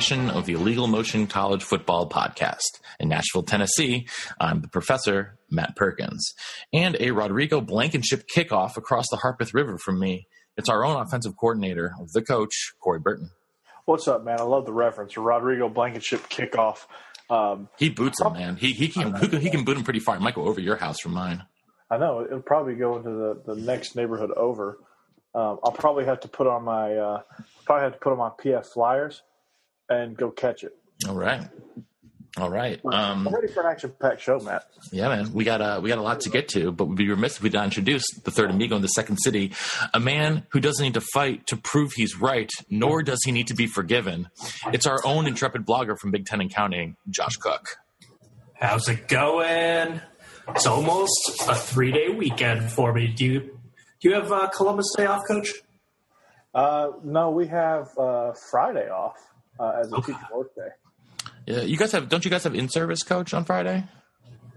Edition 0.00 0.30
of 0.30 0.46
the 0.46 0.54
Illegal 0.54 0.86
Motion 0.86 1.26
College 1.26 1.62
Football 1.62 2.08
Podcast. 2.08 2.80
In 3.00 3.10
Nashville, 3.10 3.42
Tennessee, 3.42 4.08
I'm 4.40 4.62
the 4.62 4.68
professor, 4.68 5.36
Matt 5.50 5.76
Perkins, 5.76 6.32
and 6.72 6.96
a 6.98 7.10
Rodrigo 7.10 7.60
Blankenship 7.60 8.24
kickoff 8.34 8.78
across 8.78 9.04
the 9.10 9.18
Harpeth 9.18 9.52
River 9.52 9.76
from 9.76 10.00
me. 10.00 10.26
It's 10.56 10.70
our 10.70 10.86
own 10.86 10.96
offensive 10.96 11.36
coordinator, 11.36 11.92
the 12.14 12.22
coach, 12.22 12.72
Corey 12.80 12.98
Burton. 12.98 13.28
What's 13.84 14.08
up, 14.08 14.24
man? 14.24 14.40
I 14.40 14.44
love 14.44 14.64
the 14.64 14.72
reference. 14.72 15.18
Rodrigo 15.18 15.68
Blankenship 15.68 16.30
kickoff. 16.30 16.86
Um, 17.28 17.68
He 17.78 17.90
boots 17.90 18.22
him, 18.22 18.32
man. 18.32 18.56
He, 18.56 18.72
he, 18.72 18.88
can, 18.88 19.14
he 19.38 19.50
can 19.50 19.64
boot 19.64 19.76
him 19.76 19.84
pretty 19.84 20.00
far. 20.00 20.16
It 20.16 20.22
might 20.22 20.34
go 20.34 20.44
over 20.44 20.62
your 20.62 20.76
house 20.76 20.98
from 21.00 21.12
mine. 21.12 21.44
I 21.90 21.98
know 21.98 22.24
it'll 22.24 22.40
probably 22.40 22.74
go 22.74 22.96
into 22.96 23.10
the, 23.10 23.54
the 23.54 23.60
next 23.60 23.96
neighborhood 23.96 24.30
over. 24.30 24.78
Um, 25.34 25.58
I'll 25.62 25.72
probably 25.72 26.06
have 26.06 26.20
to 26.20 26.28
put 26.28 26.46
on 26.46 26.64
my 26.64 26.94
uh, 26.96 27.22
probably 27.66 27.82
have 27.84 27.92
to 27.92 27.98
put 27.98 28.12
on 28.12 28.18
my 28.18 28.30
PF 28.30 28.64
flyers 28.64 29.22
and 29.90 30.16
go 30.16 30.30
catch 30.30 30.64
it. 30.64 30.76
All 31.06 31.14
right. 31.14 31.46
All 32.36 32.48
right. 32.48 32.80
Um, 32.84 33.26
I'm 33.26 33.34
ready 33.34 33.48
for 33.48 33.60
an 33.60 33.66
action-packed 33.72 34.20
show, 34.20 34.38
Matt. 34.38 34.62
Yeah, 34.92 35.08
man, 35.08 35.32
we 35.32 35.42
got 35.42 35.60
uh, 35.60 35.80
we 35.82 35.88
got 35.88 35.98
a 35.98 36.02
lot 36.02 36.20
to 36.20 36.30
get 36.30 36.48
to, 36.50 36.70
but 36.70 36.84
we'd 36.84 36.96
be 36.96 37.08
remiss 37.08 37.36
if 37.36 37.42
we 37.42 37.48
did 37.50 37.56
not 37.56 37.64
introduce 37.64 38.04
the 38.22 38.30
third 38.30 38.50
amigo 38.50 38.76
in 38.76 38.82
the 38.82 38.88
second 38.88 39.16
city, 39.16 39.52
a 39.92 39.98
man 39.98 40.46
who 40.50 40.60
doesn't 40.60 40.82
need 40.82 40.94
to 40.94 41.00
fight 41.00 41.48
to 41.48 41.56
prove 41.56 41.92
he's 41.92 42.20
right, 42.20 42.48
nor 42.70 43.02
does 43.02 43.18
he 43.24 43.32
need 43.32 43.48
to 43.48 43.54
be 43.54 43.66
forgiven. 43.66 44.28
It's 44.72 44.86
our 44.86 45.00
own 45.04 45.26
intrepid 45.26 45.66
blogger 45.66 45.98
from 45.98 46.12
Big 46.12 46.24
Ten 46.24 46.40
and 46.40 46.54
Counting, 46.54 46.96
Josh 47.08 47.36
Cook. 47.36 47.66
How's 48.54 48.88
it 48.88 49.08
going? 49.08 50.00
It's 50.50 50.66
almost 50.66 51.42
a 51.48 51.54
three 51.56 51.90
day 51.90 52.10
weekend 52.10 52.70
for 52.70 52.92
me. 52.92 53.08
Do 53.08 53.24
you 53.24 53.40
do 53.40 54.08
you 54.08 54.14
have 54.14 54.30
uh, 54.30 54.48
Columbus 54.48 54.86
Day 54.96 55.06
off, 55.06 55.22
Coach? 55.26 55.52
Uh, 56.54 56.90
no, 57.02 57.30
we 57.30 57.48
have 57.48 57.88
uh, 57.98 58.32
Friday 58.50 58.88
off 58.88 59.16
uh, 59.60 59.72
as 59.80 59.92
a 59.92 59.96
Okay. 59.96 60.12
teacher 60.12 60.24
workday. 60.34 60.68
Yeah, 61.46 61.60
you 61.60 61.76
guys 61.76 61.92
have 61.92 62.08
don't 62.08 62.24
you 62.24 62.30
guys 62.30 62.44
have 62.44 62.54
in 62.54 62.68
service 62.68 63.02
coach 63.02 63.34
on 63.34 63.44
Friday? 63.44 63.84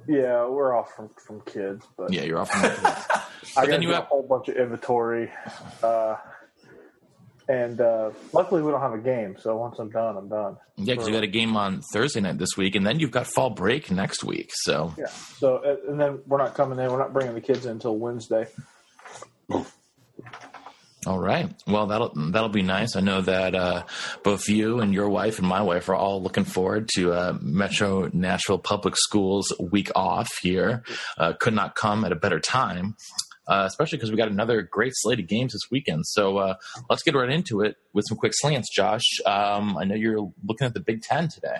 Yeah, 0.08 0.48
we're 0.48 0.76
off 0.76 0.92
from, 0.96 1.10
from 1.28 1.42
kids, 1.42 1.86
but 1.98 2.12
Yeah, 2.12 2.24
you're 2.24 2.38
off. 2.40 2.50
From 2.52 2.62
that. 2.64 3.30
I 3.58 3.62
then 3.66 3.76
got 3.76 3.82
you 3.84 3.90
have- 3.94 4.04
a 4.04 4.08
whole 4.08 4.24
bunch 4.28 4.48
of 4.50 4.56
inventory. 4.58 5.32
Uh, 5.82 6.16
and 7.50 7.80
uh, 7.82 8.12
luckily, 8.32 8.62
we 8.62 8.72
don't 8.72 8.80
have 8.82 8.94
a 8.94 8.98
game, 9.00 9.36
so 9.38 9.58
once 9.58 9.78
I'm 9.78 9.90
done, 9.90 10.16
I'm 10.16 10.30
done. 10.30 10.56
yeah, 10.78 10.94
because 10.94 11.08
you 11.10 11.14
got 11.14 11.24
a 11.24 11.28
game 11.28 11.58
on 11.58 11.82
Thursday 11.94 12.22
night 12.22 12.38
this 12.38 12.56
week, 12.58 12.76
and 12.76 12.86
then 12.88 13.00
you've 13.02 13.12
got 13.12 13.28
fall 13.28 13.50
break 13.50 13.92
next 13.92 14.24
week. 14.24 14.50
So 14.54 14.94
Yeah. 14.98 15.08
So, 15.40 15.62
and 15.90 16.00
then 16.00 16.20
we're 16.26 16.38
not 16.38 16.54
coming 16.56 16.80
in. 16.80 16.90
We're 16.90 17.00
not 17.00 17.12
bringing 17.12 17.34
the 17.34 17.42
kids 17.42 17.66
in 17.66 17.72
until 17.74 17.98
Wednesday. 17.98 18.48
All 21.06 21.20
right. 21.20 21.54
Well, 21.68 21.88
that'll 21.88 22.14
that'll 22.32 22.50
be 22.50 22.62
nice. 22.62 22.96
I 22.96 23.02
know 23.02 23.22
that 23.22 23.56
uh, 23.56 23.84
both 24.24 24.48
you 24.48 24.80
and 24.80 24.94
your 24.94 25.10
wife 25.10 25.40
and 25.40 25.48
my 25.48 25.62
wife 25.62 25.90
are 25.90 25.96
all 25.96 26.22
looking 26.22 26.46
forward 26.46 26.90
to 26.96 27.14
uh, 27.14 27.38
Metro 27.42 28.10
Nashville 28.14 28.60
Public 28.60 28.96
Schools 28.96 29.52
week 29.60 29.92
off 29.96 30.30
here. 30.42 30.84
Uh, 31.18 31.34
could 31.34 31.54
not 31.54 31.76
come 31.76 32.06
at 32.06 32.12
a 32.12 32.16
better 32.16 32.40
time, 32.40 32.96
uh, 33.48 33.66
especially 33.68 33.98
because 33.98 34.12
we 34.12 34.18
got 34.18 34.30
another 34.30 34.62
great 34.62 34.94
slate 34.96 35.20
of 35.20 35.28
games 35.28 35.54
this 35.54 35.70
weekend. 35.72 36.06
So 36.06 36.38
uh, 36.38 36.56
let's 36.90 37.04
get 37.04 37.16
right 37.16 37.30
into 37.30 37.62
it 37.62 37.76
with 37.94 38.06
some 38.08 38.18
quick 38.18 38.34
slants. 38.36 38.70
Josh, 38.74 39.20
um, 39.26 39.78
I 39.78 39.84
know 39.84 39.96
you're 39.96 40.32
looking 40.46 40.66
at 40.68 40.74
the 40.74 40.80
Big 40.80 41.02
Ten 41.02 41.28
today. 41.28 41.58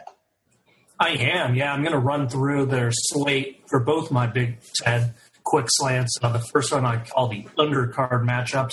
I 1.00 1.10
am. 1.10 1.56
Yeah, 1.56 1.74
I'm 1.74 1.82
going 1.82 1.94
to 1.94 2.00
run 2.00 2.30
through 2.30 2.68
their 2.68 2.92
slate 2.92 3.64
for 3.68 3.80
both 3.80 4.12
my 4.12 4.28
Big 4.28 4.60
Ten 4.76 5.16
quick 5.44 5.66
slants. 5.70 6.18
Uh, 6.22 6.32
the 6.32 6.40
first 6.40 6.72
one 6.72 6.86
I 6.86 7.04
call 7.04 7.28
the 7.28 7.44
undercard 7.58 8.24
matchups. 8.24 8.72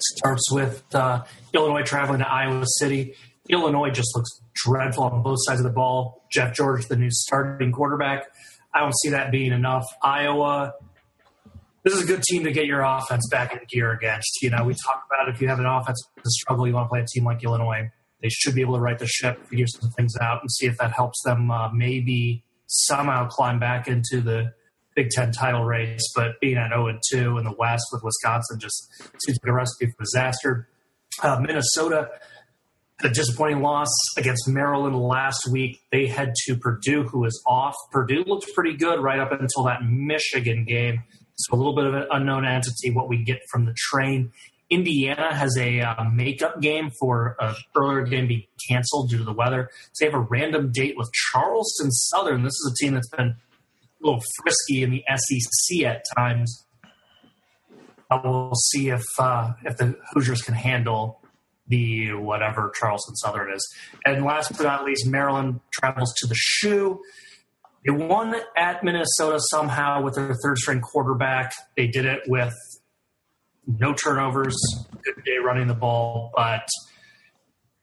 Starts 0.00 0.50
with 0.52 0.84
uh, 0.94 1.24
Illinois 1.52 1.82
traveling 1.82 2.20
to 2.20 2.28
Iowa 2.28 2.64
City. 2.66 3.14
Illinois 3.48 3.90
just 3.90 4.14
looks 4.14 4.30
dreadful 4.54 5.04
on 5.04 5.22
both 5.22 5.38
sides 5.40 5.60
of 5.60 5.64
the 5.64 5.72
ball. 5.72 6.24
Jeff 6.30 6.54
George, 6.54 6.86
the 6.86 6.96
new 6.96 7.10
starting 7.10 7.72
quarterback. 7.72 8.26
I 8.74 8.80
don't 8.80 8.96
see 8.98 9.10
that 9.10 9.30
being 9.30 9.52
enough. 9.52 9.84
Iowa, 10.02 10.74
this 11.82 11.94
is 11.94 12.04
a 12.04 12.06
good 12.06 12.22
team 12.22 12.44
to 12.44 12.52
get 12.52 12.66
your 12.66 12.82
offense 12.82 13.26
back 13.30 13.52
in 13.52 13.60
gear 13.68 13.92
against. 13.92 14.42
You 14.42 14.50
know, 14.50 14.64
we 14.64 14.74
talk 14.74 15.04
about 15.10 15.28
if 15.34 15.40
you 15.40 15.48
have 15.48 15.58
an 15.58 15.66
offense 15.66 16.02
struggle, 16.26 16.66
you 16.66 16.74
want 16.74 16.86
to 16.86 16.88
play 16.90 17.00
a 17.00 17.06
team 17.06 17.24
like 17.24 17.42
Illinois. 17.42 17.90
They 18.20 18.28
should 18.28 18.54
be 18.54 18.60
able 18.60 18.74
to 18.74 18.80
right 18.80 18.98
the 18.98 19.06
ship, 19.06 19.46
figure 19.46 19.66
some 19.66 19.90
things 19.90 20.16
out, 20.20 20.42
and 20.42 20.50
see 20.50 20.66
if 20.66 20.76
that 20.78 20.92
helps 20.92 21.22
them 21.22 21.50
uh, 21.50 21.70
maybe 21.72 22.44
somehow 22.66 23.28
climb 23.28 23.58
back 23.58 23.88
into 23.88 24.20
the 24.20 24.52
Big 24.98 25.10
Ten 25.10 25.30
title 25.30 25.64
race. 25.64 26.02
But 26.16 26.40
being 26.40 26.56
at 26.56 26.70
0 26.70 26.88
and 26.88 27.00
2 27.12 27.38
in 27.38 27.44
the 27.44 27.54
West 27.56 27.84
with 27.92 28.02
Wisconsin 28.02 28.58
just 28.58 28.90
seems 29.24 29.38
like 29.44 29.50
a 29.50 29.52
recipe 29.52 29.86
for 29.86 30.02
disaster. 30.02 30.68
Uh, 31.22 31.38
Minnesota, 31.40 32.08
a 33.04 33.08
disappointing 33.08 33.62
loss 33.62 33.88
against 34.16 34.48
Maryland 34.48 34.98
last 34.98 35.48
week. 35.52 35.80
They 35.92 36.08
head 36.08 36.32
to 36.46 36.56
Purdue, 36.56 37.04
who 37.04 37.24
is 37.26 37.40
off. 37.46 37.76
Purdue 37.92 38.24
looked 38.26 38.52
pretty 38.56 38.76
good 38.76 39.00
right 39.00 39.20
up 39.20 39.30
until 39.30 39.62
that 39.66 39.84
Michigan 39.84 40.64
game. 40.64 41.04
So 41.36 41.54
a 41.54 41.56
little 41.56 41.76
bit 41.76 41.84
of 41.84 41.94
an 41.94 42.08
unknown 42.10 42.44
entity, 42.44 42.90
what 42.90 43.08
we 43.08 43.22
get 43.22 43.38
from 43.52 43.66
the 43.66 43.74
train. 43.76 44.32
Indiana 44.68 45.32
has 45.32 45.56
a 45.56 45.80
uh, 45.80 46.04
makeup 46.12 46.60
game 46.60 46.90
for 46.98 47.36
an 47.38 47.54
earlier 47.76 48.02
game 48.02 48.26
being 48.26 48.42
canceled 48.68 49.10
due 49.10 49.18
to 49.18 49.24
the 49.24 49.32
weather. 49.32 49.70
So 49.92 50.04
they 50.04 50.10
have 50.10 50.20
a 50.20 50.26
random 50.28 50.72
date 50.72 50.96
with 50.96 51.08
Charleston 51.30 51.92
Southern. 51.92 52.42
This 52.42 52.54
is 52.54 52.72
a 52.72 52.84
team 52.84 52.94
that's 52.94 53.08
been 53.08 53.36
a 54.02 54.06
little 54.06 54.22
frisky 54.42 54.82
in 54.82 54.90
the 54.90 55.04
SEC 55.14 55.84
at 55.84 56.04
times. 56.16 56.66
Uh, 58.10 58.20
we'll 58.24 58.54
see 58.54 58.88
if 58.88 59.04
uh, 59.18 59.52
if 59.64 59.76
the 59.76 59.96
Hoosiers 60.12 60.42
can 60.42 60.54
handle 60.54 61.20
the 61.66 62.12
whatever 62.14 62.72
Charleston 62.78 63.14
Southern 63.16 63.52
is. 63.52 63.74
And 64.06 64.24
last 64.24 64.56
but 64.56 64.62
not 64.62 64.84
least, 64.84 65.06
Maryland 65.06 65.60
travels 65.70 66.14
to 66.18 66.26
the 66.26 66.34
shoe. 66.34 67.00
They 67.84 67.92
won 67.92 68.34
at 68.56 68.82
Minnesota 68.82 69.38
somehow 69.50 70.02
with 70.02 70.14
their 70.14 70.34
third 70.42 70.58
string 70.58 70.80
quarterback. 70.80 71.52
They 71.76 71.86
did 71.86 72.06
it 72.06 72.22
with 72.26 72.54
no 73.66 73.92
turnovers, 73.92 74.56
good 75.04 75.22
day 75.24 75.36
running 75.44 75.66
the 75.66 75.74
ball, 75.74 76.32
but 76.34 76.66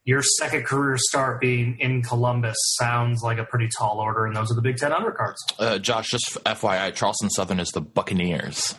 your 0.06 0.22
second 0.22 0.66
career 0.66 0.98
start 0.98 1.42
being 1.42 1.80
in 1.80 2.04
Columbus 2.04 2.56
sounds 2.80 3.24
like 3.24 3.40
a 3.40 3.44
pretty 3.44 3.68
tall 3.76 4.00
order, 4.00 4.26
and 4.26 4.36
those 4.36 4.52
are 4.52 4.56
the 4.56 4.62
Big 4.62 4.78
Ten 4.78 4.92
undercards. 4.92 5.36
Uh, 5.58 5.80
Josh, 5.80 6.10
just 6.12 6.38
FYI, 6.44 6.94
Charleston 6.94 7.30
Southern 7.32 7.60
is 7.60 7.70
the 7.70 7.82
Buccaneers. 7.82 8.76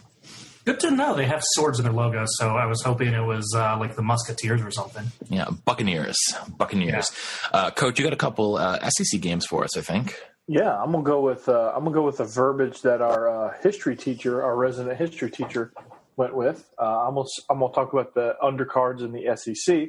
Good 0.64 0.80
to 0.80 0.90
know 0.90 1.14
they 1.14 1.26
have 1.26 1.42
swords 1.42 1.78
in 1.78 1.84
their 1.84 1.92
logo, 1.92 2.24
so 2.26 2.50
I 2.56 2.66
was 2.66 2.82
hoping 2.82 3.12
it 3.12 3.20
was 3.20 3.52
uh, 3.56 3.76
like 3.78 3.94
the 3.94 4.02
Musketeers 4.02 4.62
or 4.62 4.70
something. 4.70 5.04
Yeah, 5.28 5.46
Buccaneers. 5.64 6.16
Buccaneers. 6.56 7.10
Uh, 7.52 7.70
Coach, 7.70 7.98
you 7.98 8.04
got 8.04 8.12
a 8.12 8.16
couple 8.16 8.56
uh, 8.56 8.78
SEC 8.88 9.20
games 9.20 9.46
for 9.46 9.62
us, 9.62 9.76
I 9.76 9.80
think. 9.80 10.16
Yeah, 10.48 10.76
I'm 10.76 10.92
gonna 10.92 11.04
go 11.04 11.20
with 11.20 11.48
uh, 11.48 11.72
I'm 11.74 11.82
gonna 11.84 11.94
go 11.94 12.02
with 12.02 12.18
the 12.18 12.24
verbiage 12.24 12.82
that 12.82 13.00
our 13.00 13.28
uh, 13.28 13.54
history 13.62 13.96
teacher, 13.96 14.42
our 14.44 14.56
resident 14.56 14.96
history 14.96 15.30
teacher, 15.30 15.72
went 16.16 16.36
with. 16.36 16.68
Uh, 16.80 17.08
I'm 17.08 17.14
gonna 17.14 17.28
I'm 17.50 17.58
gonna 17.58 17.72
talk 17.72 17.92
about 17.92 18.14
the 18.14 18.34
undercards 18.42 19.00
in 19.00 19.12
the 19.12 19.36
SEC. 19.36 19.88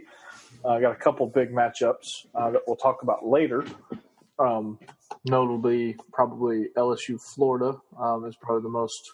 Uh, 0.67 0.71
I 0.71 0.81
got 0.81 0.91
a 0.91 0.95
couple 0.95 1.25
big 1.27 1.53
matchups 1.53 2.25
uh, 2.35 2.51
that 2.51 2.61
we'll 2.67 2.75
talk 2.75 3.01
about 3.01 3.25
later. 3.25 3.63
Um, 4.37 4.77
notably, 5.25 5.95
probably 6.11 6.67
LSU 6.75 7.21
Florida 7.21 7.77
um, 7.97 8.25
is 8.25 8.35
probably 8.35 8.63
the 8.63 8.69
most 8.69 9.11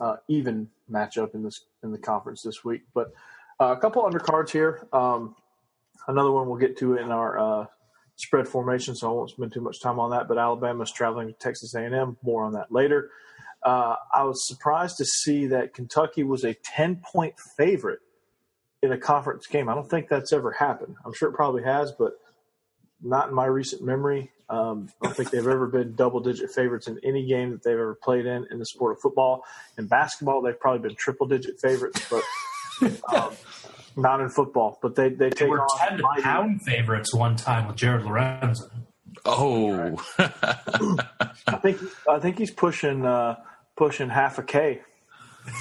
uh, 0.00 0.16
even 0.28 0.68
matchup 0.90 1.34
in 1.34 1.44
this 1.44 1.60
in 1.84 1.92
the 1.92 1.98
conference 1.98 2.42
this 2.42 2.64
week. 2.64 2.82
But 2.92 3.12
uh, 3.60 3.66
a 3.66 3.76
couple 3.76 4.02
undercards 4.02 4.50
here. 4.50 4.88
Um, 4.92 5.36
another 6.08 6.32
one 6.32 6.48
we'll 6.48 6.58
get 6.58 6.76
to 6.78 6.96
in 6.96 7.12
our 7.12 7.38
uh, 7.38 7.66
spread 8.16 8.48
formation, 8.48 8.96
so 8.96 9.08
I 9.08 9.14
won't 9.14 9.30
spend 9.30 9.52
too 9.52 9.60
much 9.60 9.80
time 9.80 10.00
on 10.00 10.10
that. 10.10 10.26
But 10.26 10.38
Alabama's 10.38 10.90
traveling 10.90 11.28
to 11.28 11.34
Texas 11.34 11.72
A&M. 11.76 12.16
More 12.24 12.42
on 12.42 12.52
that 12.54 12.72
later. 12.72 13.10
Uh, 13.62 13.94
I 14.12 14.24
was 14.24 14.44
surprised 14.48 14.96
to 14.96 15.04
see 15.04 15.46
that 15.46 15.72
Kentucky 15.72 16.24
was 16.24 16.44
a 16.44 16.54
ten 16.64 16.96
point 16.96 17.34
favorite 17.56 18.00
in 18.84 18.92
a 18.92 18.98
conference 18.98 19.46
game. 19.46 19.68
I 19.68 19.74
don't 19.74 19.88
think 19.88 20.08
that's 20.08 20.32
ever 20.32 20.52
happened. 20.52 20.96
I'm 21.04 21.12
sure 21.14 21.30
it 21.30 21.34
probably 21.34 21.64
has, 21.64 21.90
but 21.92 22.12
not 23.02 23.28
in 23.28 23.34
my 23.34 23.46
recent 23.46 23.82
memory. 23.82 24.30
Um, 24.48 24.90
I 25.02 25.06
don't 25.06 25.16
think 25.16 25.30
they've 25.30 25.46
ever 25.46 25.66
been 25.66 25.94
double 25.94 26.20
digit 26.20 26.50
favorites 26.50 26.86
in 26.86 27.00
any 27.02 27.26
game 27.26 27.50
that 27.52 27.62
they've 27.62 27.72
ever 27.72 27.94
played 27.94 28.26
in 28.26 28.46
in 28.50 28.58
the 28.58 28.66
sport 28.66 28.92
of 28.96 29.00
football. 29.00 29.42
In 29.78 29.86
basketball, 29.86 30.42
they've 30.42 30.58
probably 30.58 30.86
been 30.86 30.96
triple 30.96 31.26
digit 31.26 31.58
favorites, 31.60 32.04
but 32.10 32.22
um, 33.14 33.32
not 33.96 34.20
in 34.20 34.28
football. 34.28 34.78
But 34.82 34.94
they 34.96 35.08
they 35.08 35.30
They 35.30 35.30
take 35.30 35.48
were 35.48 35.62
on 35.62 35.88
10 35.88 36.00
mighty- 36.02 36.22
pound 36.22 36.62
favorites 36.62 37.14
one 37.14 37.36
time 37.36 37.66
with 37.68 37.76
Jared 37.76 38.04
Lorenzen. 38.04 38.70
Oh, 39.24 39.96
I 40.18 41.56
think 41.62 41.78
I 42.08 42.18
think 42.18 42.36
he's 42.38 42.50
pushing 42.50 43.06
uh, 43.06 43.36
pushing 43.76 44.10
half 44.10 44.38
a 44.38 44.42
K. 44.42 44.82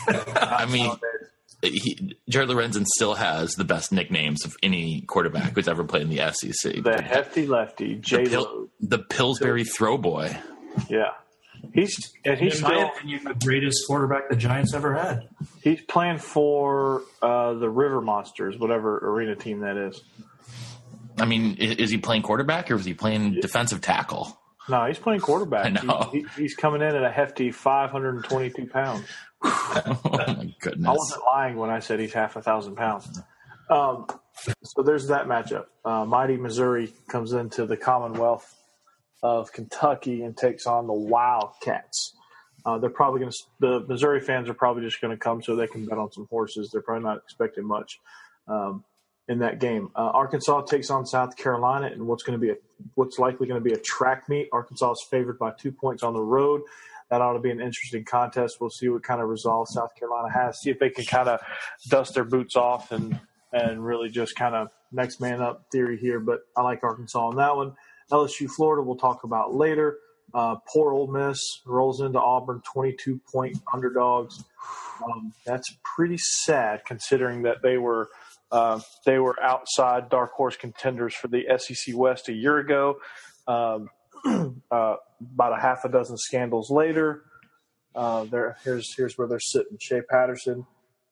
I 0.07 0.65
mean, 0.69 0.87
nowadays. 0.87 1.29
He, 1.63 2.15
Jared 2.30 2.50
Lorenzen 2.50 2.86
still 2.86 3.13
has 3.15 3.54
the 3.56 3.63
best 3.63 3.92
nicknames 3.92 4.45
of 4.45 4.56
any 4.63 5.01
quarterback 5.01 5.54
who's 5.54 5.68
ever 5.68 5.83
played 5.83 6.04
in 6.04 6.10
the 6.10 6.31
SEC. 6.33 6.83
the 6.83 7.01
hefty 7.01 7.48
lefty 7.48 7.95
J 7.95 8.24
the, 8.25 8.30
Pil- 8.30 8.42
Lo. 8.44 8.69
the 8.80 9.00
Pillsbury 9.00 9.63
throw 9.63 9.98
boy. 9.98 10.36
Yeah, 10.89 11.12
he's 11.74 12.13
and 12.25 12.39
he's 12.39 12.57
In 12.57 12.63
my 12.63 12.69
still 12.69 12.88
opinion, 12.88 13.24
the 13.25 13.33
greatest 13.36 13.86
quarterback 13.88 14.30
the 14.30 14.36
Giants 14.36 14.74
ever 14.74 14.94
had. 14.95 15.27
he's 15.62 15.81
playing 15.81 16.18
for 16.18 17.04
uh, 17.21 17.54
the 17.54 17.69
River 17.69 18.01
Monsters, 18.01 18.57
whatever 18.57 18.98
arena 18.98 19.36
team 19.36 19.59
that 19.62 19.77
is. 19.77 20.01
I 21.19 21.25
mean, 21.25 21.56
is, 21.57 21.75
is 21.75 21.89
he 21.92 21.98
playing 22.00 22.24
quarterback 22.24 22.71
or 22.71 22.75
is 22.75 22.86
he 22.86 22.94
playing 22.95 23.39
defensive 23.39 23.81
tackle? 23.81 24.36
No, 24.68 24.86
he's 24.86 24.98
playing 24.98 25.19
quarterback. 25.19 25.66
I 25.66 25.69
know. 25.69 26.09
He, 26.12 26.19
he, 26.21 26.25
he's 26.44 26.56
coming 26.56 26.81
in 26.81 26.88
at 26.95 27.04
a 27.04 27.12
hefty 27.12 27.51
522 27.51 28.66
pounds. 28.68 29.06
oh 29.45 30.00
my 30.38 30.54
goodness! 30.60 30.88
I 30.88 30.92
wasn't 30.92 31.22
lying 31.25 31.56
when 31.57 31.69
I 31.69 31.80
said 31.80 32.00
he's 32.00 32.13
half 32.13 32.36
a 32.36 32.42
thousand 32.42 32.75
pounds. 32.75 33.22
Um, 33.69 34.07
so 34.63 34.84
there's 34.84 35.07
that 35.07 35.28
matchup. 35.28 35.66
Uh, 35.84 36.06
Mighty 36.06 36.38
Missouri 36.38 36.94
comes 37.07 37.34
into 37.34 37.66
the 37.66 37.78
Commonwealth 37.78 38.56
of 39.22 39.51
Kentucky 39.51 40.24
and 40.24 40.36
takes 40.36 40.66
on 40.66 40.88
the 40.88 40.94
Wildcats. 40.94 42.13
Uh, 42.66 42.78
they're 42.78 42.90
probably 42.90 43.19
going 43.19 43.31
to. 43.31 43.38
The 43.60 43.86
Missouri 43.88 44.22
fans 44.22 44.50
are 44.50 44.54
probably 44.54 44.84
just 44.84 45.01
going 45.01 45.12
to 45.12 45.18
come 45.18 45.42
so 45.42 45.56
they 45.56 45.68
can 45.68 45.86
bet 45.86 45.98
on 45.98 46.12
some 46.12 46.28
horses. 46.30 46.69
They're 46.72 46.81
probably 46.81 47.04
not 47.04 47.18
expecting 47.18 47.66
much 47.66 48.00
um, 48.48 48.84
in 49.28 49.40
that 49.40 49.60
game. 49.60 49.90
Uh, 49.95 50.12
Arkansas 50.13 50.62
takes 50.62 50.90
on 50.90 51.06
South 51.06 51.36
Carolina, 51.36 51.88
and 51.88 52.07
what's 52.07 52.24
going 52.24 52.40
to 52.40 52.42
be 52.42 52.51
a 52.51 52.56
what's 52.95 53.19
likely 53.19 53.48
going 53.48 53.62
to 53.62 53.63
be 53.63 53.74
a 53.74 53.80
track 53.80 54.30
meet. 54.30 54.48
Arkansas 54.54 54.92
is 54.92 55.06
favored 55.10 55.40
by 55.40 55.51
two 55.51 55.72
points 55.72 56.04
on 56.04 56.13
the 56.13 56.22
road. 56.22 56.62
That 57.13 57.21
ought 57.21 57.33
to 57.33 57.39
be 57.39 57.51
an 57.51 57.62
interesting 57.62 58.04
contest. 58.04 58.57
We'll 58.60 58.71
see 58.71 58.89
what 58.89 59.04
kind 59.04 59.21
of 59.21 59.30
resolve 59.30 59.68
South 59.69 59.94
Carolina 59.94 60.33
has. 60.33 60.60
See 60.60 60.71
if 60.71 60.80
they 60.80 60.89
can 60.89 61.06
kind 61.06 61.30
of 61.30 61.42
dust 61.88 62.15
their 62.15 62.24
boots 62.24 62.56
off 62.56 62.92
and 62.92 63.19
and 63.51 63.86
really 63.86 64.10
just 64.10 64.36
kind 64.36 64.56
of 64.56 64.69
next 64.92 65.21
man 65.21 65.39
up 65.39 65.63
theory 65.71 65.95
here. 65.95 66.19
But 66.19 66.39
I 66.57 66.63
like 66.63 66.83
Arkansas 66.83 67.27
on 67.27 67.36
that 67.36 67.56
one. 67.56 67.74
LSU, 68.12 68.50
Florida, 68.50 68.81
we'll 68.81 68.95
talk 68.95 69.25
about 69.25 69.54
later. 69.54 70.00
Uh, 70.33 70.56
poor 70.74 70.92
Ole 70.92 71.06
Miss 71.06 71.38
rolls 71.68 72.01
into 72.01 72.19
Auburn, 72.19 72.63
22 72.74 73.21
point 73.31 73.59
underdogs. 73.71 74.44
Um, 75.06 75.33
that's 75.45 75.71
pretty 75.95 76.18
sad 76.18 76.83
considering 76.83 77.44
that 77.44 77.57
they 77.62 77.77
were 77.77 78.09
uh, 78.51 78.80
they 79.06 79.19
were 79.19 79.36
outside 79.39 80.09
dark 80.09 80.31
horse 80.31 80.56
contenders 80.56 81.13
for 81.13 81.27
the 81.27 81.44
SEC 81.59 81.95
West 81.95 82.27
a 82.27 82.33
year 82.33 82.57
ago. 82.57 82.95
Um, 83.48 83.89
uh, 84.25 84.55
about 84.71 85.57
a 85.57 85.61
half 85.61 85.85
a 85.85 85.89
dozen 85.89 86.17
scandals 86.17 86.69
later, 86.69 87.23
uh, 87.95 88.23
there 88.25 88.57
here's 88.63 88.93
here's 88.95 89.17
where 89.17 89.27
they're 89.27 89.39
sitting. 89.39 89.77
Shea 89.79 90.01
Patterson 90.01 90.65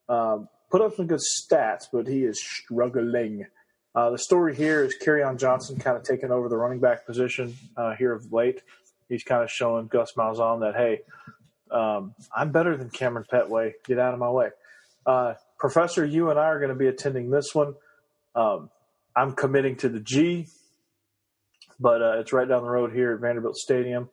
um, 0.10 0.48
put 0.70 0.82
up 0.82 0.96
some 0.96 1.08
good 1.08 1.20
stats, 1.20 1.86
but 1.92 2.08
he 2.08 2.24
is 2.24 2.42
struggling. 2.42 3.46
Uh, 3.94 4.10
the 4.10 4.18
story 4.18 4.56
here 4.56 4.84
is 4.84 4.96
on 5.26 5.38
Johnson 5.38 5.78
kind 5.78 5.98
of 5.98 6.04
taking 6.04 6.32
over 6.32 6.48
the 6.48 6.58
running 6.58 6.80
back 6.80 7.06
position 7.06 7.56
uh, 7.76 7.94
here 7.96 8.14
of 8.14 8.32
late. 8.32 8.62
He's 9.10 9.24
kind 9.24 9.44
of 9.44 9.52
showing 9.52 9.88
Gus 9.88 10.14
Malzahn 10.18 10.62
that 10.62 10.76
hey, 10.76 11.02
um, 11.70 12.16
I'm 12.36 12.52
better 12.52 12.78
than 12.78 12.90
Kamryn 12.90 13.26
Pettway. 13.28 13.74
Get 13.86 14.00
out 14.00 14.14
of 14.14 14.20
my 14.20 14.30
way. 14.30 14.50
Uh, 15.06 15.34
Professor, 15.60 16.06
you 16.06 16.30
and 16.30 16.40
I 16.40 16.46
are 16.46 16.60
going 16.60 16.70
to 16.70 16.76
be 16.76 16.88
attending 16.88 17.30
this 17.30 17.54
one. 17.54 17.76
Um, 18.34 18.70
I'm 19.16 19.34
committing 19.34 19.76
to 19.78 19.90
the 19.90 20.00
G, 20.00 20.48
but 21.82 22.02
uh, 22.02 22.20
it's 22.20 22.32
right 22.32 22.48
down 22.48 22.64
the 22.64 22.70
road 22.70 22.94
here 22.94 23.14
at 23.14 23.20
Vanderbilt 23.20 23.58
Stadium 23.58 24.10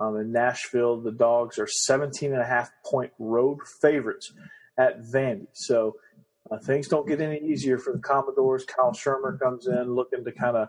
um, 0.00 0.16
in 0.16 0.32
Nashville. 0.32 1.00
The 1.00 1.12
Dogs 1.12 1.58
are 1.58 1.68
17 1.68 2.32
and 2.32 2.42
a 2.42 2.44
half 2.44 2.70
point 2.84 3.12
road 3.18 3.58
favorites 3.80 4.32
at 4.76 5.00
Vandy. 5.02 5.46
So 5.52 5.94
uh, 6.50 6.58
things 6.58 6.88
don't 6.88 7.06
get 7.06 7.20
any 7.20 7.38
easier 7.38 7.78
for 7.78 7.92
the 7.92 8.00
Commodores. 8.00 8.64
Kyle 8.64 8.92
Shurmur 8.92 9.38
comes 9.38 9.66
in 9.68 9.94
looking 9.94 10.24
to 10.24 10.32
kind 10.32 10.56
of 10.56 10.68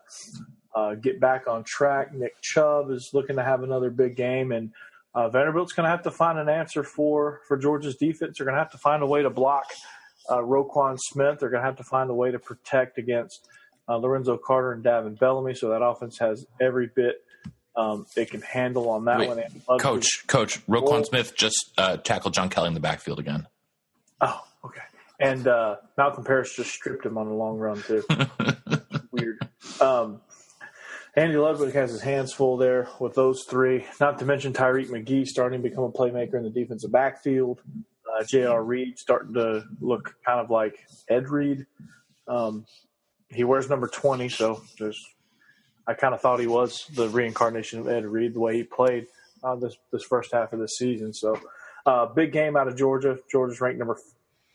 uh, 0.75 0.95
get 0.95 1.19
back 1.19 1.47
on 1.47 1.63
track. 1.63 2.13
Nick 2.13 2.39
Chubb 2.41 2.91
is 2.91 3.09
looking 3.13 3.35
to 3.37 3.43
have 3.43 3.63
another 3.63 3.89
big 3.89 4.15
game, 4.15 4.51
and 4.51 4.71
uh, 5.15 5.29
Vanderbilt's 5.29 5.73
going 5.73 5.85
to 5.85 5.89
have 5.89 6.03
to 6.03 6.11
find 6.11 6.37
an 6.37 6.49
answer 6.49 6.83
for 6.83 7.41
for 7.47 7.57
Georgia's 7.57 7.95
defense. 7.95 8.37
They're 8.37 8.45
going 8.45 8.55
to 8.55 8.61
have 8.61 8.71
to 8.71 8.77
find 8.77 9.01
a 9.01 9.07
way 9.07 9.23
to 9.23 9.29
block 9.29 9.65
uh, 10.29 10.37
Roquan 10.37 10.97
Smith. 10.99 11.39
They're 11.39 11.49
going 11.49 11.61
to 11.61 11.65
have 11.65 11.77
to 11.77 11.83
find 11.83 12.09
a 12.09 12.13
way 12.13 12.31
to 12.31 12.39
protect 12.39 12.97
against 12.97 13.47
uh, 13.87 13.97
Lorenzo 13.97 14.37
Carter 14.37 14.71
and 14.71 14.83
Davin 14.83 15.17
Bellamy. 15.17 15.55
So 15.55 15.69
that 15.69 15.83
offense 15.83 16.17
has 16.19 16.45
every 16.59 16.89
bit 16.95 17.25
um, 17.75 18.05
they 18.15 18.25
can 18.25 18.41
handle 18.41 18.89
on 18.89 19.05
that 19.05 19.19
Wait, 19.19 19.29
one. 19.65 19.79
Coach, 19.79 20.25
Coach, 20.27 20.65
Roquan 20.65 21.05
Smith 21.05 21.35
just 21.35 21.73
uh, 21.77 21.97
tackled 21.97 22.33
John 22.33 22.49
Kelly 22.49 22.69
in 22.69 22.73
the 22.73 22.79
backfield 22.79 23.19
again. 23.19 23.47
Oh, 24.21 24.41
okay. 24.63 24.81
And 25.19 25.47
uh, 25.47 25.77
Malkom 25.97 26.25
Parrish 26.25 26.55
just 26.55 26.71
stripped 26.71 27.05
him 27.05 27.17
on 27.17 27.27
a 27.27 27.33
long 27.33 27.57
run 27.57 27.81
too. 27.81 28.03
Weird. 29.11 29.39
Um, 29.81 30.21
Andy 31.17 31.37
Ludwig 31.37 31.73
has 31.73 31.91
his 31.91 32.01
hands 32.01 32.33
full 32.33 32.57
there 32.57 32.89
with 32.99 33.13
those 33.13 33.43
three. 33.49 33.85
Not 33.99 34.19
to 34.19 34.25
mention 34.25 34.53
Tyrique 34.53 34.89
McGhee 34.89 35.25
starting 35.25 35.61
to 35.61 35.69
become 35.69 35.85
a 35.85 35.91
playmaker 35.91 36.35
in 36.35 36.43
the 36.43 36.49
defensive 36.49 36.91
backfield. 36.91 37.61
Uh, 38.05 38.23
J.R. 38.23 38.63
Reed 38.63 38.99
starting 38.99 39.33
to 39.33 39.65
look 39.79 40.15
kind 40.25 40.39
of 40.39 40.49
like 40.49 40.85
Ed 41.09 41.29
Reed. 41.29 41.65
Um, 42.27 42.65
he 43.35 43.43
wears 43.43 43.69
number 43.69 43.87
twenty, 43.87 44.29
so 44.29 44.61
there's. 44.79 45.03
I 45.87 45.93
kind 45.93 46.15
of 46.15 46.21
thought 46.21 46.39
he 46.39 46.47
was 46.47 46.87
the 46.95 47.09
reincarnation 47.09 47.79
of 47.79 47.87
Ed 47.87 48.05
Reed 48.05 48.33
the 48.33 48.39
way 48.39 48.55
he 48.55 48.63
played 48.63 49.05
uh, 49.43 49.55
this 49.55 49.77
this 49.91 50.03
first 50.03 50.31
half 50.33 50.51
of 50.53 50.59
the 50.59 50.67
season. 50.67 51.13
So, 51.13 51.39
uh, 51.85 52.07
big 52.07 52.31
game 52.31 52.57
out 52.57 52.67
of 52.67 52.75
Georgia. 52.75 53.19
Georgia's 53.31 53.61
ranked 53.61 53.79
number 53.79 53.97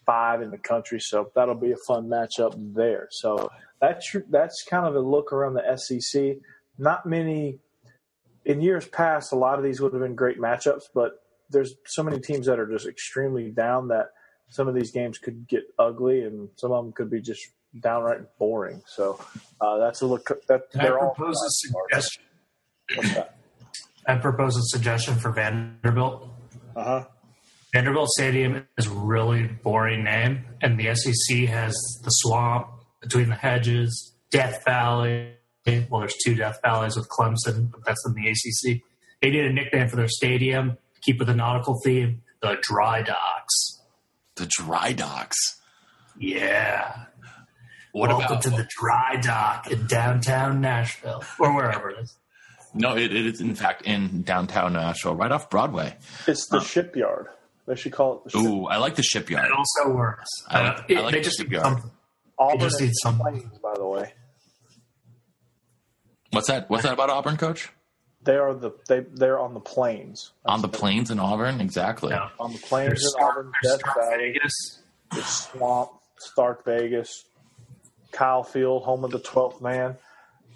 five 0.04 0.42
in 0.42 0.50
the 0.50 0.58
country, 0.58 0.98
so 1.00 1.30
that'll 1.34 1.54
be 1.54 1.72
a 1.72 1.76
fun 1.86 2.08
matchup 2.08 2.54
there. 2.74 3.06
So 3.10 3.50
that's 3.80 4.16
that's 4.28 4.64
kind 4.64 4.86
of 4.86 4.96
a 4.96 5.00
look 5.00 5.32
around 5.32 5.54
the 5.54 5.76
SEC. 5.76 6.36
Not 6.78 7.06
many 7.06 7.58
in 8.44 8.60
years 8.60 8.86
past. 8.88 9.32
A 9.32 9.36
lot 9.36 9.58
of 9.58 9.64
these 9.64 9.80
would 9.80 9.92
have 9.92 10.02
been 10.02 10.16
great 10.16 10.38
matchups, 10.38 10.84
but 10.94 11.22
there's 11.50 11.74
so 11.86 12.02
many 12.02 12.18
teams 12.20 12.46
that 12.46 12.58
are 12.58 12.66
just 12.66 12.86
extremely 12.86 13.50
down 13.50 13.88
that 13.88 14.10
some 14.48 14.66
of 14.66 14.74
these 14.74 14.90
games 14.90 15.18
could 15.18 15.46
get 15.46 15.62
ugly, 15.78 16.22
and 16.22 16.48
some 16.56 16.72
of 16.72 16.84
them 16.84 16.92
could 16.92 17.10
be 17.10 17.20
just 17.20 17.48
downright 17.78 18.36
boring. 18.38 18.82
So 18.86 19.20
uh, 19.60 19.78
that's 19.78 20.00
a 20.00 20.06
look. 20.06 20.30
That 20.48 20.62
I 20.74 20.82
they're 20.82 20.98
all 20.98 21.14
propose 21.14 21.36
a 21.36 21.50
suggestion? 21.50 22.24
What's 22.96 23.14
that? 23.14 23.36
I 24.06 24.16
propose 24.16 24.56
a 24.56 24.62
suggestion 24.62 25.16
for 25.16 25.30
Vanderbilt. 25.30 26.28
Uh 26.74 26.84
huh. 26.84 27.04
Vanderbilt 27.72 28.08
Stadium 28.10 28.66
is 28.78 28.86
a 28.86 28.90
really 28.90 29.44
boring 29.44 30.02
name, 30.02 30.44
and 30.60 30.78
the 30.78 30.94
SEC 30.94 31.48
has 31.48 31.72
the 32.02 32.10
swamp 32.10 32.66
between 33.00 33.28
the 33.28 33.36
hedges, 33.36 34.12
Death 34.30 34.64
Valley. 34.64 35.34
Well, 35.66 36.00
there's 36.00 36.16
two 36.24 36.34
Death 36.34 36.58
Valleys 36.64 36.96
with 36.96 37.08
Clemson, 37.08 37.70
but 37.70 37.84
that's 37.84 38.04
in 38.06 38.14
the 38.14 38.28
ACC. 38.28 38.80
They 39.22 39.30
need 39.30 39.44
a 39.44 39.52
nickname 39.52 39.88
for 39.88 39.96
their 39.96 40.08
stadium. 40.08 40.78
Keep 41.02 41.20
with 41.20 41.28
the 41.28 41.34
nautical 41.34 41.78
theme. 41.84 42.22
The 42.42 42.58
Dry 42.60 43.02
Docks. 43.02 43.80
The 44.36 44.46
dry 44.46 44.92
docks. 44.92 45.36
Yeah. 46.18 47.04
What 47.92 48.08
Welcome 48.10 48.26
about 48.26 48.42
to 48.42 48.50
the 48.50 48.68
Dry 48.78 49.16
Dock 49.20 49.70
in 49.70 49.86
downtown 49.86 50.60
Nashville, 50.60 51.24
or 51.40 51.54
wherever 51.54 51.90
it 51.90 51.98
is. 52.00 52.16
no? 52.72 52.96
It, 52.96 53.12
it 53.14 53.26
is 53.26 53.40
in 53.40 53.54
fact 53.54 53.82
in 53.82 54.22
downtown 54.22 54.74
Nashville, 54.74 55.16
right 55.16 55.32
off 55.32 55.50
Broadway. 55.50 55.96
It's 56.28 56.46
the 56.48 56.60
shipyard. 56.60 57.26
They 57.66 57.74
should 57.74 57.92
call 57.92 58.18
it 58.18 58.24
the 58.24 58.30
shipyard. 58.30 58.52
Ooh, 58.54 58.66
I 58.66 58.76
like 58.78 58.94
the 58.94 59.02
shipyard. 59.02 59.46
It 59.46 59.52
also 59.52 59.90
works. 59.96 60.28
I 60.48 60.62
like- 60.62 60.78
Uh, 60.78 60.82
it- 60.88 60.98
I 60.98 61.00
like 61.02 61.12
they 61.12 61.18
the 61.18 61.24
just 61.24 61.38
need 61.40 61.44
shipyard. 61.46 61.64
something. 61.64 61.90
Auburn 62.38 62.60
just 62.60 62.80
need 62.80 62.92
some- 63.02 63.18
Plains, 63.18 63.58
by 63.58 63.74
the 63.74 63.86
way. 63.86 64.12
What's 66.30 66.46
that? 66.46 66.70
What's 66.70 66.84
that 66.84 66.92
about 66.92 67.10
Auburn, 67.10 67.36
Coach? 67.36 67.70
They 68.22 68.36
are 68.36 68.54
the 68.54 68.70
they 68.88 69.00
they're 69.00 69.38
on 69.40 69.54
the 69.54 69.60
plains. 69.60 70.32
On 70.44 70.60
the 70.62 70.68
plains 70.68 71.10
in 71.10 71.18
Auburn, 71.18 71.60
exactly. 71.60 72.10
Yeah. 72.10 72.28
on 72.38 72.52
the 72.52 72.58
plains 72.58 72.88
There's 72.90 73.02
in 73.04 73.08
Stark, 73.10 73.30
Auburn, 73.36 73.52
there's 73.62 73.72
Death 73.78 73.80
Stark 73.80 74.10
Valley, 74.10 74.32
Vegas. 74.34 74.80
the 75.10 75.22
swamp, 75.22 75.90
Stark 76.18 76.64
Vegas, 76.64 77.24
Kyle 78.12 78.42
Field, 78.42 78.82
home 78.84 79.04
of 79.04 79.10
the 79.10 79.18
twelfth 79.18 79.60
man. 79.60 79.96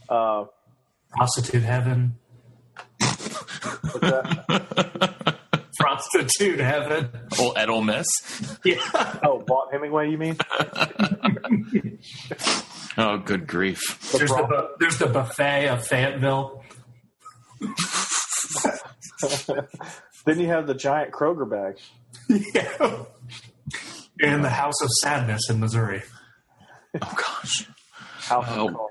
Uh, 0.08 0.44
Prostitute 1.11 1.62
Heaven. 1.62 2.16
Prostitute 5.78 6.61
Heaven. 6.61 7.08
Oh, 7.38 7.54
at 7.56 7.68
Ole 7.68 7.82
Miss. 7.82 8.06
Yeah. 8.64 8.76
oh, 9.23 9.44
Vaught 9.46 9.73
Hemingway, 9.73 10.11
you 10.11 10.18
mean? 10.18 10.37
Oh, 12.96 13.18
good 13.18 13.49
grief. 13.49 13.80
There's 14.12 14.30
the, 14.30 14.44
bu- 14.49 14.68
there's 14.78 14.99
the 14.99 15.06
buffet 15.08 15.66
of 15.68 15.84
Fayetteville. 15.84 16.62
then 20.25 20.38
you 20.38 20.46
have 20.46 20.68
the 20.68 20.75
giant 20.75 21.11
Kroger 21.11 21.49
bags. 21.50 21.82
yeah. 22.28 23.04
And 24.23 24.44
the 24.44 24.49
House 24.49 24.80
of 24.80 24.88
Sadness 25.02 25.50
in 25.50 25.58
Missouri. 25.58 26.04
Oh 27.03 27.15
gosh. 27.17 27.69
House 28.29 28.47
Oh. 28.51 28.89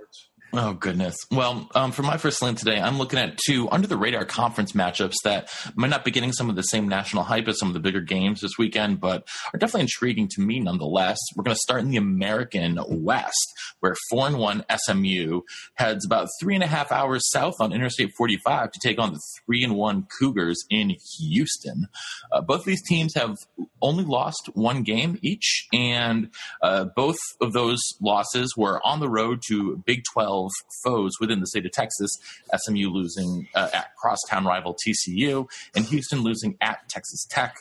Oh 0.56 0.74
goodness. 0.74 1.16
Well, 1.32 1.68
um, 1.74 1.92
for 1.92 2.04
my 2.04 2.18
first 2.18 2.38
slant 2.38 2.60
today, 2.60 2.80
I'm 2.80 3.00
looking 3.00 3.18
at 3.18 3.40
two 3.44 3.68
under 3.72 3.88
the 3.88 3.98
radar 3.98 4.24
conference 4.24 4.74
matchups 4.74 5.16
that 5.24 5.50
might 5.74 5.90
not 5.90 6.06
be 6.06 6.12
getting 6.12 6.32
some 6.32 6.48
of 6.48 6.56
the 6.56 6.62
same 6.62 6.88
national 6.88 7.24
hype 7.24 7.48
as 7.48 7.58
some 7.58 7.70
of 7.70 7.74
the 7.74 7.80
bigger 7.80 8.02
games 8.02 8.42
this 8.42 8.56
weekend, 8.60 9.02
but 9.02 9.28
are 9.52 9.58
definitely 9.58 9.82
intriguing 9.82 10.28
to 10.34 10.42
me 10.42 10.60
nonetheless. 10.60 11.18
We're 11.36 11.44
going 11.44 11.56
to 11.56 11.60
start 11.60 11.82
in 11.82 11.90
the 11.90 11.98
American 11.98 12.78
West, 12.88 13.52
where 13.80 13.96
four 14.12 14.28
and 14.28 14.38
one 14.38 14.64
SMU 14.86 15.42
heads 15.74 16.06
about 16.06 16.30
three 16.40 16.54
and 16.54 16.64
a 16.64 16.68
half 16.68 16.92
hours 16.92 17.28
south 17.32 17.56
on 17.60 17.74
Interstate 17.74 18.12
45 18.16 18.74
to 18.74 18.80
take 18.84 19.00
on 19.00 19.14
the 19.14 19.22
three 19.48 19.64
and 19.64 19.74
one 19.76 20.06
Cougars 20.20 20.64
in 20.70 20.96
Houston. 21.18 21.88
Uh, 22.32 22.42
both 22.42 22.60
of 22.60 22.66
these 22.66 22.84
teams 22.88 23.16
have 23.16 23.38
only 23.82 24.04
lost 24.04 24.52
one 24.54 24.84
game 24.84 25.18
each, 25.24 25.68
and 25.74 26.30
uh, 26.62 26.86
both 26.96 27.18
of 27.42 27.54
those 27.54 27.80
losses 28.00 28.56
were 28.56 28.80
on 28.86 29.00
the 29.00 29.10
road 29.10 29.42
to 29.48 29.82
Big 29.88 30.04
12 30.14 30.43
foes 30.84 31.12
within 31.20 31.40
the 31.40 31.48
state 31.48 31.66
of 31.66 31.72
Texas. 31.72 32.12
SMU 32.56 32.90
losing 32.90 33.48
uh, 33.56 33.70
at 33.74 33.96
crosstown 33.96 34.46
rival 34.46 34.76
TCU, 34.86 35.46
and 35.76 35.86
Houston 35.86 36.20
losing 36.20 36.58
at 36.62 36.88
Texas 36.90 37.26
Tech. 37.30 37.58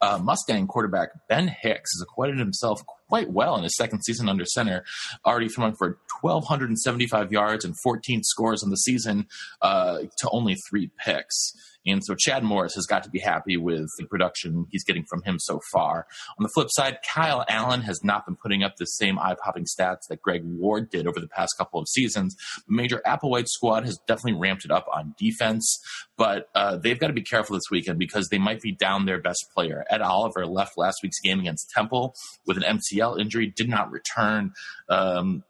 Uh, 0.00 0.18
Mustang 0.18 0.66
quarterback 0.66 1.10
Ben 1.28 1.48
Hicks 1.48 1.90
has 1.96 2.02
acquitted 2.02 2.38
himself 2.38 2.82
quite 3.08 3.30
well 3.30 3.56
in 3.56 3.62
his 3.62 3.76
second 3.76 4.02
season 4.02 4.28
under 4.28 4.44
center, 4.44 4.84
already 5.24 5.48
throwing 5.48 5.74
for 5.74 5.98
1,275 6.22 7.32
yards 7.32 7.64
and 7.64 7.74
14 7.82 8.22
scores 8.24 8.62
on 8.62 8.70
the 8.70 8.76
season 8.76 9.26
uh, 9.62 9.98
to 10.18 10.28
only 10.30 10.56
three 10.68 10.90
picks. 10.98 11.52
And 11.86 12.04
so 12.04 12.14
Chad 12.14 12.42
Morris 12.42 12.74
has 12.74 12.86
got 12.86 13.02
to 13.04 13.10
be 13.10 13.18
happy 13.18 13.56
with 13.56 13.88
the 13.98 14.06
production 14.06 14.66
he's 14.70 14.84
getting 14.84 15.04
from 15.08 15.22
him 15.22 15.38
so 15.38 15.60
far. 15.72 16.06
On 16.38 16.42
the 16.42 16.48
flip 16.54 16.68
side, 16.70 16.98
Kyle 17.08 17.44
Allen 17.48 17.82
has 17.82 18.02
not 18.02 18.26
been 18.26 18.36
putting 18.36 18.62
up 18.62 18.76
the 18.76 18.86
same 18.86 19.18
eye 19.18 19.36
popping 19.42 19.64
stats 19.64 20.06
that 20.08 20.22
Greg 20.22 20.42
Ward 20.44 20.90
did 20.90 21.06
over 21.06 21.20
the 21.20 21.28
past 21.28 21.54
couple 21.58 21.80
of 21.80 21.88
seasons. 21.88 22.36
Major 22.68 23.02
Applewhite 23.06 23.48
squad 23.48 23.84
has 23.84 23.98
definitely 24.06 24.40
ramped 24.40 24.64
it 24.64 24.70
up 24.70 24.86
on 24.92 25.14
defense, 25.18 25.78
but 26.16 26.48
uh, 26.54 26.76
they've 26.76 26.98
got 26.98 27.08
to 27.08 27.12
be 27.12 27.22
careful 27.22 27.54
this 27.54 27.70
weekend 27.70 27.98
because 27.98 28.28
they 28.28 28.38
might 28.38 28.60
be 28.60 28.72
down 28.72 29.06
their 29.06 29.20
best 29.20 29.44
player. 29.54 29.84
Ed 29.90 30.00
Oliver 30.00 30.46
left 30.46 30.78
last 30.78 30.98
week's 31.02 31.20
game 31.20 31.40
against 31.40 31.70
Temple 31.70 32.14
with 32.46 32.56
an 32.56 32.78
MCL 32.78 33.20
injury, 33.20 33.52
did 33.54 33.68
not 33.68 33.90
return. 33.90 34.52
Um, 34.88 35.44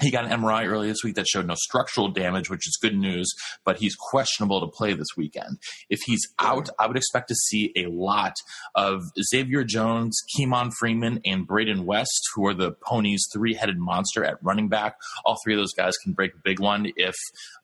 he 0.00 0.10
got 0.10 0.24
an 0.24 0.40
MRI 0.40 0.66
earlier 0.66 0.90
this 0.90 1.04
week 1.04 1.14
that 1.16 1.26
showed 1.26 1.46
no 1.46 1.54
structural 1.54 2.08
damage, 2.08 2.50
which 2.50 2.66
is 2.66 2.78
good 2.80 2.96
news, 2.96 3.30
but 3.64 3.78
he's 3.78 3.94
questionable 3.94 4.60
to 4.60 4.66
play 4.66 4.94
this 4.94 5.08
weekend. 5.16 5.58
If 5.88 6.00
he's 6.06 6.26
out, 6.38 6.68
I 6.78 6.86
would 6.86 6.96
expect 6.96 7.28
to 7.28 7.34
see 7.34 7.72
a 7.76 7.86
lot 7.86 8.34
of 8.74 9.02
Xavier 9.22 9.64
Jones, 9.64 10.18
Ke'Mon 10.36 10.72
Freeman, 10.78 11.20
and 11.24 11.46
Braeden 11.46 11.84
West, 11.84 12.28
who 12.34 12.46
are 12.46 12.54
the 12.54 12.72
Ponies' 12.72 13.26
three 13.32 13.54
headed 13.54 13.78
monster 13.78 14.24
at 14.24 14.42
running 14.42 14.68
back. 14.68 14.94
All 15.24 15.36
three 15.44 15.54
of 15.54 15.60
those 15.60 15.72
guys 15.72 15.96
can 16.02 16.12
break 16.12 16.34
a 16.34 16.38
big 16.42 16.60
one 16.60 16.92
if 16.96 17.14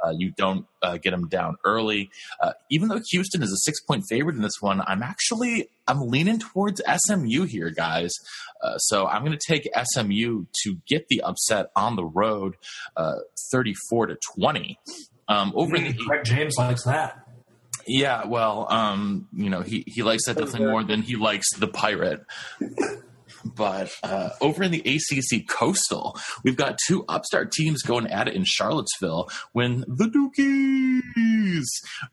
uh, 0.05 0.13
you 0.17 0.33
don't 0.37 0.67
uh, 0.83 0.99
get 0.99 1.11
them 1.11 1.29
down 1.29 1.57
early. 1.65 2.11
Uh, 2.41 2.53
even 2.71 2.89
though 2.89 3.01
Houston 3.11 3.43
is 3.43 3.53
a 3.53 3.59
six 3.59 3.81
point 3.81 4.05
favorite 4.09 4.37
in 4.37 4.43
this 4.43 4.61
one, 4.61 4.83
I'm 4.87 5.03
actually 5.03 5.69
I'm 5.89 6.09
leaning 6.09 6.39
towards 6.39 6.83
SMU 6.85 7.45
here, 7.45 7.71
guys. 7.71 8.13
Uh, 8.63 8.79
so 8.79 9.07
I'm 9.07 9.25
going 9.25 9.37
to 9.37 9.47
take 9.47 9.69
SMU 9.93 10.47
to 10.65 10.77
get 10.87 11.09
the 11.09 11.23
upset 11.23 11.67
on 11.77 11.97
the 11.97 12.05
road, 12.05 12.57
uh, 12.97 13.17
34 13.51 14.07
to 14.09 14.19
20. 14.39 14.79
Um, 15.29 15.53
over 15.55 15.77
in 15.77 15.85
the 15.85 15.93
Greg 15.93 16.25
James 16.25 16.55
likes 16.57 16.85
that. 16.85 17.27
yeah, 17.87 18.27
well, 18.27 18.67
um, 18.71 19.29
you 19.33 19.51
know, 19.51 19.61
he, 19.61 19.85
he 19.87 20.03
likes 20.03 20.27
that 20.27 20.37
definitely 20.37 20.67
more 20.67 20.85
than 20.85 21.03
he 21.03 21.17
likes 21.17 21.53
the 21.57 21.69
pirate. 21.69 22.25
But 23.55 23.93
uh, 24.03 24.31
over 24.41 24.63
in 24.63 24.73
the 24.73 24.81
ACC 24.81 25.47
Coastal, 25.49 26.19
we've 26.43 26.57
got 26.57 26.79
two 26.87 27.05
upstart 27.09 27.53
teams 27.53 27.83
going 27.83 28.07
at 28.09 28.29
it 28.29 28.35
in 28.35 28.45
Charlottesville 28.45 29.29
when 29.53 29.85
the 29.87 30.07
Dukies 30.07 31.65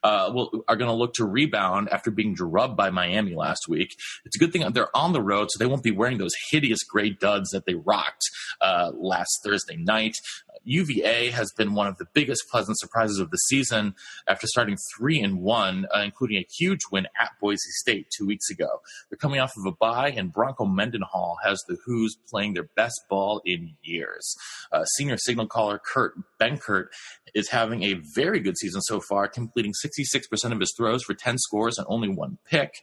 uh, 0.03 0.31
will, 0.33 0.63
are 0.67 0.75
going 0.75 0.89
to 0.89 0.95
look 0.95 1.13
to 1.15 1.25
rebound 1.25 1.89
after 1.89 2.11
being 2.11 2.33
drubbed 2.33 2.77
by 2.77 2.89
Miami 2.89 3.35
last 3.35 3.67
week. 3.67 3.95
It's 4.25 4.35
a 4.35 4.39
good 4.39 4.51
thing 4.51 4.63
they're 4.73 4.95
on 4.95 5.13
the 5.13 5.21
road, 5.21 5.49
so 5.51 5.59
they 5.59 5.69
won't 5.69 5.83
be 5.83 5.91
wearing 5.91 6.17
those 6.17 6.33
hideous 6.51 6.83
gray 6.83 7.09
duds 7.09 7.49
that 7.51 7.65
they 7.65 7.75
rocked 7.75 8.23
uh, 8.61 8.91
last 8.93 9.39
Thursday 9.43 9.75
night. 9.77 10.15
UVA 10.63 11.29
has 11.31 11.51
been 11.57 11.73
one 11.73 11.87
of 11.87 11.97
the 11.97 12.05
biggest 12.13 12.43
pleasant 12.49 12.79
surprises 12.79 13.19
of 13.19 13.31
the 13.31 13.37
season 13.37 13.95
after 14.27 14.47
starting 14.47 14.77
three 14.97 15.21
and 15.21 15.41
one, 15.41 15.85
uh, 15.95 16.01
including 16.01 16.37
a 16.37 16.47
huge 16.57 16.81
win 16.91 17.07
at 17.19 17.31
Boise 17.41 17.57
State 17.81 18.07
two 18.15 18.25
weeks 18.25 18.49
ago. 18.49 18.81
They're 19.09 19.17
coming 19.17 19.39
off 19.39 19.53
of 19.57 19.65
a 19.65 19.75
bye, 19.75 20.11
and 20.11 20.31
Bronco 20.31 20.65
Mendenhall 20.65 21.37
has 21.43 21.61
the 21.67 21.77
Hoos 21.85 22.15
playing 22.29 22.53
their 22.53 22.69
best 22.75 22.99
ball 23.09 23.41
in 23.45 23.75
years. 23.81 24.35
Uh, 24.71 24.85
senior 24.85 25.17
signal 25.17 25.47
caller 25.47 25.79
Kurt 25.83 26.13
Benkert 26.39 26.87
is 27.33 27.49
having 27.49 27.83
a 27.83 28.01
very 28.15 28.39
good 28.39 28.57
season 28.57 28.81
so 28.81 28.99
far, 28.99 29.27
completing 29.27 29.73
66% 29.73 30.51
of 30.51 30.59
his 30.59 30.73
throws 30.77 31.03
for 31.03 31.13
10 31.13 31.37
scores 31.39 31.77
and 31.77 31.87
only 31.89 32.09
one 32.09 32.37
pick. 32.45 32.75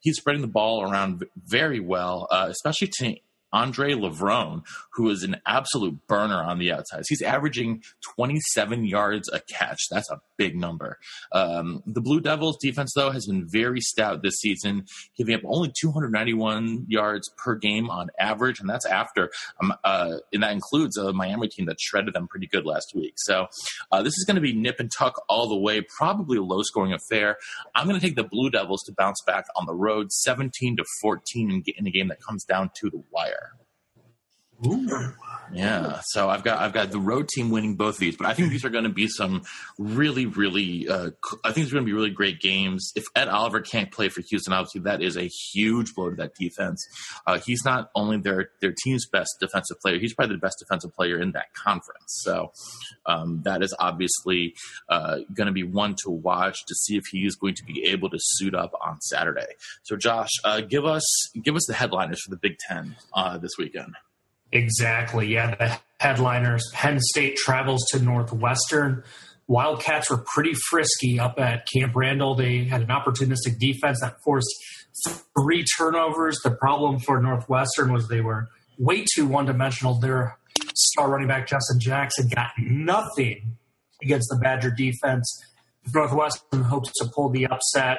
He's 0.00 0.16
spreading 0.16 0.42
the 0.42 0.48
ball 0.48 0.82
around 0.82 1.24
very 1.36 1.80
well, 1.80 2.26
uh, 2.30 2.48
especially 2.50 2.88
to 2.98 3.16
Andre 3.52 3.92
Levrone, 3.92 4.62
who 4.92 5.08
is 5.10 5.22
an 5.22 5.36
absolute 5.46 6.06
burner 6.06 6.42
on 6.42 6.58
the 6.58 6.72
outsides. 6.72 7.08
He's 7.08 7.22
averaging 7.22 7.82
27 8.16 8.84
yards 8.84 9.28
a 9.32 9.40
catch. 9.40 9.80
That's 9.90 10.10
a 10.10 10.20
big 10.36 10.56
number. 10.56 10.98
Um, 11.32 11.82
the 11.86 12.00
Blue 12.00 12.20
Devils 12.20 12.58
defense, 12.60 12.92
though, 12.94 13.10
has 13.10 13.26
been 13.26 13.46
very 13.48 13.80
stout 13.80 14.22
this 14.22 14.36
season, 14.36 14.84
giving 15.16 15.34
up 15.34 15.42
only 15.44 15.72
291 15.80 16.86
yards 16.88 17.30
per 17.36 17.54
game 17.54 17.90
on 17.90 18.08
average, 18.18 18.60
and 18.60 18.68
that's 18.68 18.86
after, 18.86 19.30
um, 19.62 19.74
uh, 19.84 20.16
and 20.32 20.42
that 20.42 20.52
includes 20.52 20.96
a 20.96 21.12
Miami 21.12 21.48
team 21.48 21.66
that 21.66 21.80
shredded 21.80 22.14
them 22.14 22.28
pretty 22.28 22.46
good 22.46 22.66
last 22.66 22.92
week. 22.94 23.14
So 23.16 23.46
uh, 23.92 24.02
this 24.02 24.14
is 24.16 24.24
going 24.26 24.36
to 24.36 24.40
be 24.40 24.52
nip 24.52 24.80
and 24.80 24.90
tuck 24.96 25.22
all 25.28 25.48
the 25.48 25.58
way, 25.58 25.82
probably 25.98 26.38
a 26.38 26.42
low 26.42 26.62
scoring 26.62 26.92
affair. 26.92 27.38
I'm 27.74 27.86
going 27.86 27.98
to 27.98 28.06
take 28.06 28.16
the 28.16 28.24
Blue 28.24 28.50
Devils 28.50 28.82
to 28.84 28.92
bounce 28.96 29.22
back 29.26 29.46
on 29.56 29.66
the 29.66 29.74
road, 29.74 30.12
17 30.12 30.76
to 30.76 30.84
14 31.02 31.50
in, 31.50 31.62
in 31.76 31.86
a 31.86 31.90
game 31.90 32.08
that 32.08 32.18
comes 32.20 32.44
down 32.44 32.70
to 32.80 32.90
the 32.90 33.02
wire. 33.10 33.47
Ooh. 34.66 35.12
Yeah, 35.52 36.00
so 36.08 36.28
I've 36.28 36.44
got 36.44 36.58
I've 36.58 36.72
got 36.72 36.90
the 36.90 37.00
road 37.00 37.28
team 37.28 37.50
winning 37.50 37.76
both 37.76 37.94
of 37.94 38.00
these, 38.00 38.16
but 38.16 38.26
I 38.26 38.34
think 38.34 38.50
these 38.50 38.64
are 38.64 38.70
going 38.70 38.84
to 38.84 38.90
be 38.90 39.08
some 39.08 39.42
really 39.78 40.26
really 40.26 40.88
uh, 40.88 41.10
I 41.44 41.52
think 41.52 41.68
are 41.68 41.72
going 41.72 41.84
to 41.84 41.90
be 41.90 41.94
really 41.94 42.10
great 42.10 42.40
games. 42.40 42.92
If 42.94 43.04
Ed 43.14 43.28
Oliver 43.28 43.60
can't 43.60 43.90
play 43.90 44.08
for 44.08 44.20
Houston, 44.28 44.52
obviously 44.52 44.82
that 44.82 45.02
is 45.02 45.16
a 45.16 45.28
huge 45.52 45.94
blow 45.94 46.10
to 46.10 46.16
that 46.16 46.34
defense. 46.38 46.86
Uh, 47.26 47.38
he's 47.38 47.64
not 47.64 47.90
only 47.94 48.18
their 48.18 48.50
their 48.60 48.74
team's 48.84 49.06
best 49.06 49.30
defensive 49.40 49.78
player, 49.80 49.98
he's 49.98 50.12
probably 50.12 50.36
the 50.36 50.40
best 50.40 50.58
defensive 50.58 50.94
player 50.94 51.18
in 51.18 51.32
that 51.32 51.54
conference. 51.54 52.20
So 52.22 52.52
um, 53.06 53.40
that 53.44 53.62
is 53.62 53.74
obviously 53.78 54.54
uh, 54.88 55.18
going 55.32 55.46
to 55.46 55.52
be 55.52 55.64
one 55.64 55.94
to 56.04 56.10
watch 56.10 56.58
to 56.66 56.74
see 56.74 56.96
if 56.96 57.04
he 57.10 57.20
is 57.20 57.36
going 57.36 57.54
to 57.54 57.64
be 57.64 57.84
able 57.86 58.10
to 58.10 58.18
suit 58.20 58.54
up 58.54 58.72
on 58.82 59.00
Saturday. 59.00 59.54
So 59.82 59.96
Josh, 59.96 60.30
uh, 60.44 60.60
give 60.60 60.84
us 60.84 61.04
give 61.42 61.56
us 61.56 61.64
the 61.66 61.74
headliners 61.74 62.20
for 62.22 62.30
the 62.30 62.38
Big 62.38 62.58
Ten 62.58 62.96
uh, 63.14 63.38
this 63.38 63.52
weekend. 63.58 63.94
Exactly. 64.52 65.28
Yeah, 65.28 65.54
the 65.54 65.78
headliners. 66.00 66.68
Penn 66.72 67.00
State 67.00 67.36
travels 67.36 67.84
to 67.90 68.00
Northwestern. 68.00 69.04
Wildcats 69.46 70.10
were 70.10 70.18
pretty 70.18 70.54
frisky 70.68 71.18
up 71.18 71.38
at 71.38 71.66
Camp 71.72 71.94
Randall. 71.96 72.34
They 72.34 72.64
had 72.64 72.82
an 72.82 72.88
opportunistic 72.88 73.58
defense 73.58 74.00
that 74.02 74.16
forced 74.22 74.48
three 75.38 75.64
turnovers. 75.64 76.38
The 76.44 76.50
problem 76.50 76.98
for 76.98 77.20
Northwestern 77.20 77.92
was 77.92 78.08
they 78.08 78.20
were 78.20 78.48
way 78.78 79.04
too 79.14 79.26
one 79.26 79.46
dimensional. 79.46 79.94
Their 79.94 80.36
star 80.74 81.10
running 81.10 81.28
back, 81.28 81.46
Justin 81.46 81.80
Jackson, 81.80 82.28
got 82.28 82.50
nothing 82.58 83.56
against 84.02 84.28
the 84.30 84.38
Badger 84.42 84.70
defense. 84.70 85.42
If 85.84 85.94
Northwestern 85.94 86.62
hopes 86.62 86.92
to 87.00 87.10
pull 87.14 87.30
the 87.30 87.46
upset, 87.46 87.98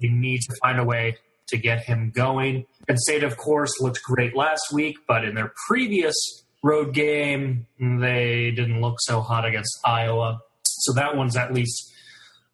they 0.00 0.08
need 0.08 0.42
to 0.42 0.54
find 0.62 0.78
a 0.78 0.84
way 0.84 1.16
to 1.50 1.58
get 1.58 1.84
him 1.84 2.10
going. 2.14 2.66
Penn 2.86 2.98
State, 2.98 3.22
of 3.22 3.36
course, 3.36 3.80
looked 3.80 4.02
great 4.02 4.34
last 4.34 4.62
week, 4.72 4.96
but 5.06 5.24
in 5.24 5.34
their 5.34 5.52
previous 5.68 6.14
road 6.62 6.92
game, 6.94 7.66
they 7.78 8.50
didn't 8.50 8.80
look 8.80 8.96
so 9.00 9.20
hot 9.20 9.44
against 9.44 9.78
Iowa. 9.84 10.40
So 10.64 10.92
that 10.94 11.16
one's 11.16 11.36
at 11.36 11.52
least 11.52 11.92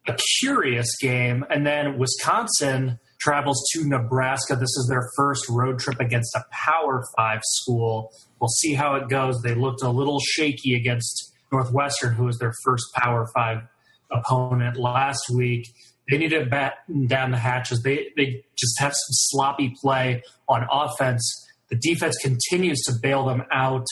a 0.07 0.15
curious 0.39 0.87
game. 1.01 1.45
And 1.49 1.65
then 1.65 1.97
Wisconsin 1.97 2.99
travels 3.19 3.63
to 3.73 3.87
Nebraska. 3.87 4.55
This 4.55 4.75
is 4.77 4.87
their 4.89 5.09
first 5.15 5.47
road 5.49 5.79
trip 5.79 5.99
against 5.99 6.35
a 6.35 6.45
Power 6.51 7.03
Five 7.17 7.41
school. 7.43 8.11
We'll 8.39 8.49
see 8.49 8.73
how 8.73 8.95
it 8.95 9.09
goes. 9.09 9.41
They 9.41 9.55
looked 9.55 9.81
a 9.81 9.89
little 9.89 10.19
shaky 10.19 10.75
against 10.75 11.33
Northwestern, 11.51 12.13
who 12.13 12.25
was 12.25 12.37
their 12.37 12.53
first 12.63 12.85
Power 12.95 13.27
Five 13.33 13.63
opponent 14.11 14.77
last 14.77 15.29
week. 15.33 15.67
They 16.09 16.17
need 16.17 16.29
to 16.29 16.45
batten 16.45 17.07
down 17.07 17.31
the 17.31 17.37
hatches. 17.37 17.81
They 17.83 18.11
they 18.15 18.43
just 18.57 18.79
have 18.79 18.93
some 18.93 19.11
sloppy 19.11 19.75
play 19.81 20.23
on 20.47 20.65
offense. 20.71 21.45
The 21.69 21.75
defense 21.75 22.15
continues 22.21 22.81
to 22.83 22.93
bail 23.01 23.25
them 23.25 23.43
out, 23.51 23.85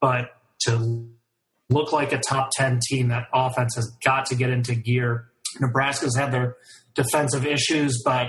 but 0.00 0.30
to 0.60 1.08
look 1.68 1.92
like 1.92 2.12
a 2.12 2.18
top 2.18 2.50
10 2.56 2.80
team, 2.88 3.08
that 3.08 3.26
offense 3.32 3.74
has 3.74 3.90
got 4.04 4.26
to 4.26 4.36
get 4.36 4.50
into 4.50 4.76
gear. 4.76 5.28
Nebraska's 5.60 6.16
had 6.16 6.32
their 6.32 6.56
defensive 6.94 7.44
issues, 7.44 8.00
but 8.04 8.28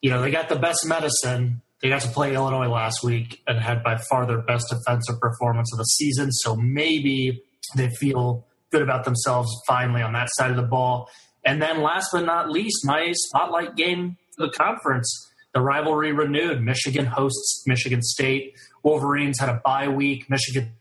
you 0.00 0.10
know 0.10 0.22
they 0.22 0.30
got 0.30 0.48
the 0.48 0.56
best 0.56 0.86
medicine. 0.86 1.62
They 1.82 1.88
got 1.88 2.02
to 2.02 2.08
play 2.08 2.34
Illinois 2.34 2.68
last 2.68 3.02
week 3.02 3.42
and 3.46 3.58
had 3.58 3.82
by 3.82 3.98
far 4.08 4.26
their 4.26 4.40
best 4.40 4.66
defensive 4.70 5.20
performance 5.20 5.72
of 5.72 5.78
the 5.78 5.84
season. 5.84 6.32
So 6.32 6.56
maybe 6.56 7.42
they 7.74 7.90
feel 7.90 8.46
good 8.70 8.82
about 8.82 9.04
themselves 9.04 9.50
finally 9.66 10.02
on 10.02 10.12
that 10.14 10.28
side 10.32 10.50
of 10.50 10.56
the 10.56 10.62
ball. 10.62 11.08
And 11.46 11.62
then 11.62 11.80
last 11.80 12.08
but 12.12 12.26
not 12.26 12.50
least, 12.50 12.84
my 12.84 13.12
spotlight 13.12 13.76
game 13.76 14.18
the 14.36 14.50
conference. 14.50 15.30
The 15.54 15.60
rivalry 15.60 16.12
renewed. 16.12 16.62
Michigan 16.62 17.06
hosts 17.06 17.62
Michigan 17.66 18.02
State. 18.02 18.54
Wolverines 18.82 19.38
had 19.40 19.48
a 19.48 19.60
bye 19.64 19.88
week. 19.88 20.28
Michigan 20.28 20.72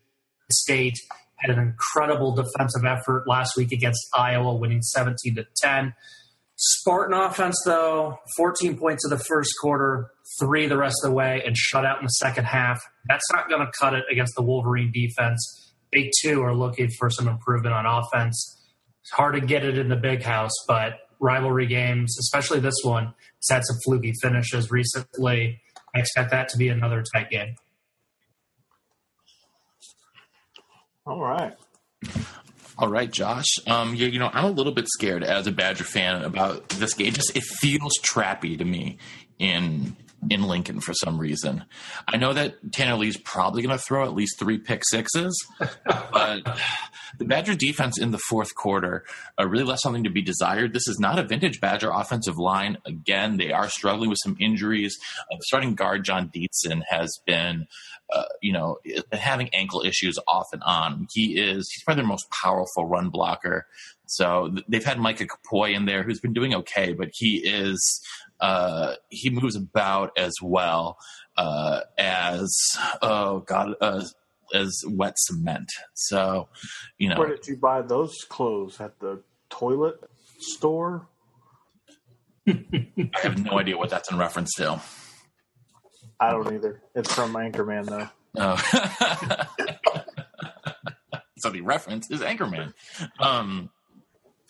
State 0.51 0.97
had 1.37 1.55
an 1.55 1.59
incredible 1.59 2.35
defensive 2.35 2.83
effort 2.85 3.25
last 3.27 3.55
week 3.55 3.71
against 3.71 4.05
Iowa, 4.13 4.55
winning 4.55 4.81
17 4.81 5.35
to 5.35 5.45
10. 5.61 5.93
Spartan 6.57 7.17
offense, 7.17 7.61
though, 7.65 8.17
14 8.37 8.77
points 8.77 9.05
in 9.05 9.09
the 9.09 9.23
first 9.23 9.51
quarter, 9.61 10.11
three 10.39 10.67
the 10.67 10.77
rest 10.77 10.95
of 11.03 11.09
the 11.09 11.15
way, 11.15 11.43
and 11.45 11.55
shut 11.55 11.85
out 11.85 11.99
in 11.99 12.05
the 12.05 12.09
second 12.09 12.45
half. 12.45 12.81
That's 13.07 13.29
not 13.33 13.49
going 13.49 13.65
to 13.65 13.71
cut 13.79 13.93
it 13.93 14.05
against 14.09 14.35
the 14.35 14.41
Wolverine 14.41 14.91
defense. 14.93 15.73
They, 15.91 16.11
too, 16.21 16.41
are 16.43 16.55
looking 16.55 16.89
for 16.97 17.09
some 17.09 17.27
improvement 17.27 17.75
on 17.75 17.85
offense. 17.85 18.57
It's 19.05 19.11
hard 19.11 19.35
to 19.35 19.41
get 19.41 19.63
it 19.63 19.77
in 19.77 19.87
the 19.87 19.95
big 19.95 20.23
house, 20.23 20.49
but 20.67 20.93
rivalry 21.19 21.67
games, 21.67 22.17
especially 22.19 22.59
this 22.59 22.73
one, 22.81 23.13
has 23.47 23.57
had 23.57 23.63
some 23.63 23.77
fluky 23.85 24.13
finishes 24.19 24.71
recently. 24.71 25.61
I 25.95 25.99
expect 25.99 26.31
that 26.31 26.49
to 26.49 26.57
be 26.57 26.69
another 26.69 27.03
tight 27.13 27.29
game. 27.29 27.53
All 31.05 31.21
right. 31.21 31.53
All 32.79 32.89
right, 32.89 33.11
Josh. 33.11 33.45
Um, 33.67 33.93
you, 33.93 34.07
you 34.07 34.17
know, 34.17 34.31
I'm 34.33 34.45
a 34.45 34.49
little 34.51 34.73
bit 34.73 34.87
scared 34.87 35.23
as 35.23 35.45
a 35.45 35.51
Badger 35.51 35.83
fan 35.83 36.23
about 36.23 36.67
this 36.69 36.95
game. 36.95 37.13
Just 37.13 37.37
it 37.37 37.43
feels 37.43 37.93
trappy 37.99 38.57
to 38.57 38.65
me 38.65 38.97
in 39.37 39.95
in 40.29 40.43
Lincoln 40.43 40.79
for 40.79 40.93
some 40.93 41.19
reason. 41.19 41.65
I 42.07 42.17
know 42.17 42.33
that 42.33 42.71
Tanner 42.71 42.95
Lee's 42.95 43.17
probably 43.17 43.61
going 43.61 43.77
to 43.77 43.83
throw 43.83 44.03
at 44.03 44.13
least 44.13 44.39
three 44.39 44.57
pick 44.57 44.83
sixes, 44.85 45.35
but 45.85 46.59
the 47.17 47.25
Badger 47.25 47.55
defense 47.55 47.97
in 47.97 48.11
the 48.11 48.19
fourth 48.29 48.55
quarter 48.55 49.05
uh, 49.39 49.47
really 49.47 49.63
left 49.63 49.81
something 49.81 50.03
to 50.03 50.09
be 50.09 50.21
desired. 50.21 50.73
This 50.73 50.87
is 50.87 50.99
not 50.99 51.19
a 51.19 51.23
vintage 51.23 51.61
Badger 51.61 51.89
offensive 51.91 52.37
line. 52.37 52.77
Again, 52.85 53.37
they 53.37 53.51
are 53.51 53.69
struggling 53.69 54.09
with 54.09 54.19
some 54.23 54.37
injuries. 54.39 54.97
Uh, 55.31 55.37
starting 55.41 55.75
guard 55.75 56.03
Jon 56.03 56.29
Dietzen 56.29 56.81
has 56.89 57.17
been, 57.25 57.67
uh, 58.13 58.25
you 58.41 58.53
know, 58.53 58.77
having 59.11 59.49
ankle 59.53 59.81
issues 59.81 60.17
off 60.27 60.47
and 60.53 60.63
on. 60.63 61.07
He 61.13 61.39
is 61.39 61.69
he's 61.71 61.83
probably 61.83 62.01
their 62.01 62.09
most 62.09 62.27
powerful 62.43 62.85
run 62.85 63.09
blocker. 63.09 63.65
So 64.07 64.53
they've 64.67 64.85
had 64.85 64.99
Micah 64.99 65.25
Kapoi 65.25 65.73
in 65.75 65.85
there, 65.85 66.03
who's 66.03 66.19
been 66.19 66.33
doing 66.33 66.53
okay, 66.53 66.93
but 66.93 67.09
he 67.11 67.37
is 67.37 68.01
uh, 68.39 68.95
he 69.09 69.29
moves 69.29 69.55
about 69.55 70.17
as 70.17 70.33
well 70.41 70.97
uh, 71.37 71.81
as 71.97 72.55
oh 73.01 73.39
god 73.39 73.75
uh, 73.81 74.03
as 74.53 74.83
wet 74.87 75.15
cement. 75.17 75.69
So 75.93 76.49
you 76.97 77.09
know, 77.09 77.17
where 77.17 77.29
did 77.29 77.47
you 77.47 77.57
buy 77.57 77.81
those 77.81 78.15
clothes 78.29 78.79
at 78.79 78.99
the 78.99 79.21
toilet 79.49 79.99
store? 80.39 81.07
I 82.47 83.09
have 83.23 83.43
no 83.43 83.59
idea 83.59 83.77
what 83.77 83.89
that's 83.89 84.11
in 84.11 84.17
reference 84.17 84.53
to. 84.55 84.79
I 86.19 86.31
don't 86.31 86.53
either. 86.53 86.81
It's 86.93 87.13
from 87.13 87.33
Anchorman 87.33 87.85
though. 87.85 88.09
Oh. 88.37 88.57
so 91.37 91.49
the 91.49 91.61
reference 91.61 92.11
is 92.11 92.21
Anchorman. 92.21 92.73
Um, 93.19 93.69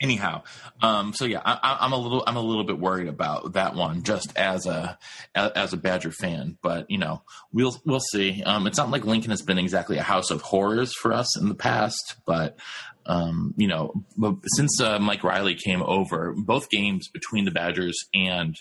anyhow 0.05 0.43
um, 0.81 1.13
so 1.13 1.25
yeah 1.25 1.41
I, 1.43 1.79
am 1.81 1.91
a 1.91 1.97
little 1.97 2.23
i'm 2.27 2.35
a 2.35 2.41
little 2.41 2.63
bit 2.63 2.77
worried 2.77 3.07
about 3.07 3.53
that 3.53 3.73
one 3.73 4.03
just 4.03 4.35
as 4.37 4.67
a 4.67 4.99
as 5.33 5.73
a 5.73 5.77
badger 5.77 6.11
fan 6.11 6.57
but 6.61 6.85
you 6.89 6.99
know 6.99 7.23
we'll 7.51 7.75
we'll 7.85 7.99
see 7.99 8.43
um, 8.43 8.67
it's 8.67 8.77
not 8.77 8.91
like 8.91 9.03
lincoln 9.03 9.31
has 9.31 9.41
been 9.41 9.57
exactly 9.57 9.97
a 9.97 10.03
house 10.03 10.29
of 10.29 10.41
horrors 10.41 10.93
for 10.93 11.11
us 11.11 11.39
in 11.39 11.49
the 11.49 11.55
past 11.55 12.15
but 12.25 12.55
um, 13.07 13.53
you 13.57 13.67
know 13.67 13.93
since 14.55 14.79
uh, 14.79 14.99
mike 14.99 15.23
riley 15.23 15.55
came 15.55 15.81
over 15.81 16.35
both 16.37 16.69
games 16.69 17.09
between 17.11 17.45
the 17.45 17.51
badgers 17.51 17.97
and 18.13 18.55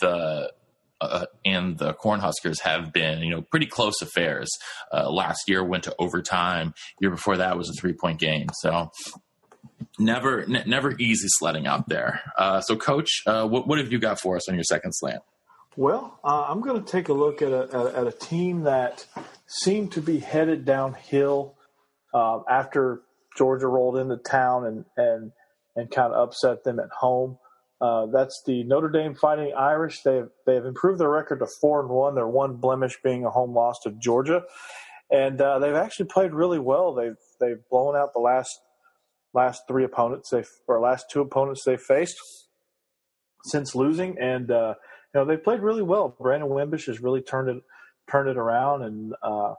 the 0.00 0.52
uh, 1.00 1.26
and 1.44 1.76
the 1.76 1.92
Cornhuskers 1.94 2.60
have 2.60 2.92
been, 2.92 3.18
you 3.20 3.30
know, 3.30 3.42
pretty 3.42 3.66
close 3.66 4.00
affairs. 4.00 4.48
Uh, 4.92 5.10
last 5.10 5.42
year 5.48 5.62
went 5.62 5.84
to 5.84 5.94
overtime. 5.98 6.72
Year 7.00 7.10
before 7.10 7.36
that 7.36 7.58
was 7.58 7.68
a 7.68 7.72
three 7.78 7.92
point 7.92 8.20
game. 8.20 8.46
So 8.60 8.90
never 9.98 10.42
n- 10.42 10.64
never 10.66 10.94
easy 10.98 11.26
sledding 11.28 11.66
out 11.66 11.88
there. 11.88 12.20
Uh, 12.36 12.60
so, 12.60 12.76
Coach, 12.76 13.22
uh, 13.26 13.46
what, 13.46 13.66
what 13.66 13.78
have 13.78 13.92
you 13.92 13.98
got 13.98 14.20
for 14.20 14.36
us 14.36 14.48
on 14.48 14.54
your 14.54 14.64
second 14.64 14.92
slant? 14.92 15.22
Well, 15.76 16.20
uh, 16.24 16.46
I'm 16.48 16.60
going 16.60 16.82
to 16.82 16.90
take 16.90 17.08
a 17.08 17.12
look 17.12 17.42
at 17.42 17.50
a, 17.50 17.92
at 17.96 18.06
a 18.06 18.12
team 18.12 18.62
that 18.62 19.06
seemed 19.46 19.92
to 19.92 20.00
be 20.00 20.20
headed 20.20 20.64
downhill 20.64 21.56
uh, 22.12 22.40
after 22.48 23.02
Georgia 23.36 23.66
rolled 23.66 23.96
into 23.96 24.16
town 24.16 24.66
and 24.66 24.84
and 24.96 25.32
and 25.76 25.90
kind 25.90 26.12
of 26.12 26.28
upset 26.28 26.62
them 26.64 26.78
at 26.78 26.90
home. 26.90 27.38
Uh, 27.80 28.06
that's 28.06 28.40
the 28.46 28.62
Notre 28.64 28.88
Dame 28.88 29.14
Fighting 29.14 29.52
Irish. 29.56 30.02
They've 30.02 30.28
they've 30.46 30.64
improved 30.64 31.00
their 31.00 31.10
record 31.10 31.40
to 31.40 31.46
four 31.60 31.80
and 31.80 31.90
one. 31.90 32.14
Their 32.14 32.28
one 32.28 32.56
blemish 32.56 32.98
being 33.02 33.24
a 33.24 33.30
home 33.30 33.52
loss 33.52 33.80
to 33.82 33.90
Georgia, 33.90 34.44
and 35.10 35.40
uh, 35.40 35.58
they've 35.58 35.74
actually 35.74 36.06
played 36.06 36.32
really 36.32 36.60
well. 36.60 36.94
They've 36.94 37.16
they've 37.40 37.60
blown 37.68 37.96
out 37.96 38.12
the 38.12 38.20
last 38.20 38.60
last 39.34 39.62
three 39.68 39.84
opponents 39.84 40.30
they 40.30 40.44
or 40.66 40.80
last 40.80 41.06
two 41.10 41.20
opponents 41.20 41.64
they 41.64 41.76
faced 41.76 42.16
since 43.44 43.74
losing, 43.74 44.16
and 44.18 44.50
uh, 44.50 44.74
you 45.14 45.20
know 45.20 45.24
they 45.24 45.36
played 45.36 45.60
really 45.60 45.82
well. 45.82 46.16
Brandon 46.18 46.48
Wimbush 46.48 46.86
has 46.86 47.00
really 47.00 47.22
turned 47.22 47.48
it 47.48 47.62
turned 48.10 48.28
it 48.28 48.36
around, 48.36 48.82
and 48.82 49.14
uh, 49.22 49.54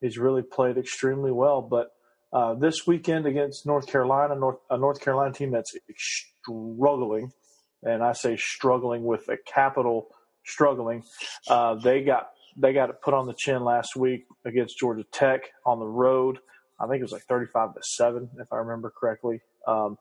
he's 0.00 0.18
really 0.18 0.42
played 0.42 0.76
extremely 0.76 1.30
well. 1.30 1.62
But 1.62 1.92
uh, 2.32 2.54
this 2.54 2.86
weekend 2.86 3.26
against 3.26 3.66
North 3.66 3.86
Carolina, 3.86 4.34
North 4.34 4.58
a 4.68 4.76
North 4.76 5.00
Carolina 5.00 5.32
team 5.32 5.50
that's 5.50 5.74
struggling, 5.96 7.32
and 7.82 8.02
I 8.02 8.12
say 8.12 8.36
struggling 8.36 9.04
with 9.04 9.28
a 9.28 9.36
capital 9.36 10.08
struggling. 10.44 11.02
Uh, 11.48 11.74
they 11.76 12.02
got 12.02 12.30
they 12.56 12.72
got 12.72 12.90
it 12.90 13.00
put 13.02 13.14
on 13.14 13.26
the 13.26 13.34
chin 13.36 13.64
last 13.64 13.96
week 13.96 14.26
against 14.44 14.78
Georgia 14.78 15.04
Tech 15.12 15.42
on 15.64 15.78
the 15.78 15.86
road. 15.86 16.38
I 16.80 16.86
think 16.86 17.00
it 17.00 17.02
was 17.02 17.12
like 17.12 17.24
35 17.24 17.74
to 17.74 17.80
seven, 17.82 18.30
if 18.38 18.52
I 18.52 18.56
remember 18.56 18.90
correctly. 18.90 19.40
Um, 19.66 19.98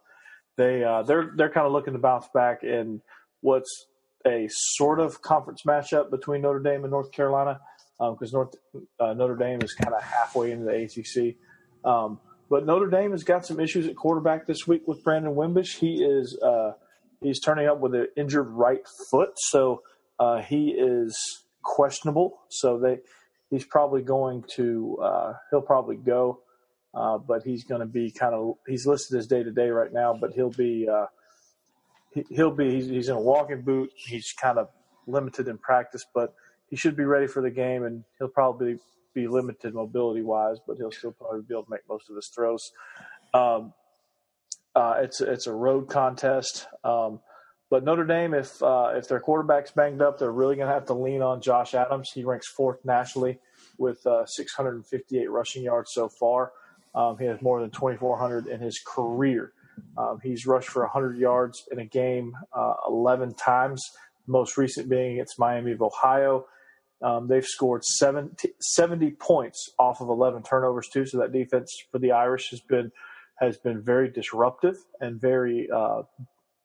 they 0.58 0.84
uh, 0.84 1.04
they're 1.04 1.32
they're 1.36 1.50
kind 1.50 1.66
of 1.66 1.74
looking 1.74 1.94
to 1.94 2.00
bounce 2.00 2.28
back 2.34 2.64
in 2.64 3.02
what's 3.42 3.88
a 4.26 4.48
sort 4.50 5.00
of 5.00 5.22
conference 5.22 5.64
matchup 5.66 6.12
between 6.12 6.42
Notre 6.42 6.60
Dame 6.60 6.84
and 6.84 6.92
North 6.92 7.12
Carolina 7.12 7.60
because 7.98 8.34
um, 8.34 8.40
North 8.40 8.56
uh, 9.00 9.14
Notre 9.14 9.36
Dame 9.36 9.62
is 9.62 9.74
kind 9.74 9.94
of 9.94 10.02
halfway 10.02 10.52
into 10.52 10.66
the 10.66 10.84
ACC. 10.84 11.36
Um, 11.86 12.20
but 12.50 12.66
Notre 12.66 12.90
Dame 12.90 13.12
has 13.12 13.24
got 13.24 13.46
some 13.46 13.60
issues 13.60 13.88
at 13.88 13.96
quarterback 13.96 14.48
this 14.48 14.68
week 14.68 14.88
with 14.88 15.04
Brandon 15.04 15.36
Wimbush. 15.36 15.76
He 15.78 16.04
is 16.04 16.38
uh, 16.44 16.72
he's 17.22 17.40
turning 17.40 17.68
up 17.68 17.80
with 17.80 17.94
an 17.94 18.08
injured 18.18 18.48
right 18.48 18.86
foot, 19.12 19.32
so 19.36 19.84
uh, 20.20 20.42
he 20.42 20.70
is 20.70 21.44
questionable. 21.62 22.40
So 22.50 22.80
they 22.80 23.00
he's 23.50 23.66
probably 23.66 24.02
going 24.02 24.44
to 24.56 24.98
uh, 25.02 25.34
he'll 25.52 25.62
probably 25.62 25.98
go. 25.98 26.40
Uh, 26.94 27.18
but 27.18 27.44
he's 27.44 27.64
going 27.64 27.82
to 27.82 27.88
be 27.88 28.12
kind 28.12 28.34
of 28.34 28.56
he's 28.68 28.88
listed 28.88 29.18
as 29.18 29.28
day 29.28 29.44
to 29.44 29.52
day 29.52 29.70
right 29.70 29.94
now, 29.94 30.18
but 30.20 30.32
he'll 30.34 30.50
be 30.50 30.88
uh, 30.90 31.06
he, 32.12 32.24
will 32.32 32.52
be 32.52 32.72
he's, 32.72 32.88
he's, 32.88 33.10
in 33.10 33.16
a 33.16 33.22
walking 33.22 33.62
boot. 33.62 33.92
He's 33.96 34.34
kind 34.34 34.58
of 34.58 34.70
limited 35.06 35.48
in 35.48 35.58
practice, 35.60 36.04
but 36.14 36.34
he 36.70 36.76
should 36.76 36.96
be 36.96 37.04
ready 37.04 37.28
for 37.28 37.42
the 37.42 37.52
game, 37.52 37.84
and 37.84 38.04
he'll 38.18 38.28
probably 38.28 38.80
be 39.14 39.28
limited 39.28 39.74
mobility 39.74 40.22
wise, 40.22 40.58
but 40.66 40.78
he'll 40.78 40.92
still 40.92 41.12
probably 41.12 41.42
be 41.42 41.54
able 41.54 41.64
to 41.64 41.72
make 41.72 41.88
most 41.88 42.10
of 42.10 42.16
his 42.16 42.28
throws. 42.34 42.72
Um, 43.34 43.74
uh, 44.76 44.96
it's 45.00 45.22
it's 45.22 45.48
a 45.48 45.54
road 45.54 45.90
contest. 45.90 46.68
Um, 46.84 47.20
but 47.70 47.84
Notre 47.84 48.06
Dame, 48.06 48.34
if 48.34 48.62
uh, 48.64 48.94
if 48.96 49.08
their 49.08 49.20
quarterback's 49.20 49.72
banged 49.72 50.02
up, 50.02 50.18
they're 50.18 50.32
really 50.32 50.56
going 50.56 50.68
to 50.68 50.74
have 50.74 50.86
to 50.88 50.94
lean 50.94 51.22
on 51.22 51.42
Josh 51.42 51.74
Adams. 51.76 52.10
He 52.14 52.24
ranks 52.24 52.48
fourth 52.48 52.84
nationally 52.84 53.40
with 53.78 54.06
uh, 54.08 54.26
658 54.26 55.30
rushing 55.30 55.64
yards 55.64 55.92
so 55.94 56.10
far. 56.10 56.52
Um, 56.96 57.18
he 57.18 57.26
has 57.26 57.42
more 57.42 57.62
than 57.62 57.72
2,400 57.72 58.48
in 58.48 58.60
his 58.60 58.82
career. 58.86 59.54
Um, 59.98 60.20
he's 60.22 60.46
rushed 60.46 60.70
for 60.70 60.82
100 60.84 61.18
yards 61.18 61.64
in 61.72 61.80
a 61.80 61.86
game 61.86 62.34
uh, 62.54 62.74
11 62.88 63.36
times, 63.36 63.84
most 64.28 64.58
recent 64.58 64.90
being 64.90 65.14
against 65.14 65.40
Miami 65.40 65.72
of 65.72 65.82
Ohio. 65.82 66.46
Um, 67.02 67.28
they've 67.28 67.46
scored 67.46 67.84
70, 67.86 68.50
70, 68.60 69.12
points 69.12 69.70
off 69.80 70.02
of 70.02 70.10
11 70.10 70.44
turnovers 70.44 70.90
too. 70.92 71.06
So 71.06 71.20
that 71.20 71.32
defense 71.32 71.72
for 71.92 72.00
the 72.00 72.12
Irish 72.12 72.50
has 72.52 72.60
been 72.62 72.92
has 73.40 73.56
been 73.56 73.82
very 73.82 74.12
disruptive 74.12 74.76
and 75.00 75.20
very 75.20 75.70
uh, 75.74 76.02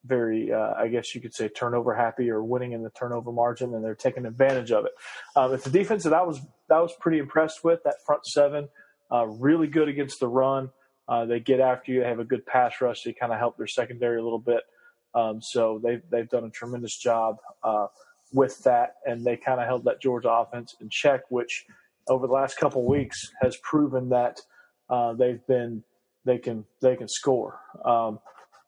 very 0.04 0.52
uh, 0.52 0.74
I 0.76 0.88
guess 0.88 1.14
you 1.14 1.20
could 1.20 1.34
say 1.34 1.48
turnover 1.48 1.94
happy 1.94 2.30
or 2.30 2.42
winning 2.42 2.72
in 2.72 2.82
the 2.82 2.90
turnover 2.90 3.30
margin, 3.30 3.74
and 3.74 3.84
they're 3.84 3.94
taking 3.94 4.26
advantage 4.26 4.72
of 4.72 4.84
it. 4.86 4.92
Um, 5.36 5.54
it's 5.54 5.66
a 5.66 5.70
defense 5.70 6.02
that 6.02 6.12
I 6.12 6.22
was 6.22 6.40
that 6.68 6.78
was 6.78 6.92
pretty 6.98 7.18
impressed 7.18 7.62
with 7.62 7.84
that 7.84 7.96
front 8.04 8.26
seven. 8.26 8.68
Uh, 9.14 9.26
really 9.26 9.68
good 9.68 9.88
against 9.88 10.18
the 10.18 10.26
run. 10.26 10.70
Uh, 11.08 11.24
they 11.24 11.38
get 11.38 11.60
after 11.60 11.92
you. 11.92 12.00
They 12.00 12.08
have 12.08 12.18
a 12.18 12.24
good 12.24 12.44
pass 12.46 12.80
rush. 12.80 13.02
They 13.04 13.12
kind 13.12 13.32
of 13.32 13.38
help 13.38 13.56
their 13.56 13.66
secondary 13.68 14.18
a 14.18 14.24
little 14.24 14.40
bit. 14.40 14.62
Um, 15.14 15.40
so 15.40 15.80
they've 15.82 16.02
they've 16.10 16.28
done 16.28 16.44
a 16.44 16.50
tremendous 16.50 16.98
job 16.98 17.36
uh, 17.62 17.86
with 18.32 18.58
that, 18.64 18.96
and 19.06 19.24
they 19.24 19.36
kind 19.36 19.60
of 19.60 19.66
held 19.66 19.84
that 19.84 20.02
Georgia 20.02 20.30
offense 20.30 20.74
in 20.80 20.88
check, 20.90 21.20
which 21.28 21.64
over 22.08 22.26
the 22.26 22.32
last 22.32 22.56
couple 22.56 22.84
weeks 22.84 23.16
has 23.40 23.56
proven 23.62 24.08
that 24.08 24.40
uh, 24.90 25.12
they've 25.12 25.46
been 25.46 25.84
they 26.24 26.38
can 26.38 26.64
they 26.82 26.96
can 26.96 27.08
score. 27.08 27.60
Um, 27.84 28.18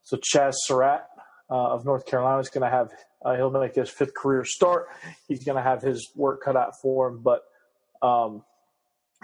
so 0.05 0.19
Chazz 0.19 0.55
Surratt 0.59 1.09
uh, 1.51 1.75
of 1.75 1.85
North 1.85 2.07
Carolina 2.07 2.39
is 2.39 2.51
going 2.51 2.63
to 2.63 2.71
have 2.71 2.91
uh, 3.25 3.35
he'll 3.35 3.51
make 3.51 3.75
his 3.75 3.91
fifth 3.91 4.15
career 4.15 4.45
start. 4.45 4.87
He's 5.27 5.43
going 5.43 5.57
to 5.57 5.63
have 5.63 5.83
his 5.83 6.09
work 6.15 6.45
cut 6.45 6.57
out 6.57 6.81
for 6.81 7.09
him, 7.09 7.23
but 7.23 7.43
um, 8.03 8.45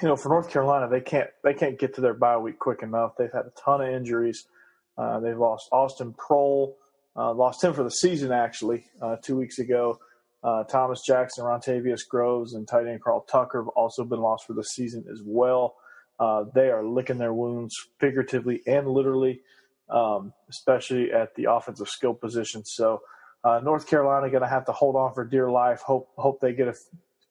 you 0.00 0.09
know, 0.09 0.16
for 0.16 0.28
North 0.28 0.50
Carolina, 0.50 0.88
they 0.88 1.00
can't 1.00 1.28
they 1.44 1.55
can't 1.55 1.78
get 1.78 1.94
to 1.94 2.00
their 2.00 2.14
bye 2.14 2.37
week 2.37 2.59
quick 2.59 2.83
enough. 2.83 3.12
They've 3.16 3.33
had 3.33 3.46
a 3.46 3.52
ton 3.62 3.83
of 3.83 3.88
injuries. 3.88 4.46
Uh, 4.96 5.20
they've 5.20 5.38
lost 5.38 5.68
Austin 5.72 6.14
Proehl, 6.14 6.74
uh, 7.16 7.33
lost 7.35 7.62
him 7.62 7.72
for 7.72 7.83
the 7.83 7.90
season 7.90 8.33
actually 8.33 8.87
uh, 9.00 9.16
two 9.16 9.37
weeks 9.37 9.59
ago. 9.59 9.98
Uh, 10.42 10.64
Thomas 10.64 11.02
Jackson, 11.07 11.44
Rontavius 11.44 12.00
Groves, 12.09 12.55
and 12.55 12.66
tight 12.66 12.87
end 12.87 13.02
Carl 13.02 13.20
Tucker 13.31 13.62
have 13.62 13.68
also 13.68 14.05
been 14.05 14.20
lost 14.20 14.46
for 14.46 14.55
the 14.55 14.64
season 14.64 15.05
as 15.11 15.20
well. 15.24 15.76
Uh, 16.18 16.44
they 16.55 16.68
are 16.68 16.85
licking 16.85 17.18
their 17.18 17.33
wounds 17.33 17.74
figuratively 17.98 18.61
and 18.66 18.88
literally, 18.88 19.40
um, 19.88 20.33
especially 20.50 21.12
at 21.12 21.35
the 21.37 21.50
offensive 21.50 21.88
skill 21.88 22.14
position. 22.14 22.64
So 22.64 23.02
uh, 23.44 23.61
North 23.62 23.88
Carolina 23.88 24.31
going 24.31 24.42
to 24.42 24.48
have 24.48 24.66
to 24.66 24.72
hold 24.72 24.96
on 24.96 25.14
for 25.14 25.24
dear 25.24 25.50
life. 25.50 25.81
Hope 25.81 26.11
hope 26.16 26.40
they 26.40 26.52
get 26.52 26.68
a 26.68 26.74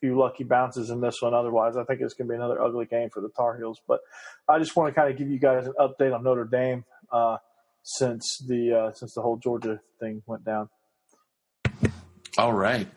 few 0.02 0.18
lucky 0.18 0.44
bounces 0.44 0.90
in 0.90 1.00
this 1.00 1.22
one. 1.22 1.34
Otherwise, 1.34 1.78
I 1.78 1.86
think 1.86 2.02
it's 2.02 2.14
going 2.14 2.28
to 2.28 2.32
be 2.34 2.36
another 2.36 2.62
ugly 2.62 2.86
game 2.86 3.10
for 3.10 3.22
the 3.22 3.30
Tar 3.30 3.56
Heels. 3.56 3.80
But 3.88 4.02
I 4.50 4.60
just 4.60 4.76
want 4.76 4.94
to 4.94 5.00
kind 5.00 5.10
of 5.10 5.18
give 5.18 5.30
you 5.30 5.40
guys 5.40 5.68
an 5.68 5.74
update 5.80 6.14
on 6.14 6.24
Notre 6.24 6.44
Dame 6.44 6.84
uh, 7.12 7.38
since 7.84 8.44
the 8.46 8.74
uh, 8.74 8.94
since 8.94 9.14
the 9.14 9.22
whole 9.22 9.38
Georgia 9.38 9.80
thing 10.00 10.24
went 10.26 10.44
down. 10.44 10.70
All 12.38 12.54
right. 12.54 12.88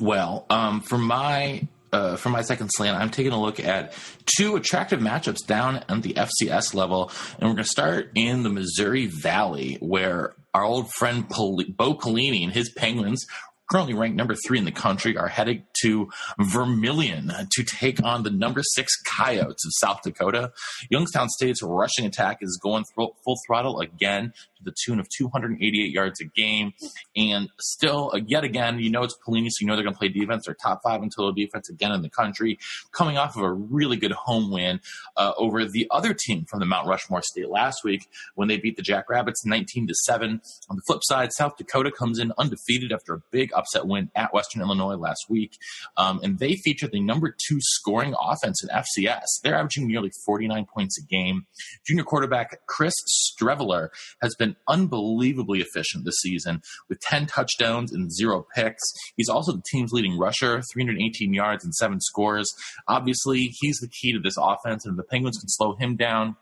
Well, 0.00 0.46
um, 0.48 0.80
for 0.80 0.96
my 0.96 1.66
uh, 1.92 2.16
for 2.16 2.30
my 2.30 2.42
second 2.42 2.68
slant, 2.68 2.96
I'm 2.96 3.10
taking 3.10 3.32
a 3.32 3.40
look 3.40 3.60
at 3.60 3.92
two 4.38 4.56
attractive 4.56 5.00
matchups 5.00 5.46
down 5.46 5.84
at 5.88 6.02
the 6.02 6.14
FCS 6.14 6.74
level, 6.74 7.10
and 7.34 7.42
we're 7.42 7.54
going 7.54 7.64
to 7.64 7.64
start 7.64 8.10
in 8.14 8.42
the 8.42 8.48
Missouri 8.48 9.06
Valley, 9.06 9.76
where 9.80 10.34
our 10.54 10.64
old 10.64 10.90
friend 10.92 11.28
Pol- 11.28 11.62
Bo 11.76 11.94
Pelini 11.94 12.44
and 12.44 12.52
his 12.52 12.70
Penguins 12.70 13.26
currently 13.72 13.94
ranked 13.94 14.18
number 14.18 14.34
three 14.46 14.58
in 14.58 14.66
the 14.66 14.70
country, 14.70 15.16
are 15.16 15.28
headed 15.28 15.64
to 15.80 16.10
Vermillion 16.38 17.32
to 17.50 17.64
take 17.64 18.04
on 18.04 18.22
the 18.22 18.30
number 18.30 18.60
six 18.62 18.92
Coyotes 19.16 19.64
of 19.64 19.72
South 19.78 20.02
Dakota. 20.02 20.52
Youngstown 20.90 21.30
State's 21.30 21.62
rushing 21.62 22.04
attack 22.04 22.38
is 22.42 22.60
going 22.62 22.84
full 22.94 23.16
throttle 23.46 23.80
again 23.80 24.34
to 24.62 24.70
the 24.70 24.76
tune 24.84 25.00
of 25.00 25.08
288 25.08 25.90
yards 25.90 26.20
a 26.20 26.24
game. 26.24 26.72
And 27.16 27.48
still, 27.60 28.12
uh, 28.14 28.20
yet 28.26 28.44
again, 28.44 28.78
you 28.78 28.90
know 28.90 29.02
it's 29.02 29.16
Pelini, 29.26 29.48
so 29.50 29.62
you 29.62 29.66
know 29.66 29.74
they're 29.74 29.84
going 29.84 29.94
to 29.94 29.98
play 29.98 30.08
defense. 30.08 30.44
They're 30.46 30.54
top 30.54 30.80
five 30.84 31.02
in 31.02 31.10
total 31.10 31.32
defense 31.32 31.68
again 31.68 31.92
in 31.92 32.02
the 32.02 32.10
country, 32.10 32.58
coming 32.92 33.18
off 33.18 33.36
of 33.36 33.42
a 33.42 33.52
really 33.52 33.96
good 33.96 34.12
home 34.12 34.50
win 34.50 34.80
uh, 35.16 35.32
over 35.36 35.64
the 35.64 35.86
other 35.90 36.14
team 36.14 36.44
from 36.48 36.60
the 36.60 36.66
Mount 36.66 36.86
Rushmore 36.86 37.22
State 37.22 37.48
last 37.48 37.84
week 37.84 38.08
when 38.34 38.48
they 38.48 38.56
beat 38.56 38.76
the 38.76 38.82
Jackrabbits 38.82 39.44
19 39.44 39.88
to 39.88 39.94
seven. 39.94 40.40
On 40.68 40.76
the 40.76 40.82
flip 40.86 41.00
side, 41.02 41.32
South 41.32 41.56
Dakota 41.56 41.90
comes 41.90 42.18
in 42.18 42.32
undefeated 42.38 42.92
after 42.92 43.14
a 43.14 43.22
big 43.30 43.52
upset 43.54 43.86
win 43.86 44.10
at 44.14 44.32
Western 44.32 44.62
Illinois 44.62 44.96
last 44.96 45.26
week, 45.28 45.58
um, 45.96 46.20
and 46.22 46.38
they 46.38 46.54
feature 46.56 46.88
the 46.88 47.00
number 47.00 47.34
two 47.46 47.58
scoring 47.60 48.14
offense 48.20 48.62
in 48.62 48.68
FCS. 48.68 49.24
They're 49.42 49.54
averaging 49.54 49.86
nearly 49.86 50.10
49 50.24 50.66
points 50.66 50.98
a 50.98 51.06
game. 51.06 51.46
Junior 51.86 52.04
quarterback 52.04 52.66
Chris 52.66 52.94
Streveler 53.08 53.88
has 54.20 54.34
been 54.38 54.51
unbelievably 54.68 55.60
efficient 55.60 56.04
this 56.04 56.18
season 56.20 56.62
with 56.88 57.00
10 57.00 57.26
touchdowns 57.26 57.92
and 57.92 58.12
zero 58.12 58.46
picks. 58.54 58.82
He's 59.16 59.28
also 59.28 59.52
the 59.52 59.62
team's 59.70 59.92
leading 59.92 60.18
rusher, 60.18 60.62
318 60.72 61.34
yards 61.34 61.64
and 61.64 61.74
seven 61.74 62.00
scores. 62.00 62.52
Obviously, 62.88 63.52
he's 63.60 63.78
the 63.78 63.88
key 63.88 64.12
to 64.12 64.20
this 64.20 64.36
offense, 64.38 64.84
and 64.86 64.98
the 64.98 65.04
Penguins 65.04 65.38
can 65.38 65.48
slow 65.48 65.74
him 65.76 65.96
down, 65.96 66.36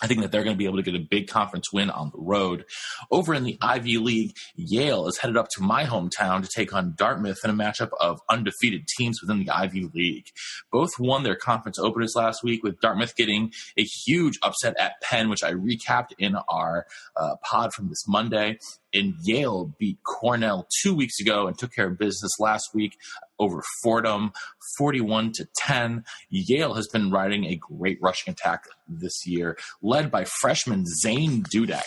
I 0.00 0.06
think 0.06 0.20
that 0.20 0.30
they're 0.30 0.44
going 0.44 0.54
to 0.54 0.58
be 0.58 0.66
able 0.66 0.76
to 0.76 0.82
get 0.82 0.94
a 0.94 1.00
big 1.00 1.28
conference 1.28 1.72
win 1.72 1.90
on 1.90 2.10
the 2.10 2.20
road. 2.20 2.64
Over 3.10 3.34
in 3.34 3.44
the 3.44 3.58
Ivy 3.60 3.98
League, 3.98 4.36
Yale 4.54 5.08
is 5.08 5.18
headed 5.18 5.36
up 5.36 5.48
to 5.56 5.62
my 5.62 5.84
hometown 5.84 6.42
to 6.42 6.48
take 6.48 6.72
on 6.72 6.94
Dartmouth 6.96 7.38
in 7.44 7.50
a 7.50 7.54
matchup 7.54 7.90
of 8.00 8.20
undefeated 8.28 8.86
teams 8.96 9.20
within 9.20 9.44
the 9.44 9.50
Ivy 9.50 9.88
League. 9.92 10.26
Both 10.70 10.90
won 10.98 11.24
their 11.24 11.36
conference 11.36 11.78
openers 11.78 12.14
last 12.14 12.44
week, 12.44 12.62
with 12.62 12.80
Dartmouth 12.80 13.16
getting 13.16 13.52
a 13.76 13.82
huge 13.82 14.38
upset 14.42 14.78
at 14.78 15.00
Penn, 15.02 15.28
which 15.28 15.42
I 15.42 15.52
recapped 15.52 16.12
in 16.18 16.36
our 16.48 16.86
uh, 17.16 17.36
pod 17.42 17.72
from 17.72 17.88
this 17.88 18.06
Monday. 18.06 18.58
And 18.94 19.14
Yale 19.22 19.74
beat 19.78 19.98
Cornell 20.04 20.66
two 20.82 20.94
weeks 20.94 21.20
ago 21.20 21.46
and 21.46 21.58
took 21.58 21.72
care 21.72 21.88
of 21.88 21.98
business 21.98 22.32
last 22.38 22.70
week 22.74 22.96
over 23.38 23.62
Fordham, 23.82 24.32
41 24.78 25.32
to 25.34 25.48
10. 25.56 26.04
Yale 26.30 26.74
has 26.74 26.88
been 26.88 27.10
riding 27.10 27.44
a 27.44 27.56
great 27.56 27.98
rushing 28.00 28.32
attack 28.32 28.64
this 28.88 29.26
year, 29.26 29.56
led 29.82 30.10
by 30.10 30.24
freshman 30.24 30.84
Zane 31.02 31.42
Dudek. 31.42 31.82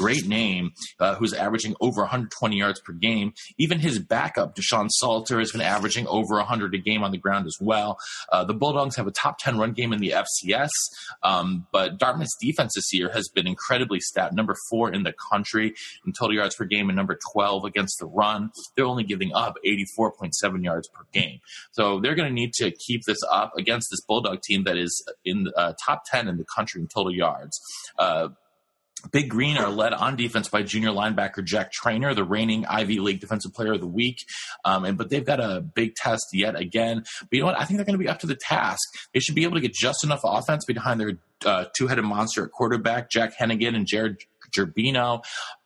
Great 0.00 0.26
name, 0.26 0.72
uh, 0.98 1.14
who's 1.16 1.34
averaging 1.34 1.74
over 1.78 2.00
120 2.00 2.56
yards 2.56 2.80
per 2.80 2.94
game. 2.94 3.34
Even 3.58 3.80
his 3.80 3.98
backup, 3.98 4.56
Deshaun 4.56 4.88
Salter, 4.88 5.38
has 5.38 5.52
been 5.52 5.60
averaging 5.60 6.06
over 6.06 6.36
100 6.36 6.74
a 6.74 6.78
game 6.78 7.02
on 7.02 7.10
the 7.10 7.18
ground 7.18 7.44
as 7.46 7.58
well. 7.60 7.98
Uh, 8.32 8.42
the 8.42 8.54
Bulldogs 8.54 8.96
have 8.96 9.06
a 9.06 9.10
top 9.10 9.36
10 9.38 9.58
run 9.58 9.72
game 9.72 9.92
in 9.92 10.00
the 10.00 10.14
FCS, 10.16 10.70
um, 11.22 11.66
but 11.70 11.98
Dartmouth's 11.98 12.34
defense 12.40 12.72
this 12.74 12.94
year 12.94 13.10
has 13.12 13.28
been 13.28 13.46
incredibly 13.46 14.00
stout, 14.00 14.32
number 14.32 14.56
four 14.70 14.90
in 14.90 15.02
the 15.02 15.12
country 15.30 15.74
in 16.06 16.14
total 16.14 16.34
yards 16.34 16.54
per 16.54 16.64
game 16.64 16.88
and 16.88 16.96
number 16.96 17.18
12 17.34 17.66
against 17.66 17.98
the 18.00 18.06
run. 18.06 18.50
They're 18.76 18.86
only 18.86 19.04
giving 19.04 19.32
up 19.34 19.56
84.7 19.66 20.64
yards 20.64 20.88
per 20.88 21.04
game. 21.12 21.40
So 21.72 22.00
they're 22.00 22.14
going 22.14 22.28
to 22.28 22.34
need 22.34 22.54
to 22.54 22.70
keep 22.70 23.02
this 23.06 23.18
up 23.30 23.52
against 23.58 23.88
this 23.90 24.00
Bulldog 24.06 24.40
team 24.40 24.64
that 24.64 24.78
is 24.78 25.04
in 25.26 25.44
the 25.44 25.52
uh, 25.58 25.74
top 25.84 26.04
10 26.06 26.26
in 26.26 26.38
the 26.38 26.46
country 26.56 26.80
in 26.80 26.88
total 26.88 27.14
yards. 27.14 27.60
Uh, 27.98 28.28
Big 29.12 29.30
Green 29.30 29.56
are 29.56 29.70
led 29.70 29.92
on 29.92 30.16
defense 30.16 30.48
by 30.48 30.62
junior 30.62 30.90
linebacker 30.90 31.44
Jack 31.44 31.72
Traynor, 31.72 32.14
the 32.14 32.24
reigning 32.24 32.66
Ivy 32.66 33.00
League 33.00 33.20
Defensive 33.20 33.52
Player 33.52 33.72
of 33.72 33.80
the 33.80 33.86
Week. 33.86 34.18
Um, 34.64 34.84
and 34.84 34.98
but 34.98 35.10
they've 35.10 35.24
got 35.24 35.40
a 35.40 35.60
big 35.60 35.94
test 35.94 36.26
yet 36.32 36.56
again. 36.56 37.04
But 37.20 37.28
you 37.32 37.40
know 37.40 37.46
what? 37.46 37.58
I 37.58 37.64
think 37.64 37.78
they're 37.78 37.86
going 37.86 37.98
to 37.98 38.04
be 38.04 38.08
up 38.08 38.20
to 38.20 38.26
the 38.26 38.36
task. 38.36 38.80
They 39.14 39.20
should 39.20 39.34
be 39.34 39.44
able 39.44 39.54
to 39.54 39.60
get 39.60 39.72
just 39.72 40.04
enough 40.04 40.20
offense 40.24 40.64
behind 40.64 41.00
their 41.00 41.12
uh, 41.44 41.66
two-headed 41.76 42.04
monster 42.04 42.44
at 42.44 42.52
quarterback, 42.52 43.10
Jack 43.10 43.36
Heneghan 43.38 43.74
and 43.74 43.86
Jared 43.86 44.18
Gerbino. 44.54 45.22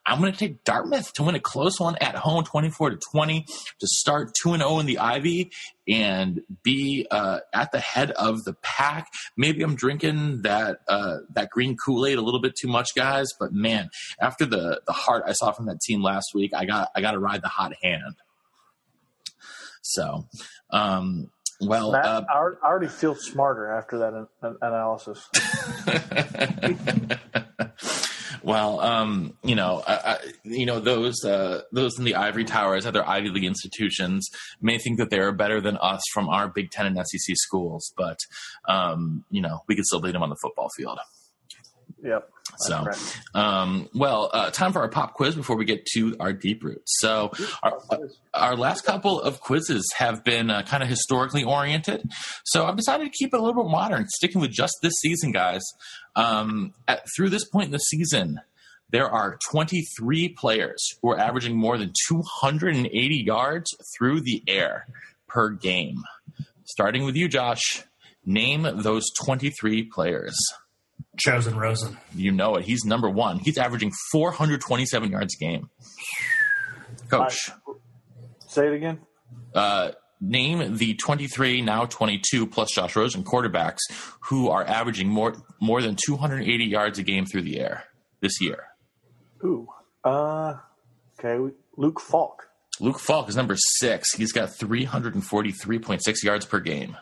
I'm 0.06 0.20
going 0.20 0.32
to 0.32 0.38
take 0.38 0.64
Dartmouth 0.64 1.12
to 1.14 1.22
win 1.22 1.34
a 1.34 1.40
close 1.40 1.80
one 1.80 1.96
at 2.00 2.14
home, 2.14 2.44
24 2.44 2.90
to 2.90 2.98
20, 3.12 3.42
to 3.44 3.86
start 3.86 4.34
2 4.34 4.52
and 4.52 4.62
0 4.62 4.78
in 4.80 4.86
the 4.86 4.98
Ivy 4.98 5.50
and 5.88 6.42
be 6.62 7.06
uh, 7.10 7.40
at 7.52 7.72
the 7.72 7.80
head 7.80 8.10
of 8.12 8.44
the 8.44 8.54
pack. 8.62 9.08
Maybe 9.36 9.62
I'm 9.62 9.76
drinking 9.76 10.42
that 10.42 10.78
uh, 10.88 11.18
that 11.34 11.50
green 11.50 11.76
Kool 11.76 12.06
Aid 12.06 12.18
a 12.18 12.22
little 12.22 12.40
bit 12.40 12.54
too 12.54 12.68
much, 12.68 12.94
guys. 12.94 13.28
But 13.38 13.52
man, 13.52 13.90
after 14.20 14.44
the 14.44 14.82
the 14.86 14.92
heart 14.92 15.24
I 15.26 15.32
saw 15.32 15.52
from 15.52 15.66
that 15.66 15.80
team 15.80 16.02
last 16.02 16.34
week, 16.34 16.52
I 16.54 16.64
got 16.66 16.90
I 16.94 17.00
got 17.00 17.12
to 17.12 17.18
ride 17.18 17.42
the 17.42 17.48
hot 17.48 17.72
hand. 17.82 18.16
So, 19.82 20.26
um, 20.70 21.30
well, 21.60 21.92
Matt, 21.92 22.04
uh, 22.04 22.22
I 22.28 22.36
already 22.36 22.88
feel 22.88 23.14
smarter 23.14 23.70
after 23.70 23.98
that 23.98 24.28
analysis. 24.62 25.28
well, 28.44 28.80
um, 28.80 29.36
you 29.42 29.54
know, 29.54 29.82
I, 29.86 29.94
I, 29.94 30.18
you 30.44 30.66
know 30.66 30.78
those 30.78 31.24
uh, 31.24 31.62
those 31.72 31.98
in 31.98 32.04
the 32.04 32.14
ivory 32.14 32.44
towers, 32.44 32.84
other 32.84 33.06
Ivy 33.06 33.30
League 33.30 33.44
institutions, 33.44 34.28
may 34.60 34.78
think 34.78 34.98
that 34.98 35.08
they're 35.08 35.32
better 35.32 35.60
than 35.62 35.78
us 35.78 36.02
from 36.12 36.28
our 36.28 36.48
Big 36.48 36.70
Ten 36.70 36.86
and 36.86 36.96
SEC 36.96 37.36
schools, 37.36 37.92
but 37.96 38.18
um, 38.68 39.24
you 39.30 39.40
know, 39.40 39.60
we 39.66 39.74
can 39.74 39.84
still 39.84 40.00
beat 40.00 40.12
them 40.12 40.22
on 40.22 40.28
the 40.28 40.36
football 40.42 40.68
field. 40.76 40.98
Yep. 42.02 42.30
So, 42.58 42.84
um, 43.34 43.88
well, 43.94 44.30
uh, 44.32 44.50
time 44.50 44.72
for 44.72 44.80
our 44.80 44.88
pop 44.88 45.14
quiz 45.14 45.34
before 45.34 45.56
we 45.56 45.64
get 45.64 45.86
to 45.94 46.16
our 46.20 46.32
deep 46.32 46.62
roots. 46.64 46.92
So, 47.00 47.32
our, 47.62 47.78
our 48.32 48.56
last 48.56 48.82
couple 48.82 49.20
of 49.20 49.40
quizzes 49.40 49.88
have 49.96 50.24
been 50.24 50.50
uh, 50.50 50.62
kind 50.62 50.82
of 50.82 50.88
historically 50.88 51.44
oriented. 51.44 52.10
So, 52.44 52.66
I've 52.66 52.76
decided 52.76 53.04
to 53.04 53.10
keep 53.10 53.34
it 53.34 53.40
a 53.40 53.42
little 53.42 53.64
bit 53.64 53.70
modern, 53.70 54.06
sticking 54.08 54.40
with 54.40 54.50
just 54.50 54.74
this 54.82 54.94
season, 55.00 55.32
guys. 55.32 55.62
Um, 56.16 56.74
at, 56.86 57.04
through 57.16 57.30
this 57.30 57.44
point 57.44 57.66
in 57.66 57.72
the 57.72 57.78
season, 57.78 58.40
there 58.90 59.10
are 59.10 59.38
23 59.50 60.28
players 60.30 60.80
who 61.02 61.10
are 61.10 61.18
averaging 61.18 61.56
more 61.56 61.76
than 61.76 61.92
280 62.08 63.16
yards 63.16 63.70
through 63.96 64.20
the 64.20 64.42
air 64.46 64.86
per 65.26 65.50
game. 65.50 66.02
Starting 66.64 67.04
with 67.04 67.16
you, 67.16 67.28
Josh, 67.28 67.82
name 68.24 68.62
those 68.62 69.04
23 69.24 69.84
players. 69.84 70.36
Chosen 71.16 71.56
Rosen. 71.56 71.96
You 72.14 72.32
know 72.32 72.56
it. 72.56 72.64
He's 72.64 72.84
number 72.84 73.08
one. 73.08 73.38
He's 73.38 73.58
averaging 73.58 73.92
427 74.12 75.10
yards 75.10 75.34
a 75.40 75.44
game. 75.44 75.70
Coach. 77.08 77.50
say 78.46 78.66
it 78.68 78.74
again. 78.74 79.00
Uh, 79.54 79.92
name 80.20 80.76
the 80.76 80.94
23, 80.94 81.62
now 81.62 81.84
22 81.84 82.46
plus 82.46 82.70
Josh 82.72 82.96
Rosen 82.96 83.24
quarterbacks 83.24 83.80
who 84.20 84.48
are 84.48 84.64
averaging 84.64 85.08
more 85.08 85.34
more 85.60 85.80
than 85.82 85.96
280 85.96 86.64
yards 86.64 86.98
a 86.98 87.02
game 87.02 87.26
through 87.26 87.42
the 87.42 87.60
air 87.60 87.84
this 88.20 88.40
year. 88.40 88.64
Ooh. 89.44 89.68
Uh, 90.02 90.54
Okay, 91.18 91.54
Luke 91.76 92.00
Falk. 92.00 92.48
Luke 92.80 92.98
Falk 92.98 93.28
is 93.28 93.36
number 93.36 93.56
six. 93.56 94.14
He's 94.14 94.32
got 94.32 94.48
343.6 94.50 96.22
yards 96.22 96.44
per 96.44 96.60
game. 96.60 96.96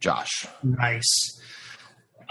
Josh. 0.00 0.46
Nice. 0.62 1.40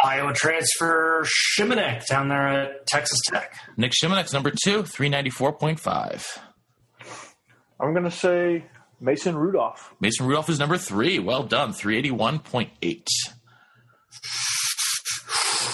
Iowa 0.04 0.34
transfer 0.34 1.26
Shimonek 1.56 2.06
down 2.08 2.30
there 2.30 2.48
at 2.48 2.88
Texas 2.88 3.20
Tech. 3.28 3.56
Nick 3.78 3.92
Shimonek's 3.92 4.34
number 4.34 4.52
two, 4.52 4.84
394.5. 4.84 6.40
I'm 7.80 7.94
going 7.94 8.04
to 8.04 8.12
say 8.12 8.66
Mason 9.00 9.36
Rudolph. 9.36 9.94
Mason 10.00 10.26
Rudolph 10.26 10.50
is 10.50 10.60
number 10.60 10.78
three. 10.78 11.20
Well 11.20 11.44
done, 11.44 11.74
381.8. 11.74 13.08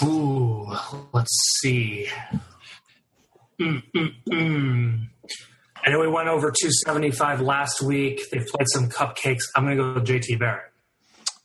Ooh, 0.04 0.66
let's 1.12 1.58
see. 1.60 2.08
Mm-mm-mm. 3.60 5.08
I 5.84 5.90
know 5.90 6.00
we 6.00 6.08
went 6.08 6.28
over 6.28 6.50
275 6.50 7.40
last 7.40 7.82
week. 7.82 8.20
They've 8.30 8.46
played 8.46 8.68
some 8.68 8.88
cupcakes. 8.88 9.42
I'm 9.56 9.64
going 9.64 9.76
to 9.76 9.82
go 9.82 9.94
with 9.94 10.06
JT 10.06 10.38
Barrett. 10.38 10.72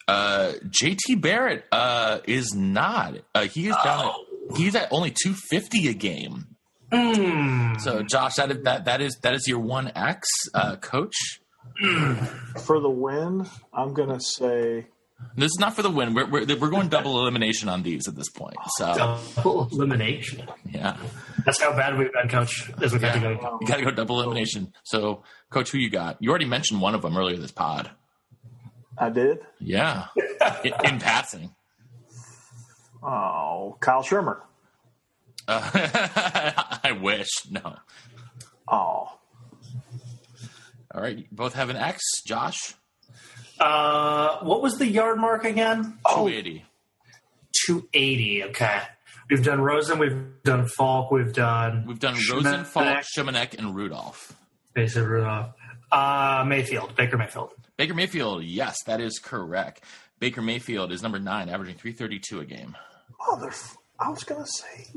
Uh, 0.07 0.53
JT 0.67 1.21
Barrett 1.21 1.65
uh, 1.71 2.19
is 2.25 2.53
not. 2.53 3.15
Uh, 3.33 3.43
he 3.43 3.67
is 3.67 3.75
down. 3.83 4.11
Oh. 4.13 4.25
At, 4.51 4.57
he's 4.57 4.75
at 4.75 4.87
only 4.91 5.09
250 5.11 5.87
a 5.87 5.93
game. 5.93 6.47
Mm. 6.91 7.79
So, 7.81 8.03
Josh, 8.03 8.35
that 8.35 8.51
is, 8.51 8.63
that 8.63 8.85
that 8.85 9.01
is 9.01 9.17
that 9.23 9.33
is 9.33 9.47
your 9.47 9.59
one 9.59 9.91
X 9.95 10.27
uh, 10.53 10.75
coach. 10.75 11.15
For 12.65 12.79
the 12.79 12.89
win, 12.89 13.47
I'm 13.73 13.93
going 13.93 14.09
to 14.09 14.19
say 14.19 14.85
This 15.35 15.47
is 15.47 15.57
not 15.59 15.75
for 15.75 15.81
the 15.81 15.89
win. 15.89 16.13
We're 16.13 16.29
we're, 16.29 16.45
we're 16.57 16.69
going 16.69 16.89
double 16.89 17.19
elimination 17.21 17.67
on 17.69 17.81
these 17.81 18.07
at 18.07 18.15
this 18.15 18.29
point. 18.29 18.57
So, 18.77 18.93
Double 19.35 19.69
elimination. 19.71 20.47
yeah, 20.69 20.97
That's 21.45 21.59
how 21.61 21.71
bad 21.75 21.97
we've 21.97 22.11
been, 22.13 22.29
Coach. 22.29 22.71
As 22.81 22.91
we've 22.93 23.01
had 23.01 23.13
to 23.13 23.19
go. 23.21 23.57
you 23.59 23.67
got 23.67 23.77
to 23.77 23.83
go 23.85 23.91
double 23.91 24.21
elimination. 24.21 24.71
So, 24.83 25.23
coach, 25.49 25.71
who 25.71 25.79
you 25.79 25.89
got? 25.89 26.17
You 26.19 26.29
already 26.29 26.45
mentioned 26.45 26.79
one 26.81 26.93
of 26.93 27.01
them 27.01 27.17
earlier 27.17 27.37
this 27.37 27.51
pod. 27.51 27.89
I 28.97 29.09
did. 29.09 29.39
Yeah, 29.59 30.07
in, 30.63 30.73
in 30.85 30.99
passing. 30.99 31.53
Oh, 33.01 33.77
Kyle 33.79 34.03
Shurmur. 34.03 34.39
Uh, 35.47 35.69
I 36.83 36.91
wish 37.01 37.27
no. 37.51 37.75
Oh, 38.67 39.17
All 40.93 41.01
right, 41.01 41.17
you 41.17 41.25
both 41.31 41.53
have 41.55 41.69
an 41.69 41.75
X, 41.75 42.01
Josh. 42.25 42.75
Uh, 43.59 44.39
what 44.39 44.61
was 44.61 44.77
the 44.77 44.87
yard 44.87 45.19
mark 45.19 45.43
again? 45.45 45.97
280. 46.09 46.65
280. 47.67 48.43
Okay. 48.45 48.81
We've 49.29 49.43
done 49.43 49.61
Rosen. 49.61 49.99
We've 49.99 50.43
done 50.43 50.65
Falk. 50.67 51.11
We've 51.11 51.33
done. 51.33 51.85
We've 51.87 51.99
done 51.99 52.15
Schmidt, 52.15 52.45
Rosen, 52.45 52.65
Falk, 52.65 53.03
Shimonek, 53.17 53.57
and 53.57 53.75
Rudolph. 53.75 54.33
Mason 54.75 55.05
Rudolph. 55.05 55.49
Uh, 55.91 56.43
Mayfield. 56.47 56.95
Baker 56.95 57.17
Mayfield. 57.17 57.51
Baker 57.77 57.93
Mayfield, 57.93 58.43
yes, 58.43 58.77
that 58.85 59.01
is 59.01 59.19
correct. 59.19 59.83
Baker 60.19 60.41
Mayfield 60.41 60.91
is 60.91 61.01
number 61.01 61.19
nine, 61.19 61.49
averaging 61.49 61.75
332 61.75 62.39
a 62.39 62.45
game. 62.45 62.75
mother! 63.29 63.51
I 63.99 64.09
was 64.09 64.23
going 64.23 64.43
to 64.43 64.49
say 64.49 64.87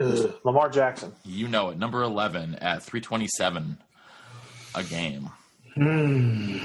Ugh, 0.00 0.34
Lamar 0.44 0.68
Jackson. 0.68 1.12
You 1.24 1.48
know 1.48 1.70
it. 1.70 1.78
Number 1.78 2.02
11 2.02 2.56
at 2.56 2.82
327 2.82 3.78
a 4.74 4.82
game. 4.84 5.30
Hmm. 5.74 6.58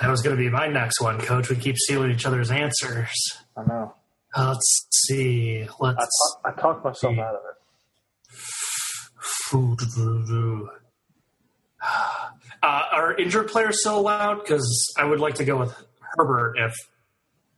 That 0.00 0.10
was 0.10 0.22
going 0.22 0.36
to 0.36 0.42
be 0.42 0.50
my 0.50 0.66
next 0.68 1.00
one, 1.00 1.18
Coach. 1.20 1.48
We 1.48 1.56
keep 1.56 1.76
stealing 1.78 2.10
each 2.10 2.26
other's 2.26 2.50
answers. 2.50 3.10
I 3.56 3.64
know. 3.64 3.94
Uh, 4.34 4.48
let's 4.52 4.86
see. 5.06 5.66
Let's. 5.80 5.96
ta- 5.96 6.50
I 6.50 6.60
talked 6.60 6.84
myself 6.84 7.18
out 7.18 7.34
of 7.34 7.40
it. 7.50 7.56
Are 12.96 13.14
injured 13.14 13.48
players 13.48 13.80
still 13.80 13.98
allowed? 13.98 14.40
Because 14.40 14.94
I 14.98 15.04
would 15.04 15.20
like 15.20 15.34
to 15.34 15.44
go 15.44 15.58
with 15.58 15.74
Herbert 16.16 16.56
if, 16.58 16.74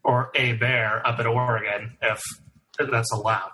or 0.02 0.32
a 0.34 0.54
Bear 0.54 1.06
up 1.06 1.20
at 1.20 1.26
Oregon 1.26 1.96
if 2.02 2.20
that's 2.78 3.12
allowed. 3.12 3.52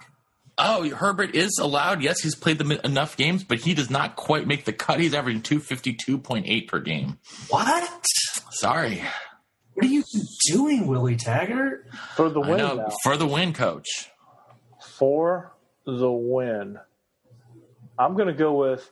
Oh, 0.57 0.89
Herbert 0.89 1.35
is 1.35 1.59
allowed. 1.61 2.01
Yes, 2.01 2.21
he's 2.23 2.35
played 2.35 2.57
them 2.57 2.73
enough 2.73 3.19
games, 3.19 3.45
but 3.45 3.59
he 3.59 3.75
does 3.75 3.91
not 3.91 4.17
quite 4.17 4.47
make 4.47 4.65
the 4.65 4.73
cut. 4.73 4.99
He's 4.99 5.13
averaging 5.13 5.43
252.8 5.43 6.69
per 6.69 6.81
game. 6.81 7.19
What? 7.51 8.05
Sorry. 8.53 9.03
What 9.75 9.85
are 9.85 9.89
you 9.89 10.05
doing, 10.47 10.87
Willie 10.87 11.17
Taggart? 11.17 11.87
For 12.17 12.31
the 12.31 12.41
I 12.41 12.49
win 12.49 12.59
know. 12.59 12.75
now. 12.77 12.89
For 13.03 13.19
the 13.19 13.27
win, 13.27 13.53
coach. 13.53 14.09
For 14.97 15.53
the 15.85 16.11
win. 16.11 16.79
I'm 17.99 18.15
going 18.15 18.29
to 18.29 18.33
go 18.33 18.55
with 18.55 18.91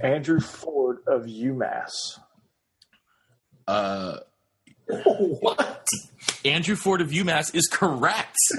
Andrew 0.00 0.40
Ford 0.40 0.98
of 1.06 1.22
UMass. 1.22 1.90
Uh, 3.66 4.18
What? 5.04 5.86
Andrew 6.44 6.74
Ford 6.76 7.00
of 7.00 7.10
UMass 7.10 7.54
is 7.54 7.68
correct. 7.68 8.36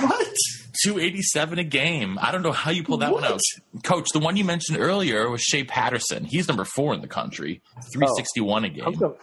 What? 0.00 0.34
287 0.82 1.58
a 1.60 1.64
game. 1.64 2.18
I 2.20 2.32
don't 2.32 2.42
know 2.42 2.50
how 2.52 2.72
you 2.72 2.82
pulled 2.82 3.02
that 3.02 3.12
one 3.12 3.24
out. 3.24 3.40
Coach, 3.84 4.08
the 4.12 4.18
one 4.18 4.36
you 4.36 4.44
mentioned 4.44 4.78
earlier 4.78 5.30
was 5.30 5.40
Shea 5.40 5.62
Patterson. 5.62 6.24
He's 6.24 6.48
number 6.48 6.64
four 6.64 6.92
in 6.94 7.00
the 7.00 7.06
country, 7.06 7.62
361 7.92 8.64
a 8.64 8.66
I 8.66 8.88
was 8.88 8.98
game. 8.98 9.14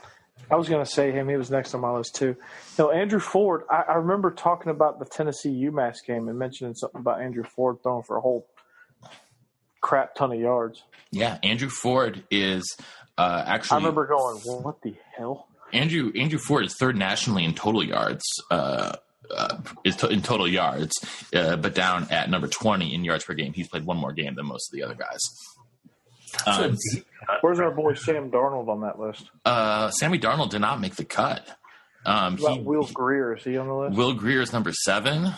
I 0.50 0.56
was 0.56 0.70
going 0.70 0.84
to 0.84 0.90
say 0.90 1.12
him. 1.12 1.28
He 1.28 1.36
was 1.36 1.52
next 1.52 1.74
on 1.74 1.82
my 1.82 1.92
list 1.92 2.16
too. 2.16 2.38
No, 2.80 2.92
Andrew 2.92 3.20
Ford. 3.20 3.64
I, 3.70 3.84
I 3.90 3.94
remember 3.96 4.32
talking 4.32 4.72
about 4.72 5.00
the 5.00 5.06
Tennessee 5.06 5.50
UMass 5.50 5.98
game 6.06 6.30
and 6.30 6.40
mentioning 6.40 6.74
something 6.74 7.02
about 7.02 7.22
Andrew 7.22 7.44
Ford 7.44 7.78
throwing 7.84 8.04
for 8.04 8.18
a 8.18 8.22
whole 8.22 8.48
crap 9.82 10.16
ton 10.16 10.32
of 10.32 10.40
yards. 10.40 10.84
Yeah, 11.12 11.38
Andrew 11.44 11.70
Ford 11.70 12.24
is 12.32 12.78
uh, 13.18 13.44
actually. 13.46 13.76
I 13.76 13.78
remember 13.80 14.06
going, 14.08 14.40
well, 14.46 14.62
"What 14.62 14.82
the 14.82 14.96
hell?" 15.18 15.48
Andrew 15.74 16.12
Andrew 16.16 16.40
Ford 16.40 16.66
is 16.66 16.76
third 16.80 16.96
nationally 16.96 17.44
in 17.44 17.54
total 17.54 17.84
yards. 17.84 18.24
Uh, 18.50 18.96
uh, 19.30 19.58
is 19.86 19.96
to, 19.98 20.10
in 20.10 20.22
total 20.22 20.48
yards, 20.48 20.94
uh, 21.34 21.56
but 21.56 21.74
down 21.74 22.06
at 22.12 22.30
number 22.30 22.48
20 22.48 22.94
in 22.94 23.06
yards 23.06 23.24
per 23.24 23.34
game. 23.34 23.54
He's 23.54 23.68
played 23.68 23.86
one 23.86 23.96
more 23.96 24.12
game 24.12 24.36
than 24.36 24.46
most 24.46 24.70
of 24.70 24.74
the 24.78 24.84
other 24.84 24.96
guys. 24.96 25.20
Um, 26.46 26.78
Where's 27.42 27.60
our 27.60 27.72
boy 27.72 27.94
Sam 27.94 28.30
Darnold 28.32 28.68
on 28.68 28.82
that 28.82 29.00
list? 29.00 29.30
uh, 29.46 29.90
Sammy 29.92 30.20
Darnold 30.20 30.50
did 30.50 30.60
not 30.60 30.82
make 30.82 30.96
the 30.96 31.06
cut. 31.06 31.48
Um, 32.06 32.38
he, 32.38 32.60
Will 32.60 32.84
Grier? 32.94 33.36
Is 33.36 33.44
he 33.44 33.58
on 33.58 33.68
the 33.68 33.74
list? 33.74 33.96
Will 33.98 34.14
Grier 34.14 34.42
is 34.42 34.52
number 34.52 34.74
seven. 34.74 35.34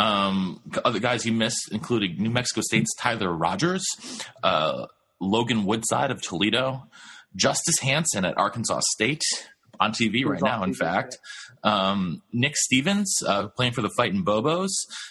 Um, 0.00 0.60
other 0.84 0.98
guys 0.98 1.26
you 1.26 1.32
missed 1.32 1.70
included 1.72 2.18
New 2.18 2.30
Mexico 2.30 2.62
State's 2.62 2.94
Tyler 2.98 3.32
Rogers, 3.32 3.84
uh, 4.42 4.86
Logan 5.20 5.64
Woodside 5.64 6.10
of 6.10 6.22
Toledo, 6.22 6.86
Justice 7.36 7.78
Hansen 7.80 8.24
at 8.24 8.38
Arkansas 8.38 8.80
State 8.92 9.22
on 9.78 9.92
TV 9.92 10.24
right 10.24 10.40
now. 10.42 10.62
In 10.62 10.70
TV, 10.70 10.76
fact, 10.76 11.18
um, 11.62 12.22
Nick 12.32 12.56
Stevens 12.56 13.14
uh, 13.26 13.48
playing 13.48 13.72
for 13.72 13.82
the 13.82 13.90
Fighting 13.90 14.24
Bobos, 14.24 14.70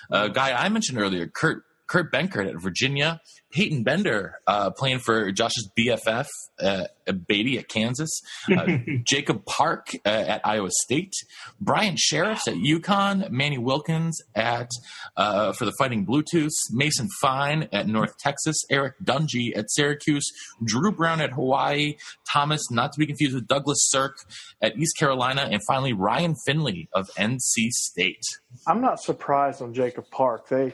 a 0.10 0.30
guy 0.30 0.54
I 0.54 0.70
mentioned 0.70 1.00
earlier, 1.00 1.28
Kurt. 1.28 1.64
Kurt 1.90 2.14
Benkert 2.14 2.48
at 2.48 2.62
Virginia, 2.62 3.20
Peyton 3.52 3.84
Bender 3.84 4.40
uh, 4.48 4.70
playing 4.72 5.00
for 5.00 5.32
Josh's 5.32 5.70
BFF, 5.78 6.28
uh, 6.62 6.86
Beatty 7.28 7.58
at 7.58 7.68
Kansas, 7.68 8.22
uh, 8.52 8.78
Jacob 9.04 9.46
Park 9.46 9.90
uh, 10.06 10.10
at 10.10 10.42
Iowa 10.46 10.70
State, 10.84 11.14
Bryant 11.60 11.98
Shirreffs 11.98 12.48
at 12.48 12.56
UConn, 12.56 13.30
Manny 13.32 13.58
Wilkins 13.58 14.22
at 14.36 14.70
uh, 15.18 15.54
for 15.54 15.66
the 15.66 15.74
Fighting 15.80 16.06
Bluetooth, 16.06 16.52
Mason 16.72 17.08
Fine 17.22 17.70
at 17.72 17.88
North 17.88 18.18
Texas, 18.20 18.58
Eric 18.70 18.96
Dungey 19.04 19.58
at 19.58 19.72
Syracuse, 19.72 20.26
Dru 20.64 20.92
Brown 20.92 21.22
at 21.22 21.32
Hawaii, 21.32 21.96
Thomas, 22.32 22.70
not 22.70 22.94
to 22.94 23.00
be 23.00 23.08
confused 23.08 23.34
with 23.34 23.48
Douglas 23.48 23.80
Sirk 23.90 24.20
at 24.62 24.78
East 24.78 24.98
Carolina, 24.98 25.48
and 25.52 25.62
finally 25.68 25.94
Ryan 25.94 26.36
Finley 26.46 26.90
of 26.94 27.10
NC 27.18 27.70
State. 27.72 28.24
I'm 28.68 28.82
not 28.82 29.02
surprised 29.02 29.62
on 29.62 29.74
Jacob 29.74 30.06
Park. 30.12 30.50
They, 30.50 30.74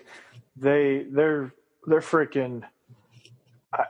they, 0.58 1.06
they're 1.10 1.54
they're 1.88 2.02
freaking. 2.02 2.64
I, 3.74 3.86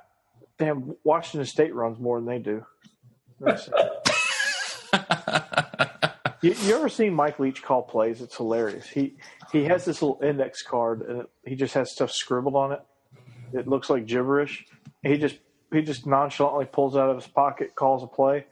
damn, 0.58 0.96
Washington 1.04 1.46
State 1.46 1.74
runs 1.74 2.00
more 2.00 2.20
than 2.20 2.28
they 2.28 2.40
do. 2.40 2.66
You, 6.46 6.54
you 6.62 6.76
ever 6.76 6.90
seen 6.90 7.16
Mike 7.16 7.40
Leach 7.40 7.64
call 7.64 7.82
plays? 7.82 8.22
It's 8.22 8.38
hilarious. 8.38 8.88
He 8.88 9.16
he 9.52 9.64
has 9.64 9.84
this 9.84 10.04
little 10.04 10.20
index 10.24 10.62
card 10.62 11.02
and 11.02 11.22
it, 11.22 11.30
he 11.44 11.56
just 11.56 11.74
has 11.74 11.92
stuff 11.92 12.12
scribbled 12.12 12.56
on 12.56 12.72
it. 12.72 12.82
It 13.52 13.68
looks 13.68 13.90
like 13.90 14.06
gibberish. 14.06 14.64
He 15.02 15.18
just 15.18 15.40
he 15.74 15.82
just 15.82 16.06
nonchalantly 16.06 16.66
pulls 16.66 16.96
out 16.96 17.10
of 17.10 17.16
his 17.16 17.26
pocket, 17.26 17.74
calls 17.74 18.04
a 18.04 18.08
play, 18.08 18.46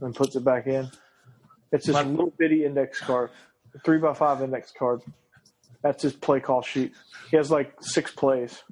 and 0.00 0.16
puts 0.16 0.34
it 0.34 0.44
back 0.44 0.66
in. 0.66 0.90
It's 1.70 1.86
this 1.86 1.94
little 1.94 2.32
bitty 2.36 2.64
index 2.64 2.98
card, 2.98 3.30
three 3.84 3.98
by 3.98 4.14
five 4.14 4.42
index 4.42 4.72
card. 4.76 5.02
That's 5.82 6.02
his 6.02 6.12
play 6.12 6.40
call 6.40 6.62
sheet. 6.62 6.92
He 7.30 7.36
has 7.36 7.50
like 7.50 7.72
six 7.80 8.10
plays 8.10 8.62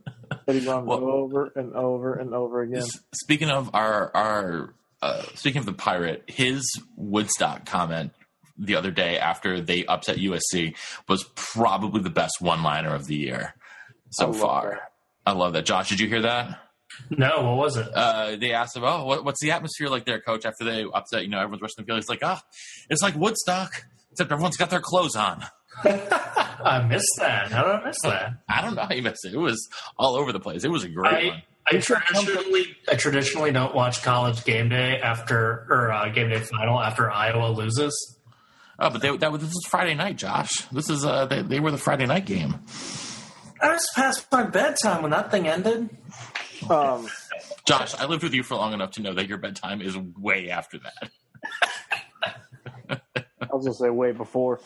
that 0.47 0.55
he 0.57 0.67
runs 0.69 0.87
Well- 0.87 1.05
over 1.05 1.53
and 1.55 1.75
over 1.75 2.15
and 2.15 2.35
over 2.35 2.63
again. 2.63 2.85
Speaking 3.15 3.49
of 3.51 3.71
our 3.75 4.11
our 4.15 4.75
uh, 5.03 5.23
speaking 5.35 5.61
of 5.61 5.67
the 5.67 5.73
pirate, 5.73 6.25
his 6.27 6.63
Woodstock 6.97 7.65
comment 7.67 8.13
the 8.59 8.75
other 8.77 8.91
day 8.91 9.19
after 9.19 9.61
they 9.61 9.85
upset 9.87 10.17
USC 10.17 10.75
was 11.09 11.25
probably 11.35 12.01
the 12.03 12.11
best 12.11 12.41
one 12.41 12.63
liner 12.63 12.95
of 12.95 13.07
the 13.07 13.15
year 13.17 13.55
so 14.11 14.29
love 14.31 14.41
far. 14.41 14.71
that. 14.71 14.93
I 15.27 15.33
love 15.33 15.53
that. 15.53 15.67
Josh, 15.67 15.91
did 15.91 16.01
you 16.01 16.09
hear 16.09 16.23
that? 16.23 16.59
No, 17.11 17.43
what 17.43 17.57
was 17.59 17.77
it? 17.77 17.87
Uh, 17.95 18.37
they 18.37 18.53
asked 18.53 18.75
him, 18.77 18.85
"Oh, 18.85 19.05
what, 19.05 19.25
what's 19.25 19.41
the 19.43 19.51
atmosphere 19.51 19.89
like 19.89 20.07
there, 20.07 20.21
Coach?" 20.21 20.47
After 20.47 20.65
they 20.65 20.85
upset, 20.95 21.23
you 21.25 21.29
know, 21.29 21.39
everyone's 21.39 21.61
rushing 21.61 21.75
the 21.79 21.85
field. 21.85 21.99
He's 21.99 22.09
like, 22.09 22.21
"Ah, 22.23 22.41
it's 22.89 23.03
like 23.03 23.15
Woodstock, 23.17 23.85
except 24.13 24.33
everyone's 24.33 24.57
got 24.57 24.71
their 24.71 24.81
clothes 24.81 25.15
on." 25.17 25.45
I 25.85 26.85
missed 26.89 27.17
that. 27.19 27.53
How 27.53 27.65
did 27.65 27.73
I 27.73 27.85
miss 27.85 28.01
that? 28.03 28.33
I 28.49 28.63
don't 28.63 28.75
know 28.75 28.83
how 28.83 28.95
you 28.95 29.03
missed 29.03 29.25
it. 29.25 29.35
It 29.35 29.39
was 29.39 29.69
all 29.99 30.17
over 30.17 30.33
the 30.33 30.41
place. 30.41 30.65
It 30.65 30.71
was 30.71 30.85
a 30.85 30.89
great 30.89 31.29
one. 31.29 31.43
I, 31.71 31.77
I 31.77 31.79
traditionally 31.81 32.77
I 32.89 32.95
traditionally 32.95 33.53
don't 33.53 33.75
watch 33.75 34.03
college 34.03 34.45
game 34.45 34.69
day 34.69 35.01
after 35.01 35.67
or 35.69 35.93
uh, 35.93 36.09
game 36.11 36.29
day 36.31 36.41
final 36.41 36.81
after 36.81 37.11
Iowa 37.11 37.51
loses. 37.53 38.17
Oh, 38.79 38.91
but 38.91 39.01
they, 39.01 39.17
that 39.17 39.33
was 39.33 39.41
this 39.41 39.51
is 39.51 39.67
Friday 39.69 39.95
night, 39.95 40.17
Josh. 40.17 40.53
This 40.71 40.91
is 40.91 41.05
uh, 41.05 41.27
they, 41.27 41.43
they 41.43 41.61
were 41.61 41.71
the 41.71 41.79
Friday 41.79 42.07
night 42.07 42.27
game. 42.27 42.61
I 43.61 43.73
was 43.73 43.87
past 43.95 44.27
my 44.31 44.43
bedtime 44.45 45.03
when 45.03 45.13
that 45.13 45.31
thing 45.31 45.49
ended. 45.49 45.89
Um, 46.69 47.09
Josh, 47.67 47.95
I 47.95 48.07
lived 48.07 48.23
with 48.23 48.35
you 48.35 48.43
for 48.43 48.55
long 48.55 48.73
enough 48.75 48.93
to 48.93 49.03
know 49.03 49.15
that 49.15 49.29
your 49.29 49.39
bedtime 49.39 49.81
is 49.81 49.97
way 49.97 50.51
after 50.51 50.79
that. 50.79 51.11
I 53.57 53.59
was 53.59 53.79
gonna 53.79 53.91
say 53.91 53.91
way 53.91 54.13
before. 54.13 54.61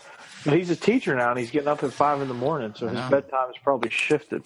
But 0.45 0.55
he's 0.55 0.71
a 0.71 0.77
teacher 0.77 1.15
now, 1.15 1.31
and 1.31 1.39
he's 1.39 1.51
getting 1.51 1.69
up 1.69 1.83
at 1.85 1.93
five 1.93 2.21
in 2.21 2.29
the 2.29 2.35
morning, 2.35 2.75
so 2.77 2.89
his 2.89 2.99
Yeah. 2.99 3.09
bedtime 3.09 3.51
is 3.51 3.57
probably 3.63 3.91
shifted. 3.91 4.43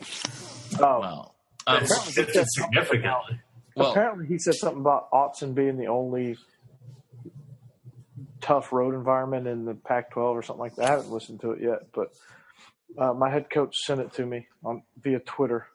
Oh, 0.80 1.00
Well, 1.00 1.35
um, 1.66 1.76
It's 1.83 2.12
shifted 2.12 2.44
significantly. 2.48 3.40
well, 3.76 3.90
apparently 3.92 4.26
he 4.26 4.38
said 4.38 4.54
something 4.54 4.80
about 4.80 5.11
Autzen 5.12 5.54
being 5.54 5.76
the 5.78 5.87
only 5.87 6.37
tough 8.40 8.72
road 8.72 8.94
environment 8.94 9.46
in 9.46 9.64
the 9.64 9.74
Pac-12 9.74 10.16
or 10.35 10.42
something 10.42 10.61
like 10.61 10.76
that. 10.76 10.85
I 10.87 10.90
haven't 10.90 11.11
listened 11.11 11.40
to 11.40 11.52
it 11.52 11.62
yet, 11.62 11.78
but 11.94 12.09
uh, 12.98 13.14
my 13.14 13.30
head 13.30 13.48
coach 13.50 13.74
sent 13.87 14.00
it 14.00 14.12
to 14.14 14.26
me 14.26 14.46
on 14.64 14.83
via 15.00 15.20
Twitter. 15.20 15.66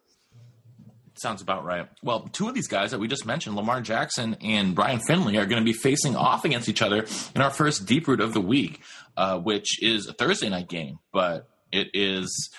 Sounds 1.20 1.42
about 1.42 1.66
right. 1.66 1.88
Well, 2.02 2.30
two 2.32 2.48
of 2.48 2.56
these 2.56 2.68
guys 2.68 2.92
that 2.92 3.00
we 3.00 3.08
just 3.10 3.26
mentioned, 3.26 3.56
Lamar 3.56 3.82
Jackson 3.82 4.38
and 4.42 4.78
Ryan 4.78 5.00
Finley, 5.00 5.38
are 5.38 5.46
going 5.46 5.62
to 5.62 5.66
be 5.66 5.74
facing 5.74 6.16
off 6.16 6.46
against 6.46 6.70
each 6.70 6.82
other 6.82 7.06
in 7.36 7.42
our 7.42 7.50
first 7.50 7.86
deep 7.86 8.08
root 8.08 8.22
of 8.22 8.34
the 8.34 8.40
week, 8.40 8.80
uh, 9.18 9.38
which 9.38 9.84
is 9.84 10.08
a 10.08 10.14
Thursday 10.14 10.48
night 10.48 10.70
game. 10.70 11.00
But 11.12 11.50
it 11.74 11.90
is 11.94 12.50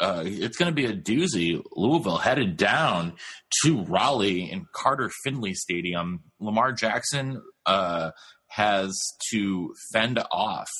uh, 0.00 0.22
it's 0.24 0.56
going 0.56 0.70
to 0.70 0.74
be 0.74 0.86
a 0.86 0.94
doozy. 0.94 1.62
Louisville 1.76 2.18
headed 2.18 2.56
down 2.56 3.14
to 3.62 3.82
Raleigh 3.84 4.50
in 4.50 4.66
Carter 4.72 5.10
Finley 5.24 5.54
Stadium. 5.54 6.20
Lamar 6.40 6.72
Jackson 6.72 7.42
uh, 7.66 8.12
has 8.46 8.96
to 9.30 9.74
fend 9.92 10.18
off 10.30 10.70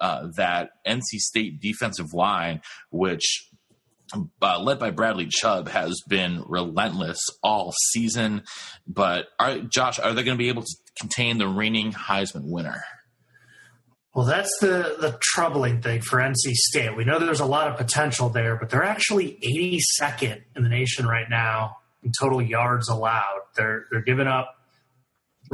uh, 0.00 0.28
that 0.36 0.70
NC 0.86 1.20
State 1.20 1.60
defensive 1.60 2.12
line, 2.12 2.60
which 2.90 3.48
uh, 4.42 4.60
led 4.60 4.78
by 4.78 4.90
Bradley 4.90 5.26
Chubb, 5.26 5.68
has 5.68 6.00
been 6.08 6.42
relentless 6.46 7.18
all 7.42 7.72
season. 7.90 8.42
But 8.86 9.26
are, 9.38 9.58
Josh, 9.58 9.98
are 9.98 10.12
they 10.12 10.22
going 10.22 10.36
to 10.36 10.42
be 10.42 10.48
able 10.48 10.62
to 10.62 10.76
contain 10.98 11.38
the 11.38 11.48
reigning 11.48 11.92
Heisman 11.92 12.50
winner? 12.50 12.82
Well, 14.14 14.24
that's 14.24 14.50
the 14.60 14.96
the 14.98 15.18
troubling 15.20 15.82
thing 15.82 16.00
for 16.00 16.18
NC 16.18 16.54
State. 16.54 16.96
We 16.96 17.04
know 17.04 17.18
there's 17.18 17.40
a 17.40 17.44
lot 17.44 17.68
of 17.68 17.76
potential 17.76 18.30
there, 18.30 18.56
but 18.56 18.70
they're 18.70 18.82
actually 18.82 19.38
82nd 19.44 20.42
in 20.56 20.62
the 20.62 20.70
nation 20.70 21.06
right 21.06 21.28
now 21.28 21.76
in 22.02 22.12
total 22.18 22.40
yards 22.40 22.88
allowed. 22.88 23.40
They're 23.56 23.84
they're 23.90 24.00
giving 24.00 24.26
up 24.26 24.54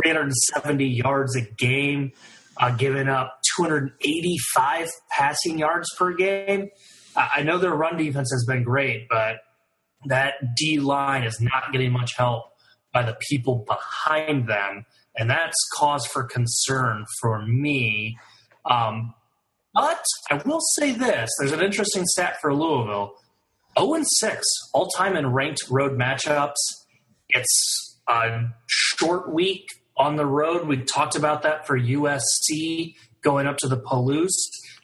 370 0.00 0.86
yards 0.86 1.34
a 1.34 1.40
game, 1.40 2.12
uh, 2.56 2.70
giving 2.70 3.08
up 3.08 3.40
285 3.56 4.90
passing 5.10 5.58
yards 5.58 5.88
per 5.98 6.14
game. 6.14 6.68
I 7.16 7.42
know 7.42 7.58
their 7.58 7.74
run 7.74 7.96
defense 7.96 8.30
has 8.32 8.44
been 8.46 8.62
great, 8.62 9.08
but 9.08 9.36
that 10.06 10.34
D 10.56 10.78
line 10.80 11.24
is 11.24 11.40
not 11.40 11.72
getting 11.72 11.92
much 11.92 12.12
help 12.16 12.44
by 12.92 13.02
the 13.02 13.16
people 13.28 13.66
behind 13.66 14.48
them, 14.48 14.84
and 15.16 15.30
that's 15.30 15.56
cause 15.76 16.06
for 16.06 16.24
concern 16.24 17.04
for 17.20 17.44
me. 17.46 18.16
Um, 18.64 19.14
but 19.74 20.04
I 20.30 20.36
will 20.44 20.60
say 20.76 20.92
this: 20.92 21.30
there's 21.38 21.52
an 21.52 21.62
interesting 21.62 22.04
stat 22.06 22.36
for 22.40 22.54
Louisville: 22.54 23.14
0 23.78 23.94
and 23.94 24.06
6 24.06 24.46
all 24.74 24.88
time 24.88 25.16
in 25.16 25.32
ranked 25.32 25.62
road 25.70 25.98
matchups. 25.98 26.54
It's 27.28 27.98
a 28.08 28.48
short 28.66 29.32
week 29.32 29.66
on 29.96 30.16
the 30.16 30.26
road. 30.26 30.66
We 30.66 30.78
talked 30.78 31.16
about 31.16 31.42
that 31.42 31.66
for 31.66 31.78
USC 31.78 32.94
going 33.22 33.46
up 33.46 33.56
to 33.58 33.68
the 33.68 33.78
Palouse. 33.78 34.28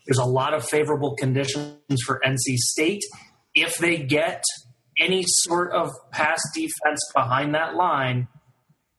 There's 0.08 0.18
a 0.18 0.24
lot 0.24 0.54
of 0.54 0.64
favorable 0.66 1.14
conditions 1.16 2.02
for 2.06 2.18
NC 2.24 2.56
State. 2.56 3.04
If 3.54 3.76
they 3.76 3.98
get 3.98 4.42
any 4.98 5.22
sort 5.26 5.72
of 5.72 5.90
pass 6.10 6.40
defense 6.54 6.98
behind 7.14 7.54
that 7.54 7.76
line, 7.76 8.26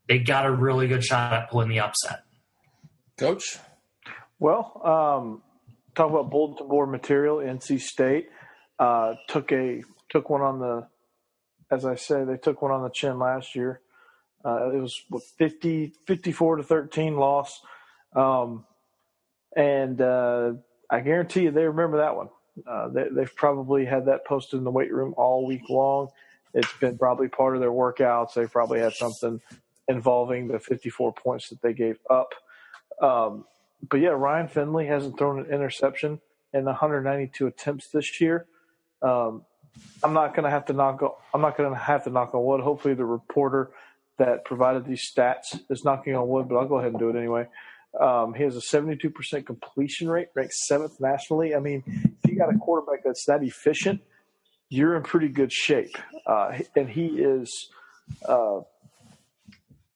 they 0.08 0.20
got 0.20 0.46
a 0.46 0.52
really 0.52 0.88
good 0.88 1.04
shot 1.04 1.34
at 1.34 1.50
pulling 1.50 1.70
the 1.70 1.80
upset. 1.80 2.22
Coach? 3.18 3.58
Well, 4.38 4.82
um, 4.86 5.42
talk 5.96 6.12
about 6.12 6.30
bulletin 6.30 6.68
board 6.68 6.90
material. 6.90 7.38
NC 7.38 7.82
State 7.82 8.30
uh, 8.78 9.16
took 9.28 9.52
a 9.52 9.82
took 10.10 10.30
one 10.30 10.42
on 10.42 10.60
the, 10.60 10.88
as 11.72 11.86
I 11.86 11.96
say, 11.96 12.24
they 12.24 12.38
took 12.38 12.62
one 12.62 12.72
on 12.72 12.84
the 12.84 12.90
chin 12.90 13.18
last 13.18 13.56
year. 13.56 13.82
Uh, 14.46 14.70
it 14.72 14.80
was 14.80 14.96
what 15.10 15.24
50, 15.38 15.94
54 16.06 16.58
to 16.58 16.64
thirteen 16.64 17.18
loss, 17.18 17.60
um, 18.16 18.66
and 19.56 20.00
uh, 20.00 20.54
I 20.90 21.02
guarantee 21.02 21.44
you 21.44 21.52
they 21.52 21.66
remember 21.66 21.98
that 21.98 22.16
one. 22.16 22.30
Uh, 22.68 22.90
they, 22.90 23.08
they've 23.12 23.36
probably 23.36 23.86
had 23.86 24.06
that 24.06 24.26
posted 24.26 24.58
in 24.58 24.64
the 24.64 24.72
weight 24.72 24.94
room 24.94 25.14
all 25.18 25.46
week 25.46 25.70
long. 25.70 26.10
It's 26.54 26.72
been 26.80 26.98
probably 26.98 27.28
part 27.28 27.56
of 27.56 27.62
their 27.62 27.72
workouts. 27.72 28.34
They've 28.34 28.52
probably 28.52 28.80
had 28.80 28.94
something 28.94 29.40
involving 29.88 30.48
the 30.48 30.60
54 30.60 31.14
points 31.14 31.50
that 31.50 31.62
they 31.62 31.74
gave 31.74 31.98
up. 32.10 32.34
Um, 33.02 33.46
but 33.88 34.00
yeah, 34.00 34.10
Ryan 34.10 34.48
Finley 34.48 34.88
hasn't 34.88 35.18
thrown 35.18 35.40
an 35.40 35.46
interception 35.46 36.20
in 36.54 36.66
192 36.66 37.48
attempts 37.48 37.90
this 37.90 38.20
year. 38.20 38.46
Um, 39.02 39.44
I'm 40.04 40.14
not 40.14 40.36
going 40.36 40.44
to 40.44 40.50
have 40.50 40.66
to 40.66 40.74
knock. 40.74 41.02
I'm 41.34 41.42
not 41.42 41.56
going 41.56 41.72
to 41.72 41.78
have 41.78 42.04
to 42.04 42.10
knock 42.10 42.34
on 42.34 42.44
wood. 42.44 42.62
Hopefully, 42.62 42.94
the 42.94 43.06
reporter 43.06 43.72
that 44.18 44.44
provided 44.44 44.86
these 44.86 45.10
stats 45.10 45.60
is 45.70 45.86
knocking 45.86 46.16
on 46.16 46.28
wood, 46.28 46.50
but 46.50 46.58
I'll 46.58 46.68
go 46.68 46.80
ahead 46.80 46.92
and 46.92 47.00
do 47.00 47.10
it 47.10 47.16
anyway. 47.16 47.48
Um, 48.00 48.34
he 48.34 48.44
has 48.44 48.56
a 48.56 48.60
72% 48.60 49.46
completion 49.46 50.10
rate, 50.10 50.28
ranked 50.36 50.54
seventh 50.54 51.00
nationally. 51.00 51.56
I 51.56 51.60
mean, 51.60 51.84
if 51.86 52.32
you 52.32 52.38
got 52.38 52.54
a 52.54 52.58
quarterback 52.58 53.04
that's 53.04 53.26
that 53.26 53.44
efficient, 53.44 54.02
you're 54.70 54.96
in 54.96 55.04
pretty 55.04 55.30
good 55.30 55.52
shape. 55.52 55.98
Uh, 56.26 56.60
and 56.76 56.90
he 56.90 57.08
is, 57.08 57.70
uh, 58.28 58.60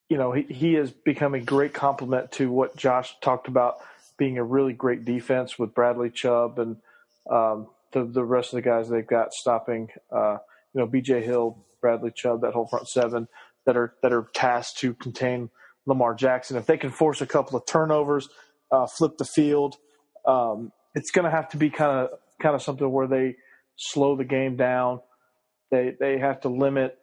you 0.10 0.18
know, 0.18 0.32
he, 0.32 0.44
he 0.44 0.74
has 0.74 0.92
become 0.92 1.36
a 1.36 1.40
great 1.40 1.74
complement 1.74 2.32
to 2.34 2.52
what 2.52 2.76
Josh 2.76 3.16
talked 3.22 3.48
about 3.48 3.78
being 4.18 4.38
a 4.38 4.44
really 4.44 4.74
great 4.74 5.06
defense 5.06 5.60
with 5.60 5.74
Bradley 5.74 6.10
Chubb 6.10 6.60
and 6.60 6.78
um, 7.30 7.68
the 7.92 8.04
the 8.04 8.24
rest 8.24 8.54
of 8.54 8.58
the 8.58 8.62
guys 8.62 8.90
they've 8.90 9.06
got 9.06 9.34
stopping. 9.34 9.90
Uh, 10.12 10.38
you 10.74 10.82
know, 10.82 10.88
B.J. 10.88 11.22
Hill, 11.24 11.58
Bradley 11.82 12.12
Chubb, 12.12 12.42
that 12.42 12.54
whole 12.54 12.68
front 12.68 12.88
seven 12.88 13.28
that 13.66 13.78
are 13.78 13.94
that 14.02 14.12
are 14.12 14.28
tasked 14.34 14.80
to 14.80 14.94
contain 14.96 15.50
Lamar 15.86 16.14
Jackson. 16.14 16.58
If 16.58 16.66
they 16.66 16.78
can 16.78 16.90
force 16.90 17.22
a 17.22 17.26
couple 17.26 17.58
of 17.58 17.66
turnovers, 17.66 18.30
uh, 18.72 18.88
flip 18.88 19.18
the 19.18 19.26
field, 19.26 19.76
um, 20.26 20.72
it's 20.96 21.12
going 21.12 21.26
to 21.26 21.32
have 21.32 21.50
to 21.50 21.58
be 21.58 21.70
kind 21.70 21.92
of 21.92 22.10
kind 22.42 22.56
of 22.56 22.62
something 22.62 22.90
where 22.92 23.08
they 23.08 23.36
slow 23.76 24.16
the 24.16 24.26
game 24.26 24.56
down. 24.56 25.00
They 25.72 25.96
they 26.00 26.18
have 26.20 26.42
to 26.42 26.50
limit 26.50 26.98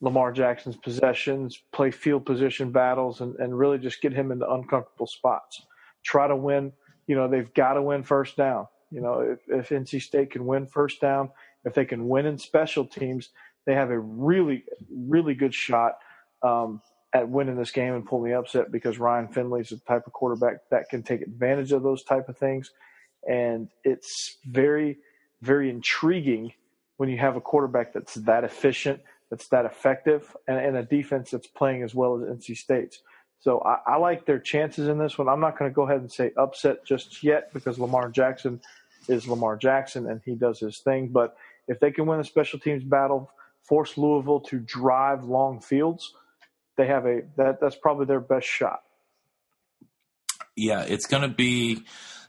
Lamar 0.00 0.32
Jackson's 0.32 0.76
possessions, 0.76 1.58
play 1.72 1.90
field 1.90 2.26
position 2.26 2.72
battles, 2.72 3.20
and, 3.20 3.36
and 3.36 3.56
really 3.56 3.78
just 3.78 4.02
get 4.02 4.12
him 4.12 4.32
into 4.32 4.48
uncomfortable 4.48 5.06
spots. 5.06 5.62
Try 6.04 6.28
to 6.28 6.36
win. 6.36 6.72
You 7.06 7.16
know, 7.16 7.28
they've 7.28 7.52
got 7.54 7.74
to 7.74 7.82
win 7.82 8.02
first 8.02 8.36
down. 8.36 8.66
You 8.90 9.00
know, 9.00 9.20
if, 9.20 9.40
if 9.48 9.68
NC 9.70 10.02
State 10.02 10.30
can 10.30 10.46
win 10.46 10.66
first 10.66 11.00
down, 11.00 11.30
if 11.64 11.74
they 11.74 11.84
can 11.84 12.08
win 12.08 12.26
in 12.26 12.38
special 12.38 12.84
teams, 12.86 13.30
they 13.66 13.74
have 13.74 13.90
a 13.90 13.98
really, 13.98 14.64
really 14.90 15.34
good 15.34 15.54
shot 15.54 15.94
um, 16.42 16.82
at 17.14 17.28
winning 17.28 17.56
this 17.56 17.70
game 17.70 17.94
and 17.94 18.04
pulling 18.04 18.32
the 18.32 18.38
upset 18.38 18.72
because 18.72 18.98
Ryan 18.98 19.28
Finley 19.28 19.60
is 19.60 19.68
the 19.68 19.76
type 19.78 20.06
of 20.06 20.12
quarterback 20.12 20.68
that 20.70 20.88
can 20.88 21.02
take 21.02 21.22
advantage 21.22 21.70
of 21.70 21.84
those 21.84 22.02
type 22.02 22.28
of 22.28 22.36
things. 22.36 22.72
And 23.26 23.68
it's 23.84 24.38
very, 24.44 24.98
very 25.40 25.70
intriguing 25.70 26.52
when 26.96 27.08
you 27.08 27.16
have 27.18 27.36
a 27.36 27.40
quarterback 27.40 27.92
that's 27.92 28.14
that 28.14 28.42
efficient, 28.42 29.00
that's 29.30 29.48
that 29.48 29.64
effective, 29.64 30.36
and, 30.48 30.58
and 30.58 30.76
a 30.76 30.82
defense 30.82 31.30
that's 31.30 31.46
playing 31.46 31.84
as 31.84 31.94
well 31.94 32.16
as 32.16 32.22
NC 32.22 32.56
State's. 32.56 33.00
So 33.38 33.60
I, 33.60 33.92
I 33.92 33.96
like 33.96 34.26
their 34.26 34.40
chances 34.40 34.88
in 34.88 34.98
this 34.98 35.16
one. 35.16 35.28
I'm 35.28 35.40
not 35.40 35.56
going 35.56 35.70
to 35.70 35.74
go 35.74 35.82
ahead 35.82 36.00
and 36.00 36.10
say 36.10 36.32
upset 36.36 36.84
just 36.84 37.22
yet 37.22 37.52
because 37.52 37.78
Lamar 37.78 38.10
Jackson 38.10 38.60
is 39.08 39.28
Lamar 39.28 39.56
Jackson 39.56 40.08
and 40.08 40.20
he 40.24 40.34
does 40.34 40.58
his 40.58 40.78
thing. 40.78 41.08
But 41.08 41.36
if 41.68 41.78
they 41.78 41.90
can 41.90 42.06
win 42.06 42.20
a 42.20 42.24
special 42.24 42.58
teams 42.58 42.82
battle, 42.82 43.30
force 43.62 43.96
Louisville 43.96 44.40
to 44.40 44.58
drive 44.60 45.24
long 45.24 45.60
fields, 45.60 46.14
they 46.76 46.86
have 46.86 47.06
a 47.06 47.22
that 47.36 47.60
that's 47.60 47.76
probably 47.76 48.06
their 48.06 48.20
best 48.20 48.46
shot. 48.46 48.82
Yeah, 50.56 50.82
it's 50.82 51.06
going 51.06 51.22
to 51.22 51.34
be, 51.34 51.82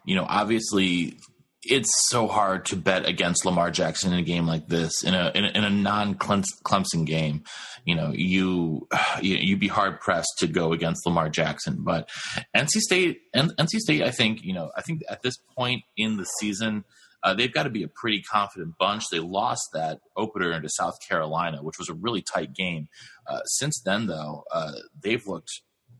you 0.03 0.15
know, 0.15 0.25
obviously 0.27 1.17
it's 1.65 1.89
so 2.09 2.27
hard 2.27 2.65
to 2.65 2.75
bet 2.75 3.07
against 3.07 3.45
Lamar 3.45 3.71
Jackson 3.71 4.13
in 4.13 4.19
a 4.19 4.23
game 4.23 4.45
like 4.45 4.67
this 4.67 5.03
in 5.03 5.13
a 5.13 5.31
in 5.33 5.45
a, 5.45 5.67
a 5.67 5.69
non 5.69 6.15
Clemson 6.15 7.05
game. 7.05 7.43
You 7.85 7.95
know, 7.95 8.11
you 8.13 8.87
you'd 9.21 9.59
be 9.59 9.67
hard 9.67 9.99
pressed 9.99 10.33
to 10.39 10.47
go 10.47 10.73
against 10.73 11.05
Lamar 11.05 11.29
Jackson. 11.29 11.77
But 11.79 12.09
NC 12.55 12.79
State 12.79 13.21
NC 13.35 13.79
State, 13.79 14.03
I 14.03 14.11
think 14.11 14.43
you 14.43 14.53
know, 14.53 14.71
I 14.75 14.81
think 14.81 15.01
at 15.09 15.21
this 15.23 15.37
point 15.57 15.83
in 15.97 16.17
the 16.17 16.25
season. 16.39 16.85
Uh, 17.25 17.33
they've 17.33 17.53
got 17.53 17.63
to 17.63 17.71
be 17.71 17.83
a 17.83 17.87
pretty 17.87 18.21
confident 18.21 18.75
bunch. 18.77 19.03
They 19.11 19.19
lost 19.19 19.63
that 19.73 19.99
opener 20.15 20.53
into 20.53 20.69
South 20.69 20.93
Carolina, 21.09 21.63
which 21.63 21.79
was 21.79 21.89
a 21.89 21.95
really 21.95 22.21
tight 22.21 22.53
game. 22.53 22.87
Uh, 23.27 23.41
since 23.45 23.81
then, 23.83 24.05
though, 24.05 24.43
uh, 24.51 24.73
they've 25.01 25.25
looked 25.25 25.49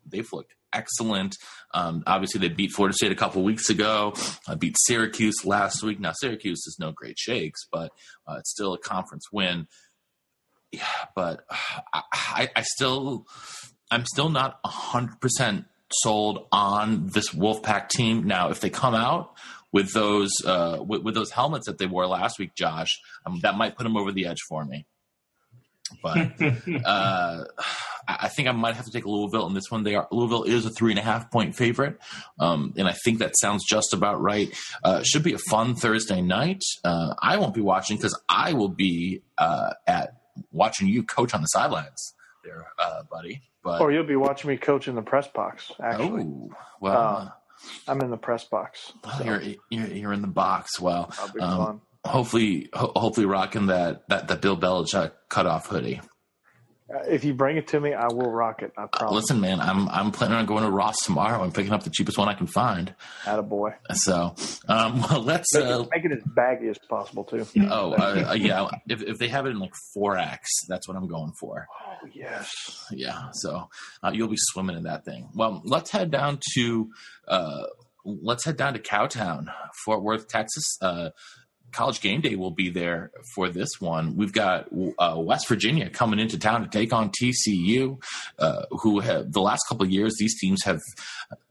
they've 0.05 0.31
looked 0.31 0.53
excellent. 0.71 1.35
Um, 1.73 2.03
obviously, 2.05 2.41
they 2.41 2.53
beat 2.53 2.71
Florida 2.71 2.93
State 2.93 3.11
a 3.11 3.15
couple 3.15 3.43
weeks 3.43 3.71
ago. 3.71 4.13
Uh, 4.47 4.55
beat 4.55 4.75
Syracuse 4.77 5.43
last 5.43 5.81
week. 5.81 5.99
Now, 5.99 6.11
Syracuse 6.13 6.59
is 6.67 6.77
no 6.79 6.91
great 6.91 7.17
shakes, 7.17 7.65
but 7.71 7.91
uh, 8.27 8.35
it's 8.37 8.51
still 8.51 8.73
a 8.73 8.79
conference 8.79 9.25
win. 9.31 9.67
Yeah, 10.71 10.83
but 11.15 11.43
uh, 11.49 12.01
I, 12.13 12.51
I 12.55 12.61
still, 12.61 13.25
I'm 13.89 14.05
still 14.05 14.29
not 14.29 14.59
hundred 14.63 15.19
percent 15.21 15.65
sold 15.91 16.47
on 16.51 17.07
this 17.07 17.29
Wolfpack 17.29 17.89
team. 17.89 18.25
Now, 18.27 18.49
if 18.49 18.59
they 18.59 18.69
come 18.69 18.93
out 18.93 19.33
with 19.71 19.93
those 19.93 20.31
uh, 20.45 20.77
with, 20.81 21.03
with, 21.03 21.15
those 21.15 21.31
helmets 21.31 21.67
that 21.67 21.77
they 21.77 21.85
wore 21.85 22.07
last 22.07 22.39
week, 22.39 22.55
Josh, 22.55 22.89
um, 23.25 23.39
that 23.41 23.55
might 23.55 23.75
put 23.75 23.83
them 23.83 23.97
over 23.97 24.11
the 24.11 24.25
edge 24.25 24.39
for 24.47 24.63
me. 24.65 24.85
But 26.01 26.31
uh, 26.85 27.43
I 28.07 28.27
think 28.29 28.47
I 28.47 28.51
might 28.51 28.75
have 28.75 28.85
to 28.85 28.91
take 28.91 29.05
Louisville 29.05 29.47
in 29.47 29.53
this 29.53 29.69
one. 29.69 29.83
They 29.83 29.95
are 29.95 30.07
Louisville 30.11 30.43
is 30.43 30.65
a 30.65 30.69
three 30.69 30.91
and 30.91 30.99
a 30.99 31.03
half 31.03 31.31
point 31.31 31.55
favorite, 31.55 31.99
um, 32.39 32.73
and 32.77 32.87
I 32.87 32.95
think 33.03 33.19
that 33.19 33.37
sounds 33.39 33.63
just 33.67 33.93
about 33.93 34.21
right. 34.21 34.53
Uh, 34.83 35.03
should 35.03 35.23
be 35.23 35.33
a 35.33 35.37
fun 35.37 35.75
Thursday 35.75 36.21
night. 36.21 36.61
Uh, 36.83 37.13
I 37.21 37.37
won't 37.37 37.53
be 37.53 37.61
watching 37.61 37.97
because 37.97 38.19
I 38.29 38.53
will 38.53 38.69
be 38.69 39.21
uh, 39.37 39.73
at 39.85 40.17
watching 40.51 40.87
you 40.87 41.03
coach 41.03 41.33
on 41.33 41.41
the 41.41 41.47
sidelines, 41.47 42.13
there, 42.43 42.65
uh, 42.79 43.03
buddy. 43.03 43.41
But 43.63 43.81
or 43.81 43.91
you'll 43.91 44.05
be 44.05 44.15
watching 44.15 44.49
me 44.49 44.57
coach 44.57 44.87
in 44.87 44.95
the 44.95 45.01
press 45.01 45.27
box. 45.27 45.71
Actually, 45.81 46.23
oh, 46.23 46.51
well. 46.79 47.35
I'm 47.87 48.01
in 48.01 48.09
the 48.09 48.17
press 48.17 48.43
box. 48.45 48.93
So. 49.17 49.23
You're, 49.23 49.41
you're, 49.69 49.87
you're 49.87 50.13
in 50.13 50.21
the 50.21 50.27
box. 50.27 50.79
Well, 50.79 51.11
um, 51.39 51.81
hopefully, 52.05 52.69
ho- 52.73 52.91
hopefully 52.95 53.25
rocking 53.25 53.67
that 53.67 54.07
that 54.09 54.27
that 54.27 54.41
Bill 54.41 54.57
Belichick 54.57 55.11
cutoff 55.29 55.67
hoodie. 55.67 56.01
Uh, 56.87 56.99
if 57.07 57.23
you 57.23 57.33
bring 57.33 57.57
it 57.57 57.67
to 57.69 57.79
me, 57.79 57.93
I 57.93 58.07
will 58.07 58.31
rock 58.31 58.61
it. 58.61 58.71
I 58.77 58.85
promise. 58.85 59.15
Listen, 59.15 59.41
man, 59.41 59.59
I'm 59.59 59.89
I'm 59.89 60.11
planning 60.11 60.37
on 60.37 60.45
going 60.45 60.63
to 60.63 60.69
Ross 60.69 60.97
tomorrow 61.03 61.41
and 61.41 61.51
picking 61.51 61.73
up 61.73 61.83
the 61.83 61.89
cheapest 61.89 62.17
one 62.17 62.29
I 62.29 62.35
can 62.35 62.45
find. 62.45 62.93
At 63.25 63.39
a 63.39 63.41
boy. 63.41 63.71
So, 63.93 64.35
um, 64.67 65.01
well, 65.09 65.21
let's 65.21 65.51
make, 65.55 65.65
uh, 65.65 65.81
it, 65.81 65.89
make, 65.91 66.05
it, 66.05 66.11
as 66.11 66.23
baggy 66.35 66.67
as 66.67 66.77
possible 66.87 67.23
too. 67.23 67.47
Oh, 67.71 67.93
uh, 67.93 68.25
uh, 68.29 68.33
yeah. 68.33 68.67
If 68.87 69.01
if 69.01 69.17
they 69.17 69.29
have 69.29 69.47
it 69.47 69.49
in 69.49 69.59
like 69.59 69.73
four 69.95 70.15
X, 70.15 70.47
that's 70.67 70.87
what 70.87 70.95
I'm 70.95 71.07
going 71.07 71.33
for. 71.39 71.67
Oh 71.87 72.07
yes. 72.13 72.51
Yeah. 72.91 73.29
So 73.33 73.67
uh, 74.03 74.11
you'll 74.13 74.27
be 74.27 74.37
swimming 74.37 74.77
in 74.77 74.83
that 74.83 75.05
thing. 75.05 75.29
Well, 75.33 75.63
let's 75.65 75.89
head 75.89 76.11
down 76.11 76.39
to 76.53 76.89
uh, 77.27 77.63
let's 78.05 78.45
head 78.45 78.57
down 78.57 78.73
to 78.73 78.79
Cowtown, 78.79 79.47
Fort 79.83 80.03
Worth, 80.03 80.27
Texas. 80.27 80.77
Uh, 80.81 81.09
college 81.75 82.01
game 82.01 82.21
day 82.21 82.35
will 82.35 82.51
be 82.51 82.69
there 82.69 83.11
for 83.33 83.49
this 83.49 83.69
one. 83.79 84.15
We've 84.15 84.33
got 84.33 84.69
uh, 84.97 85.15
West 85.17 85.47
Virginia 85.47 85.89
coming 85.89 86.19
into 86.19 86.39
town 86.39 86.61
to 86.61 86.69
take 86.69 86.93
on 86.93 87.11
TCU, 87.11 88.01
uh, 88.39 88.65
who 88.71 88.99
have 89.01 89.31
the 89.31 89.41
last 89.41 89.63
couple 89.67 89.85
years 89.85 90.15
these 90.17 90.39
teams 90.39 90.63
have 90.63 90.79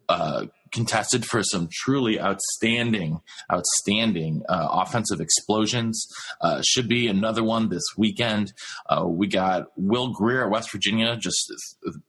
uh, 0.08 0.46
contested 0.72 1.24
for 1.24 1.42
some 1.42 1.68
truly 1.70 2.20
outstanding, 2.20 3.20
outstanding 3.50 4.42
uh, 4.48 4.68
offensive 4.72 5.20
explosions. 5.20 6.06
Uh, 6.40 6.60
should 6.66 6.88
be 6.88 7.06
another 7.06 7.44
one 7.44 7.68
this 7.68 7.84
weekend. 7.96 8.52
Uh, 8.88 9.06
we 9.06 9.26
got 9.26 9.68
Will 9.76 10.08
Grier 10.08 10.44
at 10.44 10.50
West 10.50 10.72
Virginia 10.72 11.16
just 11.16 11.52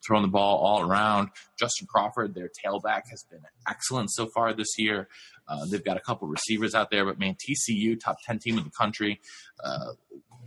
throwing 0.06 0.24
the 0.24 0.30
ball 0.30 0.58
all 0.58 0.82
around. 0.82 1.30
Justin 1.60 1.88
Crawford, 1.88 2.34
their 2.34 2.50
tailback, 2.50 3.04
has 3.12 3.24
been 3.30 3.42
excellent 3.70 4.12
so 4.12 4.28
far 4.34 4.54
this 4.54 4.78
year. 4.78 5.08
Uh, 5.48 5.66
they've 5.70 5.84
got 5.84 5.98
a 5.98 6.00
couple 6.00 6.28
receivers 6.28 6.74
out 6.74 6.90
there, 6.92 7.06
but 7.06 7.20
man, 7.20 7.36
TCU, 7.36 8.00
top 8.00 8.18
10 8.26 8.40
team 8.40 8.58
in 8.58 8.64
the 8.64 8.72
country. 8.72 9.22
Uh, 9.64 9.94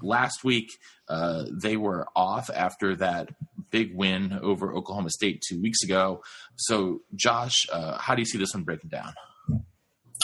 last 0.03 0.44
week, 0.44 0.72
uh, 1.09 1.44
they 1.51 1.76
were 1.76 2.07
off 2.14 2.51
after 2.55 2.96
that 2.96 3.30
big 3.70 3.94
win 3.94 4.38
over 4.42 4.72
Oklahoma 4.72 5.11
State 5.11 5.42
two 5.46 5.61
weeks 5.61 5.82
ago. 5.82 6.22
So, 6.57 7.03
Josh, 7.14 7.66
uh, 7.72 7.99
how 7.99 8.14
do 8.14 8.22
you 8.22 8.26
see 8.26 8.38
this 8.38 8.55
one 8.55 8.64
breaking 8.64 8.90
down? 8.90 9.14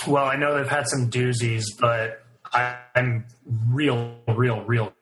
Well, 0.07 0.25
I 0.25 0.37
know 0.37 0.57
they've 0.57 0.68
had 0.68 0.89
some 0.89 1.11
doozies, 1.11 1.64
but 1.79 2.22
I, 2.53 2.77
I'm 2.95 3.27
real, 3.47 4.16
real, 4.29 4.62
real 4.62 4.93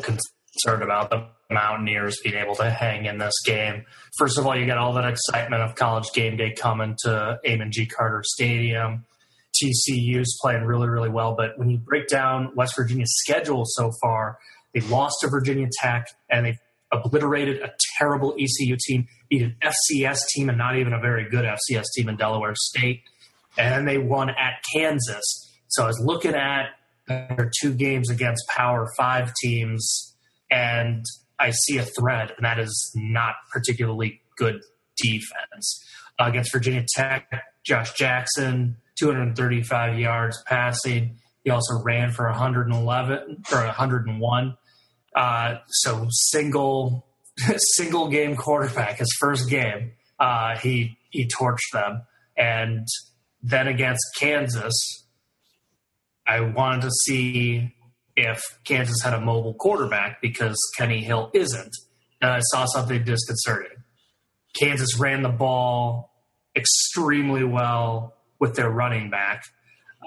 concerned 0.00 0.82
about 0.82 1.10
the 1.10 1.28
Mountaineers 1.50 2.18
being 2.22 2.36
able 2.36 2.54
to 2.56 2.70
hang 2.70 3.06
in 3.06 3.18
this 3.18 3.34
game. 3.44 3.84
First 4.18 4.38
of 4.38 4.46
all, 4.46 4.56
you 4.56 4.66
got 4.66 4.78
all 4.78 4.92
that 4.94 5.04
excitement 5.04 5.62
of 5.62 5.74
college 5.74 6.06
game 6.14 6.36
day 6.36 6.52
coming 6.52 6.96
to 7.04 7.38
Amon 7.46 7.70
G. 7.72 7.86
Carter 7.86 8.22
Stadium. 8.24 9.04
TCU's 9.62 10.38
playing 10.40 10.64
really, 10.64 10.88
really 10.88 11.08
well. 11.08 11.34
But 11.36 11.58
when 11.58 11.70
you 11.70 11.78
break 11.78 12.08
down 12.08 12.52
West 12.54 12.74
Virginia's 12.76 13.12
schedule 13.18 13.64
so 13.64 13.92
far, 14.02 14.38
they 14.74 14.80
lost 14.80 15.16
to 15.20 15.28
Virginia 15.28 15.68
Tech 15.80 16.06
and 16.30 16.46
they've 16.46 16.58
obliterated 16.92 17.62
a 17.62 17.72
terrible 17.98 18.34
ECU 18.38 18.76
team, 18.86 19.06
beat 19.28 19.42
an 19.42 19.56
FCS 19.62 20.20
team 20.34 20.48
and 20.48 20.58
not 20.58 20.76
even 20.76 20.92
a 20.92 21.00
very 21.00 21.28
good 21.28 21.44
FCS 21.44 21.84
team 21.96 22.08
in 22.08 22.16
Delaware 22.16 22.54
State. 22.56 23.02
And 23.58 23.86
they 23.86 23.98
won 23.98 24.30
at 24.30 24.62
Kansas. 24.74 25.24
So 25.68 25.84
I 25.84 25.86
was 25.86 26.00
looking 26.00 26.34
at 26.34 26.70
their 27.06 27.50
two 27.60 27.74
games 27.74 28.10
against 28.10 28.42
Power 28.48 28.88
Five 28.96 29.32
teams, 29.42 30.14
and 30.50 31.04
I 31.38 31.50
see 31.50 31.78
a 31.78 31.84
thread, 31.84 32.32
and 32.36 32.44
that 32.44 32.58
is 32.58 32.92
not 32.94 33.34
particularly 33.52 34.20
good 34.36 34.60
defense. 34.96 35.84
Uh, 36.18 36.26
against 36.26 36.52
Virginia 36.52 36.84
Tech, 36.94 37.28
Josh 37.64 37.92
Jackson 37.94 38.76
235 39.00 39.98
yards 39.98 40.42
passing. 40.46 41.16
He 41.44 41.50
also 41.50 41.82
ran 41.82 42.10
for 42.10 42.26
111 42.26 43.42
or 43.52 43.64
101. 43.64 44.56
Uh, 45.14 45.54
so 45.68 46.06
single 46.10 47.06
single 47.74 48.08
game 48.08 48.36
quarterback, 48.36 48.98
his 48.98 49.16
first 49.18 49.48
game, 49.48 49.92
uh, 50.18 50.56
he 50.58 50.98
he 51.10 51.26
torched 51.26 51.72
them. 51.72 52.02
And 52.36 52.86
then 53.42 53.66
against 53.66 54.02
Kansas, 54.18 54.74
I 56.26 56.40
wanted 56.40 56.82
to 56.82 56.90
see 56.90 57.74
if 58.16 58.42
Kansas 58.64 59.02
had 59.02 59.14
a 59.14 59.20
mobile 59.20 59.54
quarterback 59.54 60.20
because 60.20 60.56
Kenny 60.76 61.02
Hill 61.02 61.30
isn't. 61.34 61.74
And 62.20 62.30
I 62.30 62.40
saw 62.40 62.66
something 62.66 63.02
disconcerting. 63.02 63.78
Kansas 64.54 64.98
ran 64.98 65.22
the 65.22 65.30
ball 65.30 66.12
extremely 66.54 67.44
well 67.44 68.14
with 68.40 68.56
their 68.56 68.70
running 68.70 69.10
back, 69.10 69.44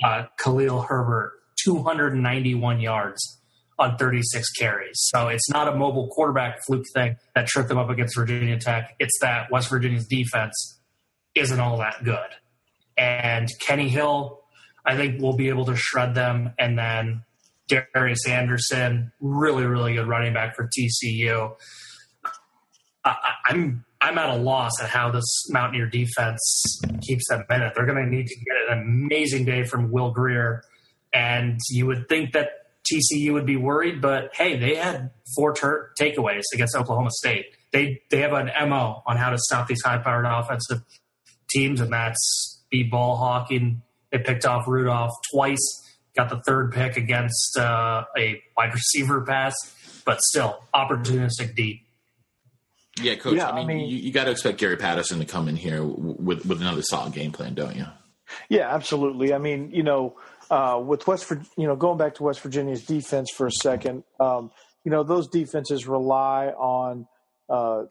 uh, 0.03 0.25
Khalil 0.37 0.81
Herbert, 0.81 1.33
291 1.63 2.81
yards 2.81 3.39
on 3.79 3.97
36 3.97 4.49
carries. 4.51 4.95
So 4.95 5.27
it's 5.27 5.49
not 5.49 5.67
a 5.67 5.75
mobile 5.75 6.07
quarterback 6.09 6.59
fluke 6.65 6.85
thing 6.93 7.15
that 7.35 7.47
tripped 7.47 7.69
them 7.69 7.77
up 7.77 7.89
against 7.89 8.15
Virginia 8.15 8.57
Tech. 8.59 8.95
It's 8.99 9.17
that 9.21 9.51
West 9.51 9.69
Virginia's 9.69 10.07
defense 10.07 10.79
isn't 11.35 11.59
all 11.59 11.77
that 11.77 12.03
good. 12.03 12.29
And 12.97 13.49
Kenny 13.59 13.89
Hill, 13.89 14.41
I 14.85 14.95
think, 14.95 15.21
will 15.21 15.35
be 15.35 15.49
able 15.49 15.65
to 15.65 15.75
shred 15.75 16.13
them. 16.13 16.53
And 16.59 16.77
then 16.77 17.23
Darius 17.67 18.27
Anderson, 18.27 19.11
really, 19.19 19.65
really 19.65 19.95
good 19.95 20.07
running 20.07 20.33
back 20.33 20.55
for 20.55 20.69
TCU. 20.69 21.55
I, 23.03 23.15
I'm 23.47 23.85
I'm 24.03 24.17
at 24.17 24.29
a 24.29 24.35
loss 24.35 24.73
at 24.81 24.89
how 24.89 25.11
this 25.11 25.49
Mountaineer 25.49 25.87
defense 25.87 26.81
keeps 27.07 27.29
them 27.29 27.45
in 27.49 27.61
it. 27.61 27.71
They're 27.73 27.85
going 27.85 28.03
to 28.03 28.09
need 28.11 28.27
to 28.27 28.35
get 28.35 28.55
an 28.69 28.81
amazing 28.81 29.45
day 29.45 29.63
from 29.63 29.91
Will 29.91 30.11
Grier, 30.11 30.61
and 31.13 31.57
you 31.69 31.85
would 31.85 32.09
think 32.09 32.33
that 32.33 32.49
TCU 32.83 33.31
would 33.31 33.45
be 33.45 33.55
worried, 33.55 34.01
but 34.01 34.35
hey, 34.35 34.59
they 34.59 34.75
had 34.75 35.11
four 35.37 35.53
ter- 35.53 35.91
takeaways 35.97 36.41
against 36.53 36.75
Oklahoma 36.75 37.11
State. 37.11 37.45
They 37.71 38.01
they 38.09 38.19
have 38.19 38.33
an 38.33 38.51
mo 38.67 39.03
on 39.07 39.15
how 39.15 39.29
to 39.29 39.37
stop 39.37 39.67
these 39.67 39.81
high-powered 39.81 40.25
offensive 40.25 40.81
teams, 41.49 41.79
and 41.79 41.93
that's 41.93 42.61
be 42.69 42.83
ball 42.83 43.15
hawking. 43.15 43.83
They 44.11 44.19
picked 44.19 44.45
off 44.45 44.67
Rudolph 44.67 45.13
twice, 45.33 45.93
got 46.13 46.29
the 46.29 46.41
third 46.45 46.73
pick 46.73 46.97
against 46.97 47.57
uh, 47.57 48.03
a 48.17 48.41
wide 48.57 48.73
receiver 48.73 49.21
pass, 49.21 49.55
but 50.03 50.19
still 50.19 50.61
opportunistic 50.75 51.55
deep. 51.55 51.82
Yeah, 53.01 53.15
coach. 53.15 53.35
Yeah, 53.35 53.49
I 53.49 53.55
mean, 53.55 53.63
I 53.63 53.73
mean 53.73 53.89
you, 53.89 53.97
you 53.97 54.11
got 54.11 54.25
to 54.25 54.31
expect 54.31 54.59
Gary 54.59 54.77
Patterson 54.77 55.19
to 55.19 55.25
come 55.25 55.47
in 55.47 55.55
here 55.55 55.83
with 55.83 56.45
with 56.45 56.61
another 56.61 56.81
solid 56.81 57.13
game 57.13 57.31
plan, 57.31 57.53
don't 57.55 57.75
you? 57.75 57.85
Yeah, 58.49 58.73
absolutely. 58.73 59.33
I 59.33 59.37
mean, 59.37 59.71
you 59.71 59.83
know, 59.83 60.15
uh, 60.49 60.81
with 60.83 61.05
West, 61.07 61.31
you 61.57 61.67
know, 61.67 61.75
going 61.75 61.97
back 61.97 62.15
to 62.15 62.23
West 62.23 62.41
Virginia's 62.41 62.83
defense 62.85 63.31
for 63.31 63.47
a 63.47 63.51
second, 63.51 64.03
um, 64.19 64.51
you 64.83 64.91
know, 64.91 65.03
those 65.03 65.27
defenses 65.27 65.87
rely 65.87 66.47
on, 66.47 67.07
uh, 67.49 67.83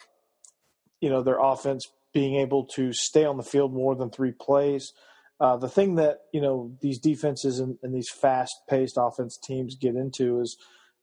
you 1.00 1.10
know, 1.10 1.22
their 1.22 1.38
offense 1.38 1.86
being 2.12 2.36
able 2.36 2.66
to 2.76 2.92
stay 2.92 3.24
on 3.24 3.36
the 3.36 3.42
field 3.42 3.72
more 3.72 3.94
than 3.94 4.10
three 4.10 4.32
plays. 4.32 4.92
Uh, 5.40 5.56
the 5.56 5.68
thing 5.68 5.96
that 5.96 6.20
you 6.32 6.40
know 6.40 6.76
these 6.80 6.98
defenses 6.98 7.58
and, 7.58 7.76
and 7.82 7.92
these 7.92 8.08
fast-paced 8.08 8.96
offense 8.96 9.36
teams 9.42 9.74
get 9.74 9.96
into 9.96 10.40
is 10.40 10.56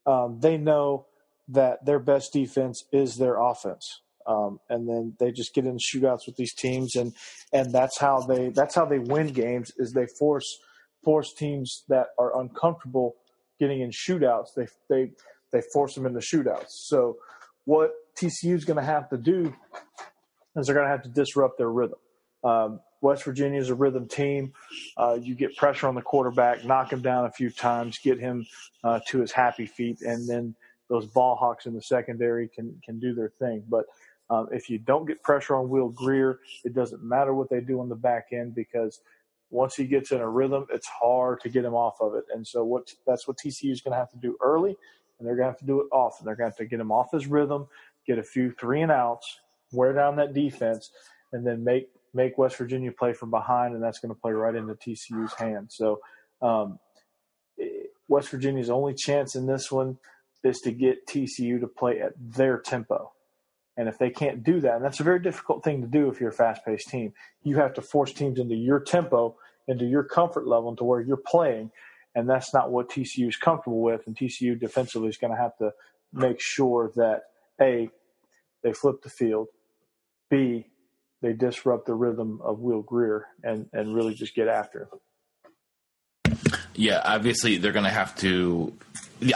um, 0.06 0.38
they 0.40 0.56
know 0.56 1.06
that 1.50 1.84
their 1.84 1.98
best 1.98 2.32
defense 2.32 2.84
is 2.92 3.16
their 3.16 3.36
offense, 3.40 4.00
um, 4.26 4.60
and 4.68 4.88
then 4.88 5.14
they 5.18 5.32
just 5.32 5.54
get 5.54 5.66
in 5.66 5.78
shootouts 5.78 6.26
with 6.26 6.36
these 6.36 6.54
teams, 6.54 6.96
and 6.96 7.12
and 7.52 7.72
that's 7.72 7.98
how 7.98 8.20
they 8.20 8.50
that's 8.50 8.74
how 8.74 8.84
they 8.84 8.98
win 8.98 9.28
games 9.28 9.72
is 9.76 9.92
they 9.92 10.06
force 10.18 10.58
force 11.04 11.32
teams 11.34 11.84
that 11.88 12.08
are 12.18 12.40
uncomfortable 12.40 13.16
getting 13.58 13.80
in 13.80 13.90
shootouts. 13.90 14.48
They 14.56 14.66
they 14.88 15.12
they 15.52 15.62
force 15.72 15.94
them 15.94 16.06
into 16.06 16.20
shootouts. 16.20 16.68
So 16.68 17.16
what 17.64 17.92
TCU 18.16 18.54
is 18.54 18.64
going 18.64 18.78
to 18.78 18.82
have 18.82 19.08
to 19.10 19.16
do 19.16 19.54
is 20.56 20.66
they're 20.66 20.74
going 20.74 20.86
to 20.86 20.90
have 20.90 21.02
to 21.02 21.08
disrupt 21.08 21.58
their 21.58 21.70
rhythm. 21.70 21.98
Um, 22.42 22.80
West 23.02 23.24
Virginia 23.24 23.60
is 23.60 23.70
a 23.70 23.74
rhythm 23.74 24.08
team. 24.08 24.52
Uh, 24.96 25.18
you 25.20 25.34
get 25.34 25.56
pressure 25.56 25.88
on 25.88 25.94
the 25.94 26.02
quarterback, 26.02 26.64
knock 26.64 26.92
him 26.92 27.00
down 27.00 27.24
a 27.24 27.32
few 27.32 27.50
times, 27.50 27.98
get 27.98 28.18
him 28.18 28.44
uh, 28.84 29.00
to 29.08 29.20
his 29.20 29.32
happy 29.32 29.66
feet, 29.66 29.98
and 30.02 30.28
then 30.28 30.54
those 30.90 31.06
ball 31.06 31.36
hawks 31.36 31.64
in 31.64 31.72
the 31.72 31.80
secondary 31.80 32.48
can 32.48 32.78
can 32.84 32.98
do 32.98 33.14
their 33.14 33.32
thing. 33.38 33.62
But 33.68 33.86
um, 34.28 34.48
if 34.52 34.68
you 34.68 34.78
don't 34.78 35.06
get 35.06 35.22
pressure 35.22 35.56
on 35.56 35.70
Will 35.70 35.88
Grier, 35.88 36.40
it 36.64 36.74
doesn't 36.74 37.02
matter 37.02 37.32
what 37.32 37.48
they 37.48 37.60
do 37.60 37.80
on 37.80 37.88
the 37.88 37.94
back 37.94 38.26
end 38.32 38.54
because 38.54 39.00
once 39.50 39.74
he 39.74 39.84
gets 39.84 40.12
in 40.12 40.20
a 40.20 40.28
rhythm, 40.28 40.66
it's 40.70 40.86
hard 40.86 41.40
to 41.40 41.48
get 41.48 41.64
him 41.64 41.74
off 41.74 42.00
of 42.00 42.14
it. 42.14 42.24
And 42.34 42.46
so 42.46 42.64
what 42.64 42.92
that's 43.06 43.26
what 43.26 43.38
TCU 43.38 43.70
is 43.70 43.80
going 43.80 43.92
to 43.92 43.98
have 43.98 44.10
to 44.10 44.18
do 44.18 44.36
early, 44.42 44.76
and 45.18 45.26
they're 45.26 45.36
going 45.36 45.46
to 45.46 45.52
have 45.52 45.58
to 45.60 45.66
do 45.66 45.80
it 45.80 45.86
often. 45.92 46.26
They're 46.26 46.36
going 46.36 46.50
to 46.50 46.52
have 46.52 46.58
to 46.58 46.66
get 46.66 46.80
him 46.80 46.92
off 46.92 47.12
his 47.12 47.26
rhythm, 47.26 47.66
get 48.06 48.18
a 48.18 48.22
few 48.22 48.52
three 48.60 48.82
and 48.82 48.92
outs, 48.92 49.40
wear 49.72 49.92
down 49.92 50.16
that 50.16 50.34
defense, 50.34 50.90
and 51.32 51.46
then 51.46 51.64
make 51.64 51.88
make 52.12 52.36
West 52.36 52.56
Virginia 52.56 52.90
play 52.90 53.12
from 53.12 53.30
behind, 53.30 53.74
and 53.74 53.82
that's 53.82 54.00
going 54.00 54.12
to 54.12 54.20
play 54.20 54.32
right 54.32 54.56
into 54.56 54.74
TCU's 54.74 55.34
hands. 55.34 55.76
So 55.76 56.00
um, 56.42 56.78
West 58.08 58.28
Virginia's 58.30 58.70
only 58.70 58.94
chance 58.94 59.36
in 59.36 59.46
this 59.46 59.70
one 59.70 59.96
is 60.42 60.60
to 60.60 60.72
get 60.72 61.06
TCU 61.06 61.60
to 61.60 61.66
play 61.66 62.00
at 62.00 62.12
their 62.18 62.58
tempo. 62.58 63.12
And 63.76 63.88
if 63.88 63.98
they 63.98 64.10
can't 64.10 64.42
do 64.42 64.60
that, 64.60 64.76
and 64.76 64.84
that's 64.84 65.00
a 65.00 65.04
very 65.04 65.20
difficult 65.20 65.64
thing 65.64 65.80
to 65.80 65.86
do 65.86 66.08
if 66.08 66.20
you're 66.20 66.30
a 66.30 66.34
fast 66.34 66.64
paced 66.64 66.88
team, 66.88 67.12
you 67.42 67.56
have 67.56 67.74
to 67.74 67.82
force 67.82 68.12
teams 68.12 68.38
into 68.38 68.54
your 68.54 68.80
tempo, 68.80 69.36
into 69.68 69.84
your 69.84 70.02
comfort 70.02 70.46
level, 70.46 70.70
into 70.70 70.84
where 70.84 71.00
you're 71.00 71.16
playing. 71.16 71.70
And 72.14 72.28
that's 72.28 72.52
not 72.52 72.70
what 72.72 72.90
TCU 72.90 73.28
is 73.28 73.36
comfortable 73.36 73.80
with. 73.80 74.06
And 74.06 74.16
TCU 74.16 74.58
defensively 74.58 75.08
is 75.08 75.16
going 75.16 75.34
to 75.34 75.40
have 75.40 75.56
to 75.58 75.72
make 76.12 76.40
sure 76.40 76.90
that 76.96 77.22
A, 77.60 77.88
they 78.62 78.72
flip 78.72 79.02
the 79.02 79.10
field, 79.10 79.48
B, 80.28 80.66
they 81.22 81.32
disrupt 81.32 81.86
the 81.86 81.94
rhythm 81.94 82.40
of 82.42 82.60
Will 82.60 82.82
Grier 82.82 83.26
and, 83.42 83.66
and 83.72 83.94
really 83.94 84.14
just 84.14 84.34
get 84.34 84.48
after 84.48 84.82
him. 84.82 85.00
Yeah, 86.80 87.02
obviously 87.04 87.58
they're 87.58 87.72
going 87.72 87.84
to 87.84 87.90
have 87.90 88.16
to. 88.16 88.72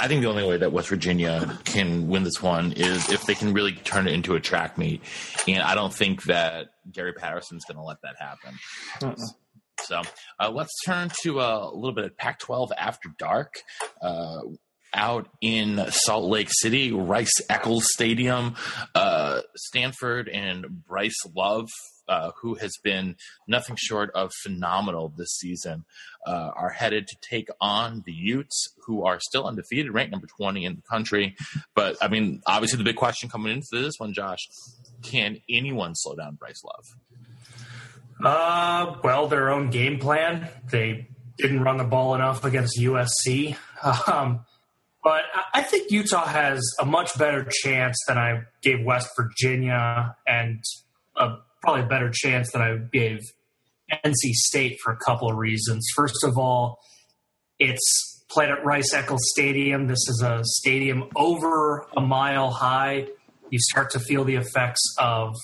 I 0.01 0.09
think 0.09 0.23
the 0.23 0.31
only 0.31 0.47
way 0.47 0.57
that 0.57 0.73
West 0.73 0.89
Virginia 0.89 1.59
can 1.65 2.09
win 2.09 2.25
this 2.25 2.43
one 2.43 2.73
is 2.73 3.11
if 3.13 3.27
they 3.27 3.35
can 3.35 3.53
really 3.53 3.73
turn 3.73 4.09
it 4.09 4.15
into 4.15 4.35
a 4.35 4.41
track 4.41 4.79
meet, 4.79 5.03
and 5.47 5.63
I 5.63 5.75
don't 5.75 5.93
think 5.93 6.23
that 6.23 6.69
Gary 6.91 7.13
Patterson's 7.13 7.67
going 7.67 7.77
to 7.77 7.83
let 7.83 8.01
that 8.01 8.17
happen. 8.19 8.59
Uh-uh. 9.03 9.27
So 9.83 10.01
uh, 10.41 10.51
let's 10.51 10.73
turn 10.87 11.11
to 11.23 11.41
uh, 11.41 11.69
a 11.71 11.77
little 11.77 11.93
bit 11.93 12.07
of 12.07 12.17
Pac-12 12.17 12.71
after 12.79 13.11
dark. 13.19 13.57
Uh, 14.01 14.41
out 14.95 15.29
in 15.41 15.85
Salt 15.91 16.25
Lake 16.25 16.49
City, 16.51 16.93
Rice 16.93 17.33
Eccles 17.49 17.87
Stadium, 17.93 18.55
uh, 18.95 19.41
Stanford 19.57 20.29
and 20.29 20.85
Bryce 20.87 21.19
Love 21.35 21.69
uh, 22.09 22.33
who 22.41 22.55
has 22.55 22.73
been 22.83 23.17
nothing 23.49 23.77
short 23.79 24.11
of 24.15 24.31
phenomenal 24.43 25.13
this 25.17 25.37
season, 25.37 25.85
uh, 26.27 26.51
are 26.55 26.71
headed 26.71 27.07
to 27.07 27.17
take 27.23 27.49
on 27.61 28.03
the 28.07 28.13
Utes, 28.13 28.75
who 28.85 29.05
are 29.05 29.19
still 29.21 29.47
undefeated, 29.47 29.93
ranked 29.93 30.13
number 30.13 30.27
20 30.39 30.65
in 30.65 30.77
the 30.77 30.83
country. 30.83 31.37
But, 31.75 31.97
I 32.03 32.09
mean, 32.09 32.43
obviously 32.47 32.79
the 32.79 32.85
big 32.85 32.97
question 32.97 33.29
coming 33.29 33.53
into 33.53 33.69
this 33.73 33.95
one, 33.99 34.13
Josh, 34.13 34.47
can 35.03 35.41
anyone 35.49 35.95
slow 35.95 36.15
down 36.15 36.35
Bryce 36.35 36.63
Love? 36.65 36.85
Uh, 38.23 38.97
well, 39.03 39.27
their 39.27 39.51
own 39.51 39.71
game 39.71 39.99
plan. 39.99 40.49
They 40.71 41.09
didn't 41.37 41.63
run 41.63 41.79
the 41.79 41.85
ball 41.85 42.15
enough 42.15 42.45
against 42.45 42.79
USC. 42.79 43.57
Um, 44.07 44.47
but 45.05 45.25
I 45.53 45.63
think 45.63 45.91
Utah 45.91 46.27
has 46.27 46.63
a 46.81 46.87
much 46.87 47.17
better 47.19 47.47
chance 47.63 47.97
than 48.09 48.17
I 48.17 48.45
gave 48.63 48.83
West 48.83 49.11
Virginia 49.17 50.17
and 50.27 50.65
a 51.15 51.37
probably 51.63 51.83
a 51.83 51.87
better 51.87 52.11
chance 52.11 52.51
than 52.53 52.63
I 52.63 52.79
gave 52.91 53.19
NC 53.93 54.33
State 54.33 54.79
for 54.83 54.95
a 54.95 54.97
couple 54.97 55.31
of 55.31 55.37
reasons. 55.37 55.87
First 55.95 56.25
of 56.25 56.39
all, 56.39 56.79
it's 57.59 58.25
played 58.31 58.49
at 58.49 58.65
Rice 58.65 58.95
Eccles 58.95 59.21
Stadium. 59.35 59.89
This 59.89 60.09
is 60.09 60.23
a 60.25 60.41
stadium 60.43 61.05
over 61.15 61.87
a 61.95 62.01
mile 62.01 62.51
high. 62.51 63.07
You 63.51 63.59
start 63.61 63.91
to 63.91 64.01
feel 64.01 64.25
the 64.25 64.37
effects 64.37 64.83
of 64.99 65.35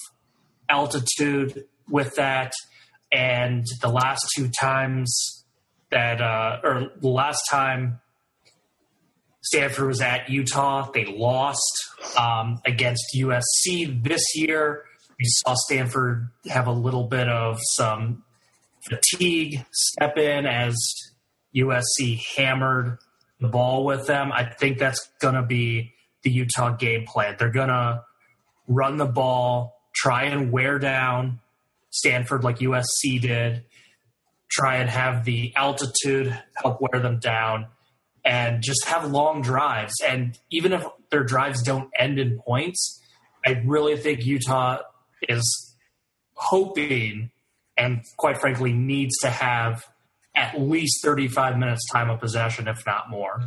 altitude 0.70 1.66
with 1.88 2.14
that. 2.16 2.54
And 3.12 3.66
the 3.82 3.90
last 3.90 4.24
two 4.34 4.48
times 4.48 5.44
that, 5.90 6.22
uh, 6.22 6.60
or 6.64 6.92
the 7.00 7.08
last 7.08 7.42
time 7.50 8.00
Stanford 9.42 9.86
was 9.86 10.00
at 10.00 10.28
Utah, 10.28 10.90
they 10.92 11.06
lost 11.06 11.72
um, 12.18 12.60
against 12.64 13.16
USC 13.16 14.02
this 14.02 14.22
year 14.34 14.84
we 15.20 15.26
saw 15.26 15.54
Stanford 15.54 16.30
have 16.48 16.66
a 16.66 16.72
little 16.72 17.04
bit 17.04 17.28
of 17.28 17.58
some 17.74 18.24
fatigue 18.88 19.62
step 19.70 20.16
in 20.16 20.46
as 20.46 20.74
USC 21.54 22.24
hammered 22.36 22.96
the 23.38 23.48
ball 23.48 23.84
with 23.84 24.06
them. 24.06 24.32
I 24.32 24.44
think 24.44 24.78
that's 24.78 25.10
going 25.20 25.34
to 25.34 25.42
be 25.42 25.92
the 26.22 26.30
Utah 26.30 26.70
game 26.70 27.04
plan. 27.06 27.36
They're 27.38 27.50
going 27.50 27.68
to 27.68 28.02
run 28.66 28.96
the 28.96 29.04
ball, 29.04 29.78
try 29.94 30.24
and 30.24 30.50
wear 30.50 30.78
down 30.78 31.40
Stanford 31.90 32.42
like 32.42 32.60
USC 32.60 33.20
did, 33.20 33.64
try 34.50 34.76
and 34.76 34.88
have 34.88 35.26
the 35.26 35.52
altitude 35.54 36.34
help 36.54 36.80
wear 36.80 37.02
them 37.02 37.18
down, 37.18 37.66
and 38.24 38.62
just 38.62 38.86
have 38.86 39.10
long 39.10 39.42
drives. 39.42 39.94
And 40.06 40.38
even 40.50 40.72
if 40.72 40.84
their 41.10 41.24
drives 41.24 41.62
don't 41.62 41.90
end 41.98 42.18
in 42.18 42.38
points, 42.38 43.00
I 43.46 43.62
really 43.64 43.96
think 43.96 44.24
Utah 44.24 44.78
is 45.28 45.74
hoping 46.34 47.30
and 47.76 48.02
quite 48.16 48.38
frankly 48.38 48.72
needs 48.72 49.16
to 49.18 49.30
have 49.30 49.84
at 50.34 50.60
least 50.60 51.02
35 51.04 51.58
minutes 51.58 51.88
time 51.90 52.10
of 52.10 52.20
possession, 52.20 52.68
if 52.68 52.84
not 52.86 53.10
more. 53.10 53.42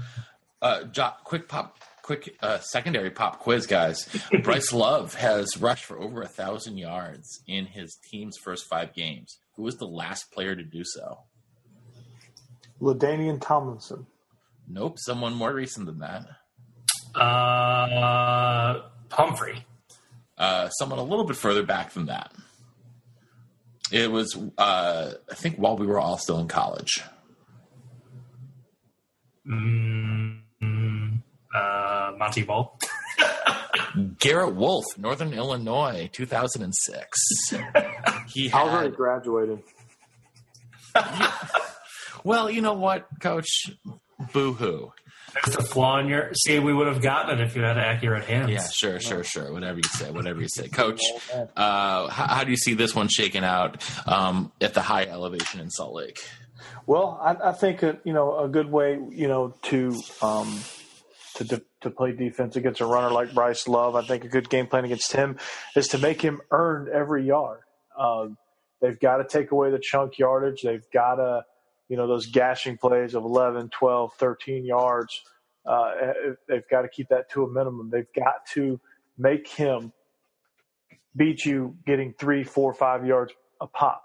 Uh, 0.62 0.84
quick 1.24 1.48
pop, 1.48 1.78
quick 2.02 2.36
uh, 2.42 2.60
secondary 2.60 3.12
pop 3.12 3.40
quiz, 3.40 3.68
guys. 3.68 4.08
Bryce 4.44 4.74
Love 4.74 5.16
has 5.16 5.58
rushed 5.58 5.86
for 5.86 6.00
over 6.00 6.22
a 6.22 6.28
thousand 6.28 6.78
yards 6.78 7.42
in 7.48 7.66
his 7.66 7.98
team's 8.10 8.38
first 8.38 8.68
five 8.68 8.94
games. 8.94 9.38
Who 9.56 9.64
was 9.64 9.78
the 9.78 9.88
last 9.88 10.32
player 10.32 10.56
to 10.56 10.64
do 10.64 10.84
so? 10.84 11.20
LaDainian 12.82 13.40
Tomlinson. 13.40 14.08
Nope, 14.68 14.98
someone 15.00 15.34
more 15.34 15.54
recent 15.54 15.86
than 15.86 16.00
that. 16.00 16.26
Uh, 17.20 18.82
Humphrey 19.12 19.66
uh, 20.38 20.70
someone 20.70 21.00
a 21.00 21.04
little 21.04 21.26
bit 21.26 21.38
further 21.38 21.64
back 21.64 21.94
than 21.94 22.08
that. 22.08 22.32
It 23.92 24.12
was, 24.12 24.38
uh, 24.58 25.14
I 25.30 25.36
think, 25.36 25.58
while 25.58 25.78
we 25.78 25.86
were 25.86 26.00
all 26.00 26.18
still 26.18 26.40
in 26.40 26.48
college. 26.48 27.02
Mm, 29.48 30.42
uh, 31.54 32.12
Montee 32.18 32.44
Ball. 32.44 32.80
Garrett 34.20 34.56
Wolfe, 34.56 34.98
Northern 34.98 35.34
Illinois, 35.34 36.10
2006. 36.12 37.20
he 38.34 38.50
had, 38.50 38.62
already 38.62 38.96
graduated. 38.96 39.62
well, 42.24 42.50
you 42.50 42.62
know 42.62 42.74
what, 42.74 43.08
Coach? 43.20 43.70
Boo 44.32 44.54
hoo. 44.54 44.94
There's 45.46 45.56
a 45.56 45.64
flaw 45.64 46.00
in 46.00 46.08
your. 46.08 46.32
See, 46.36 46.60
we 46.60 46.74
would 46.74 46.88
have 46.88 47.02
gotten 47.02 47.40
it 47.40 47.44
if 47.44 47.56
you 47.56 47.64
had 47.64 47.78
accurate 47.78 48.26
hands. 48.26 48.52
Yeah, 48.52 48.68
sure, 48.72 49.00
sure, 49.00 49.24
sure. 49.24 49.52
Whatever 49.52 49.78
you 49.78 49.90
say, 49.90 50.12
whatever 50.12 50.40
you 50.40 50.48
say, 50.48 50.68
Coach. 50.68 51.02
Uh, 51.34 52.08
how, 52.08 52.28
how, 52.28 52.44
do 52.44 52.52
you 52.52 52.58
see 52.58 52.76
this 52.76 52.94
one 52.94 53.08
shaking 53.08 53.44
out 53.44 53.84
um, 54.08 54.52
at 54.62 54.76
the 54.76 54.82
high 54.82 55.06
elevation 55.06 55.60
in 55.60 55.72
Salt 55.72 55.94
Lake? 55.94 56.20
Well, 56.86 57.20
I, 57.22 57.50
I 57.50 57.52
think 57.54 57.82
a, 57.82 57.98
you 58.04 58.14
know 58.14 58.38
a 58.38 58.48
good 58.48 58.72
way 58.72 59.00
you 59.12 59.28
know 59.28 59.56
to 59.64 60.00
um, 60.22 60.60
to 61.36 61.44
de- 61.44 61.62
to 61.82 61.90
play 61.90 62.12
defense 62.12 62.56
against 62.56 62.82
a 62.82 62.86
runner 62.86 63.10
like 63.10 63.34
Bryce 63.34 63.68
Love. 63.68 63.96
I 63.96 64.04
think 64.04 64.24
a 64.26 64.30
good 64.30 64.50
game 64.50 64.68
plan 64.68 64.86
against 64.86 65.14
him 65.14 65.38
is 65.76 65.88
to 65.90 65.98
make 65.98 66.22
him 66.22 66.42
earn 66.52 66.90
every 66.94 67.26
yard. 67.26 67.62
Um, 67.98 68.38
they've 68.82 69.00
got 69.00 69.18
to 69.18 69.26
take 69.26 69.52
away 69.52 69.72
the 69.72 69.80
chunk 69.82 70.20
yardage. 70.20 70.62
They've 70.62 70.86
got 70.94 71.16
to 71.16 71.44
you 71.90 71.98
know, 71.98 72.08
those 72.08 72.28
gashing 72.28 72.78
plays 72.78 73.14
of 73.16 73.24
11, 73.24 73.70
12, 73.70 74.14
13 74.16 74.66
yards. 74.66 75.22
Uh, 75.66 75.92
they've 76.48 76.68
got 76.70 76.82
to 76.84 76.90
keep 76.90 77.10
that 77.10 77.30
to 77.32 77.44
a 77.44 77.50
minimum. 77.50 77.90
They've 77.90 78.12
got 78.16 78.46
to 78.54 78.80
make 79.18 79.48
him 79.48 79.94
beat 81.16 81.46
you 81.46 81.78
getting 81.86 82.14
three, 82.14 82.44
four, 82.44 82.74
five 82.74 83.06
yards 83.06 83.34
a 83.62 83.68
pop. 83.68 84.04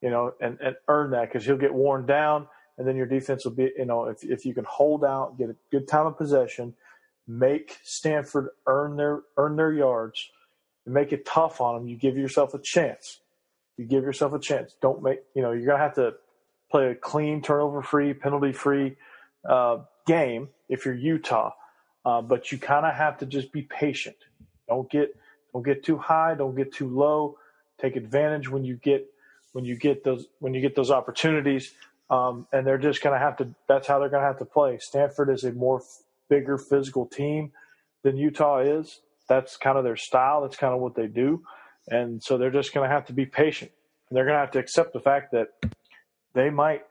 you 0.00 0.10
know, 0.10 0.32
and, 0.40 0.58
and 0.60 0.76
earn 0.88 1.10
that 1.12 1.28
because 1.28 1.44
he'll 1.44 1.56
get 1.56 1.74
worn 1.74 2.06
down, 2.06 2.46
and 2.78 2.86
then 2.86 2.96
your 2.96 3.06
defense 3.06 3.44
will 3.44 3.52
be, 3.52 3.72
you 3.76 3.86
know, 3.86 4.04
if 4.06 4.22
if 4.22 4.44
you 4.44 4.54
can 4.54 4.64
hold 4.64 5.04
out, 5.04 5.38
get 5.38 5.50
a 5.50 5.56
good 5.70 5.88
time 5.88 6.06
of 6.06 6.16
possession, 6.18 6.74
make 7.26 7.78
Stanford 7.82 8.50
earn 8.66 8.96
their 8.96 9.22
earn 9.36 9.56
their 9.56 9.72
yards, 9.72 10.30
and 10.84 10.94
make 10.94 11.12
it 11.12 11.26
tough 11.26 11.60
on 11.60 11.74
them, 11.74 11.88
you 11.88 11.96
give 11.96 12.16
yourself 12.16 12.54
a 12.54 12.60
chance. 12.62 13.20
You 13.76 13.86
give 13.86 14.04
yourself 14.04 14.32
a 14.32 14.38
chance. 14.38 14.76
Don't 14.80 15.02
make, 15.02 15.20
you 15.34 15.42
know, 15.42 15.52
you're 15.52 15.66
gonna 15.66 15.82
have 15.82 15.94
to 15.96 16.14
play 16.70 16.90
a 16.90 16.94
clean, 16.94 17.42
turnover 17.42 17.82
free, 17.82 18.14
penalty 18.14 18.52
free 18.52 18.96
uh, 19.48 19.78
game 20.06 20.48
if 20.68 20.84
you're 20.84 20.94
Utah. 20.94 21.52
Uh, 22.04 22.22
but 22.22 22.52
you 22.52 22.58
kind 22.58 22.86
of 22.86 22.94
have 22.94 23.18
to 23.18 23.26
just 23.26 23.52
be 23.52 23.62
patient. 23.62 24.16
Don't 24.68 24.88
get 24.90 25.14
don't 25.52 25.64
get 25.64 25.84
too 25.84 25.96
high. 25.96 26.34
Don't 26.34 26.54
get 26.54 26.72
too 26.72 26.88
low. 26.88 27.38
Take 27.80 27.96
advantage 27.96 28.48
when 28.48 28.64
you 28.64 28.76
get 28.76 29.06
when 29.52 29.64
you 29.64 29.76
get 29.76 30.04
those 30.04 30.26
when 30.38 30.54
you 30.54 30.60
get 30.60 30.76
those 30.76 30.90
opportunities. 30.90 31.72
Um, 32.08 32.46
and 32.52 32.64
they're 32.64 32.78
just 32.78 33.02
going 33.02 33.14
to 33.14 33.18
have 33.18 33.36
to. 33.38 33.54
That's 33.68 33.86
how 33.86 33.98
they're 33.98 34.08
going 34.08 34.22
to 34.22 34.26
have 34.26 34.38
to 34.38 34.44
play. 34.44 34.78
Stanford 34.78 35.30
is 35.30 35.44
a 35.44 35.52
more 35.52 35.80
f- 35.80 36.02
bigger 36.28 36.58
physical 36.58 37.06
team 37.06 37.52
than 38.04 38.16
Utah 38.16 38.60
is. 38.60 39.00
That's 39.28 39.56
kind 39.56 39.76
of 39.76 39.82
their 39.82 39.96
style. 39.96 40.42
That's 40.42 40.56
kind 40.56 40.72
of 40.72 40.80
what 40.80 40.94
they 40.94 41.08
do. 41.08 41.42
And 41.88 42.22
so 42.22 42.38
they're 42.38 42.50
just 42.50 42.72
going 42.74 42.88
to 42.88 42.94
have 42.94 43.06
to 43.06 43.12
be 43.12 43.26
patient. 43.26 43.72
And 44.08 44.16
they're 44.16 44.24
going 44.24 44.36
to 44.36 44.40
have 44.40 44.52
to 44.52 44.58
accept 44.58 44.92
the 44.92 45.00
fact 45.00 45.32
that 45.32 45.48
they 46.36 46.50
might 46.50 46.82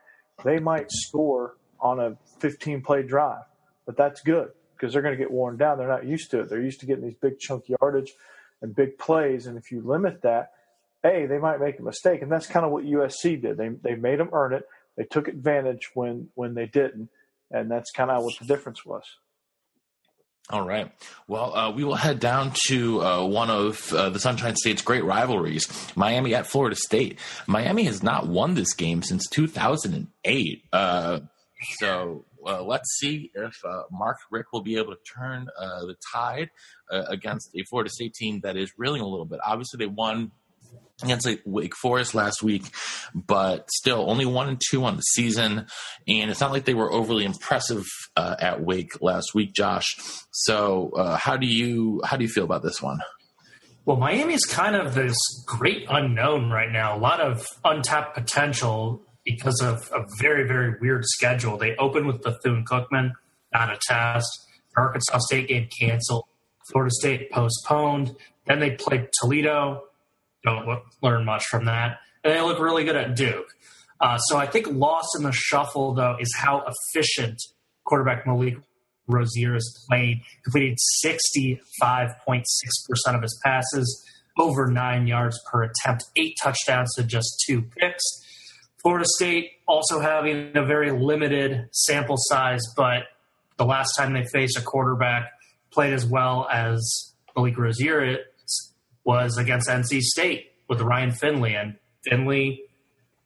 they 0.43 0.59
might 0.59 0.91
score 0.91 1.55
on 1.79 1.99
a 1.99 2.17
15 2.39 2.81
play 2.81 3.03
drive, 3.03 3.43
but 3.85 3.95
that's 3.95 4.21
good 4.21 4.49
because 4.75 4.91
they're 4.91 5.03
going 5.03 5.13
to 5.13 5.17
get 5.17 5.31
worn 5.31 5.55
down. 5.55 5.77
They're 5.77 5.87
not 5.87 6.05
used 6.05 6.31
to 6.31 6.41
it. 6.41 6.49
They're 6.49 6.61
used 6.61 6.81
to 6.81 6.85
getting 6.85 7.05
these 7.05 7.15
big 7.21 7.39
chunk 7.39 7.65
yardage 7.69 8.13
and 8.61 8.75
big 8.75 8.97
plays. 8.97 9.45
And 9.45 9.57
if 9.57 9.71
you 9.71 9.81
limit 9.81 10.23
that, 10.23 10.51
a 11.05 11.27
they 11.27 11.37
might 11.37 11.61
make 11.61 11.79
a 11.79 11.83
mistake, 11.83 12.21
and 12.23 12.31
that's 12.31 12.47
kind 12.47 12.65
of 12.65 12.71
what 12.71 12.83
USC 12.83 13.41
did. 13.41 13.57
They 13.57 13.69
they 13.69 13.95
made 13.95 14.19
them 14.19 14.29
earn 14.33 14.53
it. 14.53 14.63
They 14.97 15.03
took 15.03 15.27
advantage 15.27 15.91
when 15.93 16.29
when 16.33 16.55
they 16.55 16.65
didn't, 16.65 17.09
and 17.51 17.69
that's 17.69 17.91
kind 17.91 18.09
of 18.09 18.23
what 18.23 18.33
the 18.39 18.45
difference 18.45 18.83
was. 18.83 19.03
All 20.51 20.65
right. 20.65 20.91
Well, 21.27 21.55
uh, 21.55 21.71
we 21.71 21.83
will 21.83 21.95
head 21.95 22.19
down 22.19 22.53
to 22.67 23.01
uh, 23.01 23.25
one 23.25 23.49
of 23.49 23.91
uh, 23.91 24.11
the 24.11 24.19
Sunshine 24.19 24.55
State's 24.55 24.83
great 24.83 25.03
rivalries, 25.03 25.67
Miami 25.95 26.35
at 26.35 26.45
Florida 26.45 26.75
State. 26.75 27.17
Miami 27.47 27.85
has 27.85 28.03
not 28.03 28.27
won 28.27 28.53
this 28.53 28.73
game 28.75 29.01
since 29.01 29.27
2008. 29.29 30.63
Uh, 30.71 31.19
so 31.79 32.25
uh, 32.45 32.61
let's 32.61 32.87
see 32.99 33.31
if 33.33 33.55
uh, 33.65 33.83
Mark 33.91 34.17
Richt 34.29 34.49
will 34.53 34.61
be 34.61 34.77
able 34.77 34.93
to 34.93 35.01
turn 35.17 35.47
the 35.57 35.95
tide 36.13 36.51
against 36.91 37.49
a 37.55 37.63
Florida 37.63 37.89
State 37.89 38.13
team 38.13 38.41
that 38.41 38.55
is 38.55 38.71
reeling 38.77 39.01
a 39.01 39.07
little 39.07 39.25
bit. 39.25 39.39
Obviously, 39.43 39.79
they 39.79 39.87
won 39.87 40.31
against 41.03 41.27
Wake 41.45 41.75
Forest 41.75 42.15
last 42.15 42.41
week, 42.41 42.63
but 43.13 43.69
still 43.71 44.09
only 44.09 44.25
one 44.25 44.47
and 44.47 44.61
two 44.69 44.83
on 44.85 44.95
the 44.95 45.01
season. 45.01 45.67
And 46.07 46.31
it's 46.31 46.39
not 46.39 46.51
like 46.51 46.65
they 46.65 46.73
were 46.73 46.91
overly 46.91 47.25
impressive 47.25 47.85
uh, 48.15 48.35
at 48.39 48.61
Wake 48.61 49.01
last 49.01 49.33
week, 49.33 49.53
Josh. 49.53 49.95
So 50.31 50.91
uh, 50.95 51.17
how 51.17 51.37
do 51.37 51.47
you 51.47 52.01
how 52.05 52.17
do 52.17 52.23
you 52.23 52.29
feel 52.29 52.45
about 52.45 52.63
this 52.63 52.81
one? 52.81 52.99
Well, 53.85 53.97
Miami's 53.97 54.45
kind 54.45 54.75
of 54.75 54.95
this 54.95 55.17
great 55.45 55.85
unknown 55.89 56.49
right 56.49 56.71
now. 56.71 56.97
A 56.97 56.99
lot 56.99 57.19
of 57.19 57.45
untapped 57.63 58.15
potential 58.15 59.01
because 59.25 59.61
of 59.61 59.89
a 59.93 60.05
very 60.19 60.47
very 60.47 60.75
weird 60.79 61.03
schedule. 61.05 61.57
They 61.57 61.75
open 61.75 62.07
with 62.07 62.21
Bethune 62.21 62.65
Cookman, 62.65 63.11
not 63.53 63.71
a 63.71 63.77
test. 63.87 64.27
Arkansas 64.77 65.19
State 65.19 65.47
game 65.47 65.69
canceled. 65.79 66.25
Florida 66.71 66.91
State 66.91 67.31
postponed. 67.31 68.15
Then 68.45 68.59
they 68.59 68.71
played 68.71 69.09
Toledo 69.21 69.83
don't 70.45 70.81
learn 71.01 71.25
much 71.25 71.43
from 71.49 71.65
that. 71.65 71.99
And 72.23 72.33
they 72.33 72.41
look 72.41 72.59
really 72.59 72.83
good 72.85 72.95
at 72.95 73.15
Duke. 73.15 73.47
Uh, 73.99 74.17
so 74.17 74.37
I 74.37 74.45
think 74.45 74.67
lost 74.67 75.09
in 75.17 75.23
the 75.23 75.31
shuffle, 75.31 75.93
though, 75.93 76.17
is 76.19 76.33
how 76.35 76.65
efficient 76.67 77.37
quarterback 77.85 78.25
Malik 78.27 78.57
Rosier 79.07 79.55
is 79.55 79.85
playing. 79.89 80.21
Completed 80.43 80.77
65.6% 81.05 82.41
of 83.07 83.21
his 83.21 83.39
passes, 83.43 84.05
over 84.37 84.67
nine 84.67 85.07
yards 85.07 85.39
per 85.49 85.63
attempt, 85.63 86.03
eight 86.17 86.35
touchdowns 86.41 86.93
to 86.95 87.03
just 87.03 87.43
two 87.47 87.61
picks. 87.77 88.03
Florida 88.81 89.05
State 89.15 89.51
also 89.67 89.99
having 89.99 90.55
a 90.55 90.65
very 90.65 90.91
limited 90.91 91.67
sample 91.71 92.17
size, 92.17 92.61
but 92.75 93.03
the 93.57 93.65
last 93.65 93.93
time 93.97 94.13
they 94.13 94.25
faced 94.25 94.57
a 94.57 94.61
quarterback 94.61 95.31
played 95.71 95.93
as 95.93 96.05
well 96.05 96.47
as 96.51 97.13
Malik 97.35 97.57
Rosier 97.57 98.19
was 99.05 99.37
against 99.37 99.69
NC 99.69 100.01
State 100.01 100.51
with 100.67 100.81
Ryan 100.81 101.11
Finley, 101.11 101.55
and 101.55 101.75
Finley 102.03 102.63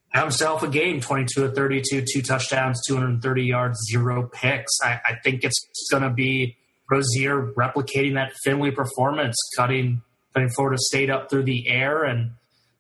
had 0.10 0.24
himself 0.24 0.64
a 0.64 0.68
game 0.68 1.00
22 1.02 1.42
to 1.42 1.50
32, 1.52 2.04
two 2.12 2.22
touchdowns, 2.22 2.82
230 2.88 3.44
yards, 3.44 3.80
zero 3.90 4.30
picks. 4.32 4.72
I, 4.84 5.00
I 5.06 5.16
think 5.24 5.44
it's 5.44 5.88
going 5.92 6.04
to 6.04 6.10
be 6.10 6.58
Rosier 6.90 7.54
replicating 7.54 8.16
that 8.16 8.34
Finley 8.44 8.72
performance, 8.72 9.36
cutting, 9.56 10.02
cutting 10.34 10.50
Florida 10.50 10.78
State 10.80 11.10
up 11.10 11.30
through 11.30 11.44
the 11.44 11.68
air, 11.68 12.04
and 12.04 12.32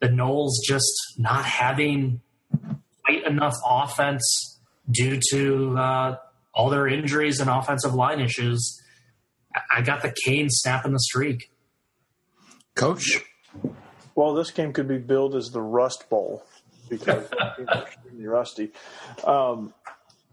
the 0.01 0.07
Noles 0.07 0.53
just 0.67 0.91
not 1.17 1.45
having 1.45 2.21
quite 3.05 3.25
enough 3.25 3.55
offense 3.65 4.59
due 4.89 5.19
to 5.31 5.77
uh, 5.77 6.17
all 6.53 6.69
their 6.69 6.87
injuries 6.87 7.39
and 7.39 7.49
offensive 7.49 7.93
line 7.93 8.19
issues. 8.19 8.81
I 9.71 9.81
got 9.81 10.01
the 10.01 10.13
Canes 10.25 10.57
snapping 10.61 10.93
the 10.93 10.99
streak. 10.99 11.51
Coach? 12.79 13.25
Well, 14.15 14.33
this 14.33 14.51
game 14.51 14.71
could 14.71 14.87
be 14.87 14.99
billed 14.99 15.35
as 15.35 15.51
the 15.51 15.61
Rust 15.61 16.09
Bowl 16.09 16.45
because 16.87 17.29
extremely 17.59 18.25
rusty. 18.25 18.71
Um, 19.25 19.73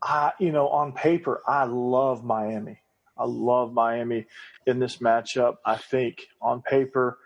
I, 0.01 0.30
you 0.38 0.53
know, 0.53 0.68
on 0.68 0.92
paper, 0.92 1.42
I 1.44 1.64
love 1.64 2.22
Miami. 2.22 2.78
I 3.18 3.24
love 3.24 3.72
Miami 3.72 4.26
in 4.64 4.78
this 4.78 4.99
matchup. 4.99 5.57
I 5.64 5.76
think 5.76 6.28
on 6.40 6.62
paper, 6.62 7.18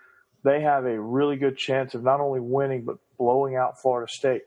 they 0.42 0.62
have 0.62 0.86
a 0.86 0.98
really 0.98 1.36
good 1.36 1.58
chance 1.58 1.94
of 1.94 2.02
not 2.02 2.20
only 2.20 2.40
winning 2.40 2.86
but 2.86 2.96
blowing 3.18 3.56
out 3.56 3.78
Florida 3.78 4.10
State. 4.10 4.44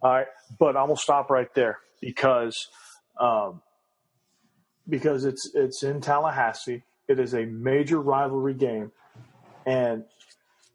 All 0.00 0.12
right, 0.12 0.28
but 0.58 0.78
I'm 0.78 0.86
gonna 0.86 0.96
stop 0.96 1.28
right 1.28 1.52
there 1.54 1.80
because 2.00 2.68
um, 3.20 3.60
because 4.88 5.26
it's 5.26 5.50
it's 5.54 5.82
in 5.82 6.00
Tallahassee. 6.00 6.84
It 7.06 7.18
is 7.18 7.34
a 7.34 7.44
major 7.44 8.00
rivalry 8.00 8.54
game 8.54 8.92
and 9.66 10.04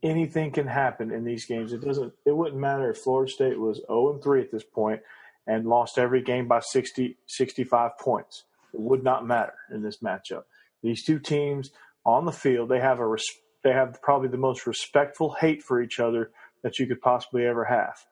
anything 0.03 0.51
can 0.51 0.67
happen 0.67 1.11
in 1.11 1.23
these 1.23 1.45
games. 1.45 1.73
It 1.73 1.81
doesn't. 1.81 2.13
It 2.25 2.35
wouldn't 2.35 2.59
matter 2.59 2.91
if 2.91 2.97
Florida 2.97 3.31
State 3.31 3.59
was 3.59 3.81
0 3.87 4.13
and 4.13 4.23
3 4.23 4.41
at 4.41 4.51
this 4.51 4.63
point 4.63 5.01
and 5.47 5.65
lost 5.65 5.97
every 5.97 6.21
game 6.21 6.47
by 6.47 6.59
60, 6.59 7.17
65 7.25 7.97
points. 7.99 8.43
It 8.73 8.79
would 8.79 9.03
not 9.03 9.25
matter 9.25 9.53
in 9.73 9.81
this 9.81 9.97
matchup. 9.97 10.43
These 10.83 11.03
two 11.03 11.19
teams 11.19 11.71
on 12.05 12.25
the 12.25 12.31
field, 12.31 12.69
they 12.69 12.79
have 12.79 12.99
a 12.99 13.15
they 13.63 13.71
have 13.71 14.01
probably 14.01 14.27
the 14.27 14.37
most 14.37 14.65
respectful 14.65 15.35
hate 15.39 15.61
for 15.63 15.81
each 15.81 15.99
other 15.99 16.31
that 16.63 16.79
you 16.79 16.87
could 16.87 17.01
possibly 17.01 17.45
ever 17.45 17.65
have. 17.65 18.05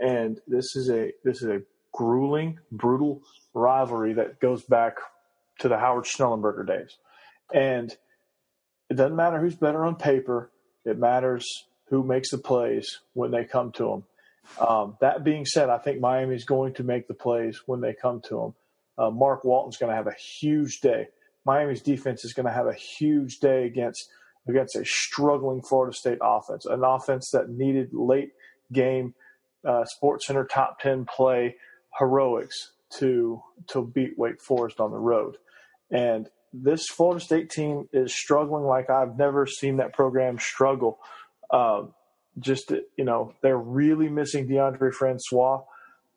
And 0.00 0.40
this 0.46 0.76
is 0.76 0.90
a 0.90 1.12
this 1.24 1.42
is 1.42 1.48
a 1.48 1.62
grueling, 1.92 2.58
brutal 2.70 3.22
rivalry 3.54 4.12
that 4.14 4.40
goes 4.40 4.62
back 4.62 4.98
to 5.60 5.68
the 5.68 5.78
Howard 5.78 6.04
Schnellenberger 6.04 6.66
days. 6.66 6.96
And 7.52 7.96
it 8.90 8.94
doesn't 8.94 9.16
matter 9.16 9.40
who's 9.40 9.56
better 9.56 9.84
on 9.84 9.96
paper. 9.96 10.50
It 10.84 10.98
matters 10.98 11.46
who 11.88 12.02
makes 12.02 12.30
the 12.30 12.38
plays 12.38 13.00
when 13.14 13.30
they 13.30 13.44
come 13.44 13.72
to 13.72 13.84
them. 13.84 14.66
Um, 14.66 14.96
that 15.00 15.24
being 15.24 15.44
said, 15.44 15.68
I 15.68 15.78
think 15.78 16.00
Miami 16.00 16.34
is 16.34 16.44
going 16.44 16.74
to 16.74 16.82
make 16.82 17.06
the 17.06 17.14
plays 17.14 17.60
when 17.66 17.80
they 17.80 17.94
come 17.94 18.20
to 18.28 18.36
them. 18.36 18.54
Uh, 18.96 19.10
Mark 19.10 19.44
Walton's 19.44 19.76
going 19.76 19.90
to 19.90 19.96
have 19.96 20.06
a 20.06 20.14
huge 20.40 20.80
day. 20.80 21.08
Miami's 21.44 21.82
defense 21.82 22.24
is 22.24 22.32
going 22.32 22.46
to 22.46 22.52
have 22.52 22.66
a 22.66 22.74
huge 22.74 23.38
day 23.38 23.66
against 23.66 24.08
against 24.48 24.76
a 24.76 24.84
struggling 24.84 25.60
Florida 25.62 25.94
State 25.94 26.18
offense, 26.22 26.64
an 26.64 26.82
offense 26.82 27.30
that 27.32 27.50
needed 27.50 27.90
late 27.92 28.32
game 28.72 29.14
uh, 29.66 29.84
SportsCenter 30.02 30.48
top 30.48 30.80
ten 30.80 31.04
play 31.04 31.56
heroics 31.98 32.72
to 32.98 33.42
to 33.68 33.84
beat 33.84 34.18
Wake 34.18 34.40
Forest 34.40 34.80
on 34.80 34.90
the 34.90 34.98
road. 34.98 35.36
And 35.90 36.28
this 36.52 36.86
Florida 36.86 37.20
State 37.20 37.50
team 37.50 37.88
is 37.92 38.14
struggling 38.14 38.64
like 38.64 38.90
I've 38.90 39.16
never 39.16 39.46
seen 39.46 39.76
that 39.78 39.92
program 39.92 40.38
struggle. 40.38 40.98
Um, 41.50 41.94
just 42.38 42.72
you 42.96 43.04
know, 43.04 43.34
they're 43.42 43.58
really 43.58 44.08
missing 44.08 44.48
Deondre 44.48 44.92
Francois. 44.92 45.62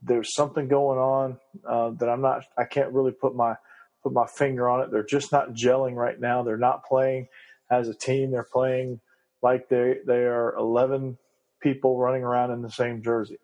There's 0.01 0.33
something 0.33 0.67
going 0.67 0.99
on 0.99 1.37
uh, 1.67 1.91
that 1.99 2.09
I'm 2.09 2.21
not. 2.21 2.43
I 2.57 2.65
can't 2.65 2.91
really 2.91 3.11
put 3.11 3.35
my 3.35 3.55
put 4.03 4.13
my 4.13 4.25
finger 4.27 4.67
on 4.69 4.81
it. 4.81 4.91
They're 4.91 5.03
just 5.03 5.31
not 5.31 5.53
gelling 5.53 5.95
right 5.95 6.19
now. 6.19 6.43
They're 6.43 6.57
not 6.57 6.85
playing 6.85 7.27
as 7.69 7.87
a 7.87 7.93
team. 7.93 8.31
They're 8.31 8.47
playing 8.51 8.99
like 9.41 9.69
they 9.69 9.97
they 10.05 10.23
are 10.23 10.55
11 10.55 11.17
people 11.61 11.97
running 11.97 12.23
around 12.23 12.51
in 12.51 12.61
the 12.61 12.71
same 12.71 13.01
jersey, 13.03 13.39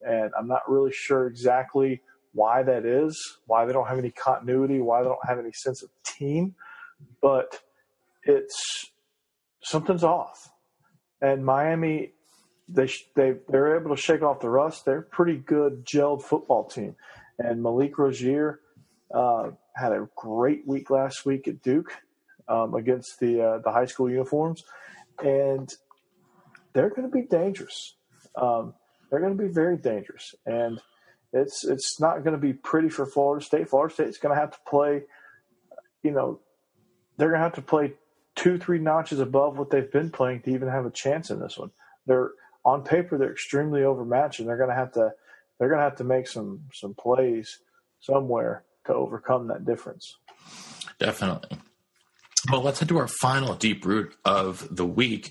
and 0.00 0.30
I'm 0.38 0.48
not 0.48 0.70
really 0.70 0.92
sure 0.92 1.26
exactly 1.26 2.02
why 2.32 2.62
that 2.62 2.84
is, 2.84 3.38
why 3.46 3.64
they 3.64 3.72
don't 3.72 3.88
have 3.88 3.98
any 3.98 4.10
continuity, 4.10 4.80
why 4.80 5.02
they 5.02 5.08
don't 5.08 5.26
have 5.26 5.38
any 5.38 5.52
sense 5.52 5.82
of 5.82 5.90
team, 6.04 6.54
but 7.20 7.60
it's 8.24 8.90
something's 9.62 10.04
off. 10.04 10.50
And 11.20 11.44
Miami, 11.44 12.12
they 12.68 12.88
they 13.14 13.34
they're 13.48 13.78
able 13.78 13.94
to 13.94 14.00
shake 14.00 14.22
off 14.22 14.40
the 14.40 14.48
rust. 14.48 14.84
They're 14.84 14.98
a 14.98 15.02
pretty 15.02 15.36
good 15.36 15.84
gelled 15.84 16.22
football 16.22 16.64
team, 16.64 16.96
and 17.38 17.62
Malik 17.62 17.98
Rosier 17.98 18.60
uh, 19.12 19.50
had 19.74 19.92
a 19.92 20.08
great 20.16 20.66
week 20.66 20.90
last 20.90 21.26
week 21.26 21.48
at 21.48 21.62
Duke 21.62 21.92
um, 22.48 22.74
against 22.74 23.18
the 23.20 23.42
uh, 23.42 23.58
the 23.58 23.72
high 23.72 23.86
school 23.86 24.08
uniforms, 24.08 24.64
and 25.22 25.68
they're 26.72 26.90
going 26.90 27.02
to 27.02 27.14
be 27.14 27.22
dangerous. 27.22 27.94
Um, 28.36 28.74
they're 29.10 29.20
going 29.20 29.36
to 29.36 29.42
be 29.42 29.52
very 29.52 29.76
dangerous, 29.76 30.34
and 30.46 30.80
it's 31.32 31.64
it's 31.64 32.00
not 32.00 32.24
going 32.24 32.32
to 32.34 32.38
be 32.38 32.52
pretty 32.52 32.88
for 32.88 33.06
Florida 33.06 33.44
State. 33.44 33.68
Florida 33.68 33.92
State's 33.92 34.18
going 34.18 34.34
to 34.34 34.40
have 34.40 34.50
to 34.50 34.58
play, 34.66 35.02
you 36.02 36.10
know, 36.10 36.40
they're 37.16 37.28
going 37.28 37.40
to 37.40 37.44
have 37.44 37.54
to 37.54 37.62
play 37.62 37.94
two, 38.34 38.58
three 38.58 38.78
notches 38.78 39.20
above 39.20 39.58
what 39.58 39.70
they've 39.70 39.90
been 39.92 40.10
playing 40.10 40.42
to 40.42 40.50
even 40.50 40.68
have 40.68 40.86
a 40.86 40.90
chance 40.90 41.30
in 41.30 41.40
this 41.40 41.58
one. 41.58 41.70
They're 42.06 42.30
on 42.64 42.82
paper 42.82 43.16
they're 43.16 43.32
extremely 43.32 43.84
overmatched, 43.84 44.40
and 44.40 44.48
they're 44.48 44.56
going 44.56 44.70
to 44.70 44.74
have 44.74 44.92
to 44.92 45.12
they're 45.58 45.68
going 45.68 45.78
to 45.78 45.84
have 45.84 45.96
to 45.96 46.04
make 46.04 46.26
some 46.26 46.62
some 46.72 46.94
plays 46.94 47.58
somewhere 48.00 48.64
to 48.86 48.94
overcome 48.94 49.48
that 49.48 49.64
difference. 49.64 50.16
Definitely. 50.98 51.58
Well, 52.50 52.62
let's 52.62 52.78
head 52.78 52.88
to 52.88 52.98
our 52.98 53.08
final 53.08 53.54
deep 53.54 53.84
root 53.84 54.14
of 54.24 54.74
the 54.74 54.86
week, 54.86 55.30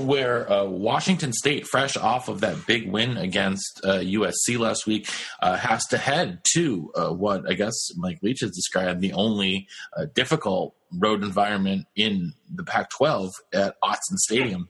where 0.00 0.50
uh, 0.50 0.64
Washington 0.64 1.32
State, 1.32 1.66
fresh 1.66 1.96
off 1.96 2.28
of 2.28 2.40
that 2.40 2.66
big 2.66 2.90
win 2.90 3.16
against 3.16 3.80
uh, 3.84 3.98
USC 3.98 4.58
last 4.58 4.86
week, 4.86 5.08
uh, 5.40 5.56
has 5.56 5.84
to 5.86 5.98
head 5.98 6.40
to 6.54 6.92
uh, 6.94 7.10
what 7.10 7.48
I 7.48 7.54
guess 7.54 7.74
Mike 7.96 8.18
Leach 8.22 8.40
has 8.40 8.50
described 8.50 9.00
the 9.00 9.12
only 9.12 9.68
uh, 9.96 10.06
difficult 10.14 10.74
road 10.92 11.22
environment 11.22 11.86
in 11.96 12.34
the 12.52 12.64
Pac 12.64 12.90
12 12.90 13.30
at 13.52 13.80
Autzen 13.82 14.16
Stadium. 14.16 14.68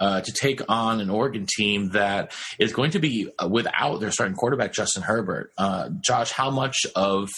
Uh, 0.00 0.20
to 0.20 0.32
take 0.32 0.60
on 0.68 1.00
an 1.00 1.08
Oregon 1.08 1.46
team 1.56 1.90
that 1.90 2.32
is 2.58 2.72
going 2.72 2.90
to 2.90 2.98
be 2.98 3.30
uh, 3.40 3.46
without 3.46 4.00
their 4.00 4.10
starting 4.10 4.34
quarterback 4.34 4.72
Justin 4.72 5.04
Herbert. 5.04 5.52
Uh, 5.56 5.90
Josh, 6.00 6.32
how 6.32 6.50
much 6.50 6.78
of 6.96 7.28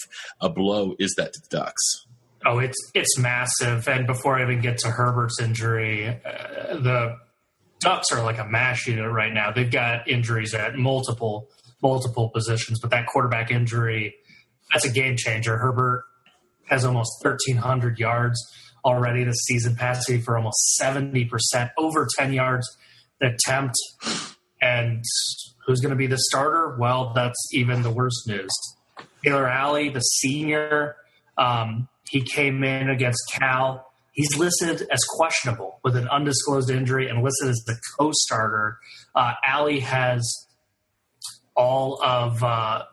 a 0.41 0.49
blow 0.49 0.95
is 0.97 1.13
that 1.17 1.33
to 1.33 1.39
the 1.41 1.57
Ducks? 1.57 2.04
Oh, 2.45 2.59
it's 2.59 2.77
it's 2.93 3.17
massive. 3.17 3.87
And 3.87 4.05
before 4.05 4.37
I 4.37 4.43
even 4.43 4.61
get 4.61 4.77
to 4.79 4.91
Herbert's 4.91 5.39
injury, 5.41 6.07
uh, 6.07 6.77
the 6.77 7.17
Ducks 7.79 8.11
are 8.11 8.23
like 8.23 8.37
a 8.39 8.45
mash 8.45 8.87
unit 8.87 9.11
right 9.11 9.33
now. 9.33 9.51
They've 9.51 9.69
got 9.69 10.07
injuries 10.07 10.53
at 10.53 10.75
multiple 10.75 11.49
multiple 11.81 12.29
positions, 12.29 12.79
but 12.79 12.91
that 12.91 13.07
quarterback 13.07 13.51
injury, 13.51 14.15
that's 14.71 14.85
a 14.85 14.89
game 14.89 15.15
changer. 15.17 15.57
Herbert 15.57 16.03
has 16.69 16.85
almost 16.85 17.11
1,300 17.23 17.99
yards 17.99 18.39
already 18.83 19.23
this 19.23 19.43
season, 19.45 19.75
passing 19.75 20.21
for 20.21 20.37
almost 20.37 20.79
70%, 20.81 21.29
over 21.77 22.07
10 22.17 22.33
yards 22.33 22.67
attempt. 23.21 23.75
And 24.61 25.03
who's 25.65 25.79
going 25.79 25.91
to 25.91 25.95
be 25.95 26.07
the 26.07 26.17
starter? 26.17 26.75
Well, 26.79 27.11
that's 27.13 27.49
even 27.53 27.81
the 27.81 27.91
worst 27.91 28.27
news. 28.27 28.51
Taylor 29.23 29.49
Alie, 29.49 29.89
the 29.89 29.99
senior, 29.99 30.95
um, 31.37 31.87
he 32.09 32.21
came 32.21 32.63
in 32.63 32.89
against 32.89 33.21
Cal. 33.33 33.91
He's 34.11 34.37
listed 34.37 34.87
as 34.91 35.03
questionable 35.09 35.79
with 35.83 35.95
an 35.95 36.07
undisclosed 36.07 36.69
injury 36.69 37.09
and 37.09 37.23
listed 37.23 37.49
as 37.49 37.63
the 37.65 37.77
co 37.99 38.11
starter. 38.13 38.77
Uh, 39.13 39.33
Alie 39.45 39.81
has 39.81 40.23
all 41.55 42.01
of 42.03 42.43
uh, 42.43 42.83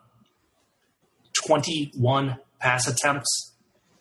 21 1.45 2.37
pass 2.59 2.87
attempts 2.87 3.53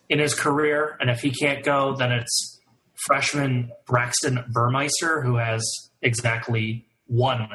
in 0.08 0.18
his 0.18 0.34
career. 0.34 0.96
And 1.00 1.10
if 1.10 1.20
he 1.20 1.30
can't 1.30 1.64
go, 1.64 1.96
then 1.96 2.12
it's 2.12 2.60
freshman 3.06 3.72
Braxton 3.86 4.44
Burmeister, 4.52 5.22
who 5.22 5.36
has 5.36 5.62
exactly 6.00 6.86
one 7.06 7.48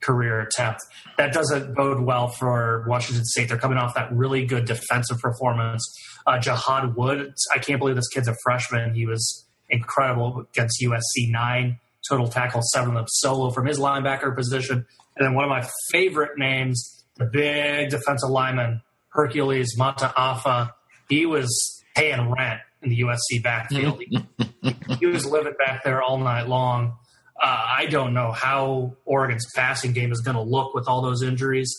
career 0.00 0.40
attempt. 0.40 0.80
That 1.18 1.32
doesn't 1.32 1.74
bode 1.74 2.00
well 2.00 2.28
for 2.28 2.84
Washington 2.88 3.24
State. 3.24 3.48
They're 3.48 3.58
coming 3.58 3.78
off 3.78 3.94
that 3.94 4.12
really 4.12 4.46
good 4.46 4.64
defensive 4.64 5.18
performance. 5.18 5.84
Uh, 6.26 6.38
Jahad 6.38 6.96
Wood, 6.96 7.34
I 7.52 7.58
can't 7.58 7.78
believe 7.78 7.96
this 7.96 8.08
kid's 8.08 8.28
a 8.28 8.36
freshman. 8.42 8.94
He 8.94 9.06
was 9.06 9.46
incredible 9.68 10.46
against 10.52 10.82
USC 10.82 11.30
nine 11.30 11.78
total 12.08 12.28
tackles, 12.28 12.70
seven 12.72 12.90
of 12.90 12.94
them 12.94 13.04
solo 13.08 13.50
from 13.50 13.66
his 13.66 13.78
linebacker 13.78 14.34
position. 14.34 14.86
And 15.16 15.26
then 15.26 15.34
one 15.34 15.44
of 15.44 15.50
my 15.50 15.66
favorite 15.90 16.38
names, 16.38 17.04
the 17.16 17.26
big 17.26 17.90
defensive 17.90 18.30
lineman, 18.30 18.82
Hercules 19.10 19.76
Mataafa. 19.78 20.72
He 21.08 21.26
was 21.26 21.82
paying 21.94 22.30
rent 22.30 22.60
in 22.82 22.90
the 22.90 23.00
USC 23.00 23.42
backfield. 23.42 24.02
he 24.98 25.06
was 25.06 25.26
living 25.26 25.54
back 25.58 25.84
there 25.84 26.02
all 26.02 26.18
night 26.18 26.48
long. 26.48 26.96
Uh, 27.40 27.64
I 27.78 27.86
don't 27.86 28.12
know 28.12 28.32
how 28.32 28.96
Oregon's 29.06 29.46
passing 29.54 29.92
game 29.92 30.12
is 30.12 30.20
going 30.20 30.36
to 30.36 30.42
look 30.42 30.74
with 30.74 30.88
all 30.88 31.00
those 31.00 31.22
injuries. 31.22 31.74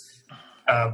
Uh, 0.68 0.92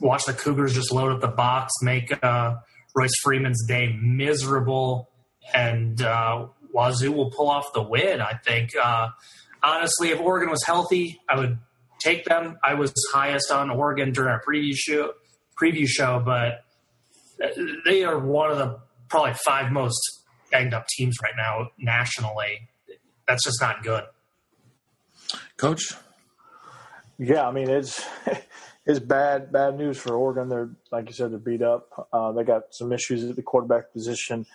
watch 0.00 0.24
the 0.26 0.32
Cougars 0.32 0.74
just 0.74 0.92
load 0.92 1.12
up 1.12 1.20
the 1.20 1.28
box, 1.28 1.72
make 1.82 2.12
uh, 2.24 2.54
Royce 2.94 3.10
Freeman's 3.22 3.66
day 3.66 3.96
miserable, 4.00 5.10
and 5.52 6.00
uh, 6.02 6.46
Wazoo 6.72 7.12
will 7.12 7.30
pull 7.30 7.50
off 7.50 7.72
the 7.72 7.82
win. 7.82 8.20
I 8.20 8.34
think. 8.44 8.70
Uh, 8.80 9.08
honestly, 9.62 10.10
if 10.10 10.20
Oregon 10.20 10.50
was 10.50 10.62
healthy, 10.64 11.18
I 11.28 11.38
would 11.38 11.58
take 12.00 12.24
them. 12.24 12.58
I 12.62 12.74
was 12.74 12.92
highest 13.12 13.50
on 13.50 13.70
Oregon 13.70 14.12
during 14.12 14.30
our 14.30 14.42
preview 14.42 14.74
show, 14.74 15.14
preview 15.60 15.86
show, 15.88 16.22
but 16.24 16.64
they 17.84 18.04
are 18.04 18.18
one 18.18 18.50
of 18.50 18.58
the 18.58 18.78
probably 19.08 19.34
five 19.44 19.72
most 19.72 19.98
banged 20.50 20.74
up 20.74 20.86
teams 20.88 21.16
right 21.22 21.34
now 21.36 21.70
nationally. 21.78 22.68
That's 23.30 23.44
just 23.44 23.60
not 23.60 23.84
good. 23.84 24.02
Coach? 25.56 25.94
Yeah, 27.16 27.46
I 27.46 27.52
mean 27.52 27.70
it's 27.70 28.04
it's 28.86 28.98
bad 28.98 29.52
bad 29.52 29.78
news 29.78 29.98
for 29.98 30.16
Oregon. 30.16 30.48
They're 30.48 30.70
like 30.90 31.06
you 31.06 31.14
said, 31.14 31.30
they're 31.30 31.38
beat 31.38 31.62
up. 31.62 32.08
Uh, 32.12 32.32
they 32.32 32.42
got 32.42 32.62
some 32.72 32.92
issues 32.92 33.22
at 33.30 33.36
the 33.36 33.42
quarterback 33.42 33.92
position. 33.92 34.46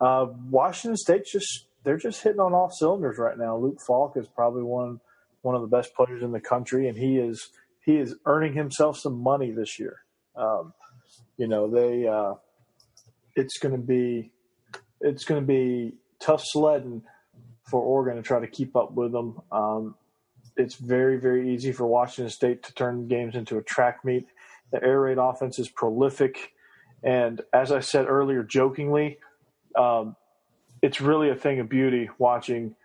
Uh, 0.00 0.28
Washington 0.48 0.96
State 0.96 1.26
just 1.26 1.66
they're 1.82 1.98
just 1.98 2.22
hitting 2.22 2.40
on 2.40 2.54
all 2.54 2.70
cylinders 2.70 3.18
right 3.18 3.36
now. 3.36 3.58
Luke 3.58 3.76
Falk 3.86 4.16
is 4.16 4.26
probably 4.26 4.62
one 4.62 5.00
one 5.42 5.54
of 5.54 5.60
the 5.60 5.68
best 5.68 5.94
players 5.94 6.22
in 6.22 6.32
the 6.32 6.40
country, 6.40 6.88
and 6.88 6.96
he 6.96 7.18
is 7.18 7.50
he 7.84 7.98
is 7.98 8.14
earning 8.24 8.54
himself 8.54 8.96
some 8.96 9.22
money 9.22 9.50
this 9.50 9.78
year. 9.78 9.98
Um, 10.34 10.72
you 11.36 11.46
know 11.46 11.68
they 11.68 12.08
uh, 12.08 12.36
it's 13.36 13.58
going 13.58 13.74
to 13.74 13.86
be 13.86 14.32
it's 15.02 15.26
going 15.26 15.42
to 15.42 15.46
be 15.46 15.96
tough 16.20 16.42
sledding 16.42 17.02
for 17.64 17.80
Oregon 17.80 18.16
to 18.16 18.22
try 18.22 18.40
to 18.40 18.46
keep 18.46 18.76
up 18.76 18.92
with 18.92 19.12
them. 19.12 19.40
Um, 19.50 19.94
it's 20.56 20.76
very 20.76 21.18
very 21.18 21.52
easy 21.52 21.72
for 21.72 21.86
Washington 21.86 22.30
State 22.30 22.62
to 22.64 22.74
turn 22.74 23.08
games 23.08 23.34
into 23.34 23.58
a 23.58 23.62
track 23.62 24.04
meet. 24.04 24.26
The 24.70 24.82
air 24.82 25.00
raid 25.00 25.18
offense 25.18 25.58
is 25.58 25.68
prolific, 25.68 26.52
and 27.02 27.40
as 27.52 27.72
I 27.72 27.80
said 27.80 28.06
earlier, 28.08 28.42
jokingly, 28.42 29.18
um, 29.76 30.16
it's 30.82 31.00
really 31.00 31.30
a 31.30 31.34
thing 31.34 31.60
of 31.60 31.68
beauty 31.68 32.10
watching 32.18 32.76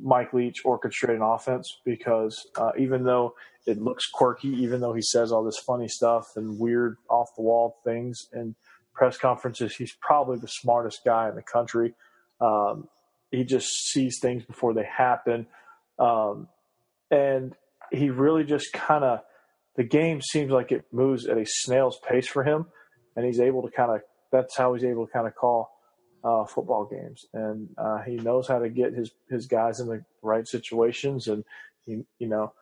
Mike 0.00 0.32
Leach 0.32 0.62
orchestrate 0.64 1.16
an 1.16 1.22
offense 1.22 1.80
because 1.84 2.46
uh, 2.56 2.72
even 2.78 3.04
though 3.04 3.34
it 3.66 3.80
looks 3.80 4.06
quirky, 4.06 4.48
even 4.48 4.80
though 4.80 4.92
he 4.92 5.02
says 5.02 5.32
all 5.32 5.42
this 5.42 5.58
funny 5.58 5.88
stuff 5.88 6.28
and 6.36 6.58
weird 6.58 6.96
off 7.08 7.34
the 7.36 7.42
wall 7.42 7.78
things 7.84 8.28
in 8.32 8.54
press 8.94 9.18
conferences, 9.18 9.74
he's 9.74 9.92
probably 10.00 10.38
the 10.38 10.48
smartest 10.48 11.00
guy 11.04 11.28
in 11.28 11.34
the 11.34 11.42
country. 11.42 11.94
Um, 12.40 12.88
he 13.30 13.44
just 13.44 13.68
sees 13.88 14.18
things 14.20 14.44
before 14.44 14.74
they 14.74 14.84
happen. 14.84 15.46
Um, 15.98 16.48
and 17.10 17.54
he 17.90 18.10
really 18.10 18.44
just 18.44 18.72
kind 18.72 19.04
of, 19.04 19.20
the 19.76 19.84
game 19.84 20.20
seems 20.22 20.50
like 20.50 20.72
it 20.72 20.84
moves 20.92 21.26
at 21.26 21.38
a 21.38 21.44
snail's 21.46 21.98
pace 22.08 22.28
for 22.28 22.44
him. 22.44 22.66
And 23.14 23.24
he's 23.24 23.40
able 23.40 23.62
to 23.62 23.70
kind 23.70 23.90
of, 23.90 24.00
that's 24.32 24.56
how 24.56 24.74
he's 24.74 24.84
able 24.84 25.06
to 25.06 25.12
kind 25.12 25.26
of 25.26 25.34
call 25.34 25.70
uh, 26.26 26.44
football 26.44 26.84
games, 26.84 27.26
and 27.32 27.68
uh, 27.78 28.02
he 28.02 28.16
knows 28.16 28.48
how 28.48 28.58
to 28.58 28.68
get 28.68 28.92
his 28.92 29.12
his 29.30 29.46
guys 29.46 29.78
in 29.78 29.86
the 29.86 30.04
right 30.22 30.46
situations, 30.48 31.28
and 31.28 31.44
he, 31.84 32.02
you 32.18 32.26
know, 32.26 32.52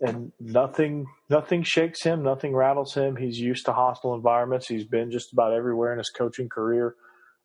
and 0.00 0.32
nothing 0.40 1.06
nothing 1.30 1.62
shakes 1.62 2.02
him, 2.02 2.24
nothing 2.24 2.54
rattles 2.54 2.94
him. 2.94 3.14
He's 3.14 3.38
used 3.38 3.66
to 3.66 3.72
hostile 3.72 4.14
environments. 4.14 4.66
He's 4.66 4.84
been 4.84 5.12
just 5.12 5.32
about 5.32 5.52
everywhere 5.52 5.92
in 5.92 5.98
his 5.98 6.10
coaching 6.10 6.48
career. 6.48 6.96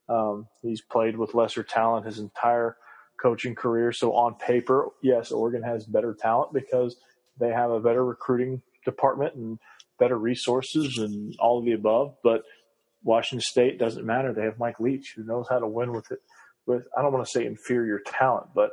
Um, 0.10 0.48
he's 0.62 0.82
played 0.82 1.18
with 1.18 1.36
lesser 1.36 1.64
talent 1.64 2.06
his 2.06 2.20
entire 2.20 2.76
coaching 3.22 3.56
career. 3.56 3.92
So 3.92 4.14
on 4.14 4.36
paper, 4.36 4.90
yes, 5.02 5.32
Oregon 5.32 5.62
has 5.64 5.86
better 5.86 6.16
talent 6.20 6.54
because 6.54 6.96
they 7.40 7.50
have 7.50 7.72
a 7.72 7.80
better 7.80 8.04
recruiting 8.04 8.62
department 8.86 9.36
and 9.36 9.60
better 10.00 10.18
resources 10.18 10.98
and 10.98 11.36
all 11.40 11.60
of 11.60 11.66
the 11.66 11.74
above. 11.74 12.16
But 12.24 12.44
Washington 13.04 13.42
State 13.42 13.78
doesn't 13.78 14.06
matter. 14.06 14.34
They 14.34 14.44
have 14.44 14.60
Mike 14.60 14.80
Leach 14.80 15.14
who 15.16 15.24
knows 15.24 15.48
how 15.50 15.60
to 15.60 15.68
win 15.68 15.92
with 15.92 16.12
it. 16.12 16.20
With 16.66 16.84
I 16.98 17.02
don't 17.02 17.14
want 17.14 17.26
to 17.26 17.32
say 17.32 17.46
inferior 17.46 18.00
talent, 18.06 18.48
but 18.54 18.72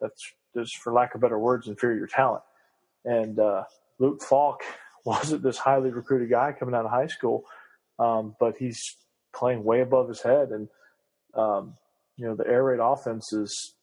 that's 0.00 0.22
just 0.56 0.76
for 0.76 0.92
lack 0.92 1.14
of 1.14 1.20
better 1.20 1.38
words, 1.38 1.68
inferior 1.68 2.06
talent. 2.06 2.42
And 3.04 3.38
uh, 3.38 3.64
Luke 3.98 4.22
Falk 4.22 4.62
wasn't 5.04 5.42
this 5.42 5.58
highly 5.58 5.90
recruited 5.90 6.30
guy 6.30 6.52
coming 6.52 6.74
out 6.74 6.84
of 6.84 6.90
high 6.90 7.06
school, 7.06 7.44
um, 7.98 8.34
but 8.40 8.56
he's 8.58 8.96
playing 9.34 9.64
way 9.64 9.80
above 9.80 10.08
his 10.08 10.22
head. 10.22 10.50
And 10.50 10.68
um, 11.34 11.74
you 12.16 12.26
know 12.26 12.34
the 12.34 12.46
air 12.46 12.64
raid 12.64 12.80
offense 12.80 13.32
is, 13.32 13.74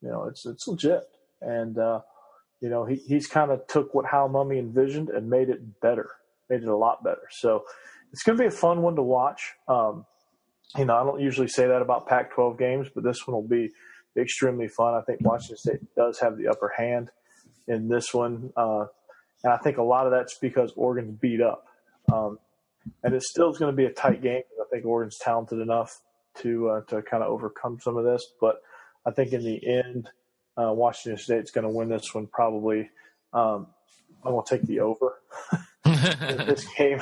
you 0.00 0.08
know, 0.08 0.24
it's 0.24 0.46
it's 0.46 0.66
legit. 0.66 1.02
and 1.40 1.78
uh, 1.78 2.00
you 2.60 2.68
know 2.68 2.84
he, 2.84 2.96
he's 2.96 3.26
kind 3.26 3.50
of 3.50 3.66
took 3.66 3.94
what 3.94 4.06
Hal 4.06 4.28
Mumme 4.28 4.58
envisioned 4.58 5.10
and 5.10 5.28
made 5.28 5.48
it 5.48 5.80
better, 5.80 6.10
made 6.48 6.62
it 6.62 6.68
a 6.68 6.76
lot 6.76 7.02
better. 7.02 7.28
So 7.30 7.64
it's 8.12 8.22
going 8.22 8.38
to 8.38 8.42
be 8.42 8.48
a 8.48 8.50
fun 8.50 8.82
one 8.82 8.96
to 8.96 9.02
watch. 9.02 9.40
Um, 9.66 10.06
you 10.76 10.84
know, 10.84 10.96
I 10.96 11.04
don't 11.04 11.20
usually 11.20 11.48
say 11.48 11.66
that 11.66 11.82
about 11.82 12.06
Pac-12 12.06 12.58
games, 12.58 12.88
but 12.94 13.04
this 13.04 13.26
one 13.26 13.34
will 13.34 13.48
be 13.48 13.70
extremely 14.16 14.68
fun. 14.68 14.94
I 14.94 15.02
think 15.02 15.20
Washington 15.20 15.56
State 15.56 15.94
does 15.96 16.18
have 16.20 16.36
the 16.36 16.48
upper 16.48 16.72
hand 16.76 17.10
in 17.66 17.88
this 17.88 18.14
one, 18.14 18.52
uh, 18.56 18.86
and 19.42 19.52
I 19.52 19.56
think 19.58 19.78
a 19.78 19.82
lot 19.82 20.06
of 20.06 20.12
that's 20.12 20.38
because 20.40 20.72
Oregon's 20.76 21.18
beat 21.20 21.40
up, 21.40 21.66
um, 22.12 22.38
and 23.02 23.14
it 23.14 23.22
still 23.22 23.50
is 23.50 23.58
going 23.58 23.72
to 23.72 23.76
be 23.76 23.86
a 23.86 23.92
tight 23.92 24.22
game. 24.22 24.42
I 24.74 24.76
think 24.76 24.86
Oregon's 24.86 25.18
talented 25.18 25.60
enough 25.60 26.00
to 26.38 26.68
uh, 26.68 26.80
to 26.88 27.02
kind 27.02 27.22
of 27.22 27.30
overcome 27.30 27.78
some 27.80 27.96
of 27.96 28.04
this, 28.04 28.26
but 28.40 28.56
I 29.06 29.12
think 29.12 29.32
in 29.32 29.44
the 29.44 29.60
end, 29.64 30.08
uh, 30.56 30.72
Washington 30.72 31.18
State's 31.18 31.52
going 31.52 31.62
to 31.62 31.70
win 31.70 31.88
this 31.88 32.12
one 32.12 32.26
probably. 32.26 32.90
Um, 33.32 33.68
I'm 34.24 34.32
going 34.32 34.44
to 34.44 34.56
take 34.56 34.66
the 34.66 34.80
over 34.80 35.20
in 35.84 36.46
this 36.46 36.66
game, 36.78 37.00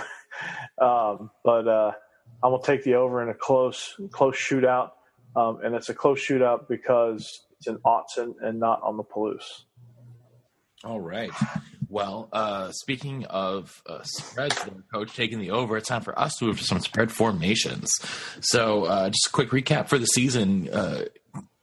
um, 0.81 1.31
but 1.45 1.67
uh, 1.67 1.93
I'm 2.43 2.51
going 2.51 2.61
to 2.61 2.67
take 2.67 2.85
the 2.85 2.95
over 2.95 3.23
in 3.23 3.31
a 3.31 3.35
close 3.35 3.95
close 4.11 4.37
shootout, 4.37 4.91
um, 5.35 5.61
and 5.65 5.75
it's 5.75 5.89
a 5.89 5.95
close 5.95 6.21
shootout 6.21 6.69
because 6.69 7.47
it's 7.57 7.69
in 7.69 7.79
Autzen 7.79 8.35
and 8.43 8.61
not 8.61 8.83
on 8.83 8.99
the 8.99 9.05
Palouse. 9.05 9.63
All 10.85 11.01
right. 11.01 11.31
Well, 11.93 12.31
uh, 12.33 12.73
speaking 12.73 13.27
of 13.27 13.83
uh, 13.87 14.01
spreads, 14.03 14.57
coach 14.91 15.15
taking 15.15 15.41
the 15.41 15.51
over, 15.51 15.77
it's 15.77 15.91
time 15.91 16.01
for 16.01 16.19
us 16.19 16.35
to 16.37 16.47
move 16.47 16.59
to 16.59 16.65
some 16.65 16.81
spread 16.81 17.13
formations. 17.13 17.91
So, 18.41 18.87
uh, 18.87 19.11
just 19.11 19.27
a 19.27 19.31
quick 19.31 19.51
recap 19.51 19.91
for 19.91 19.99
the 19.99 20.07
season. 20.07 20.71
Uh, 20.71 21.05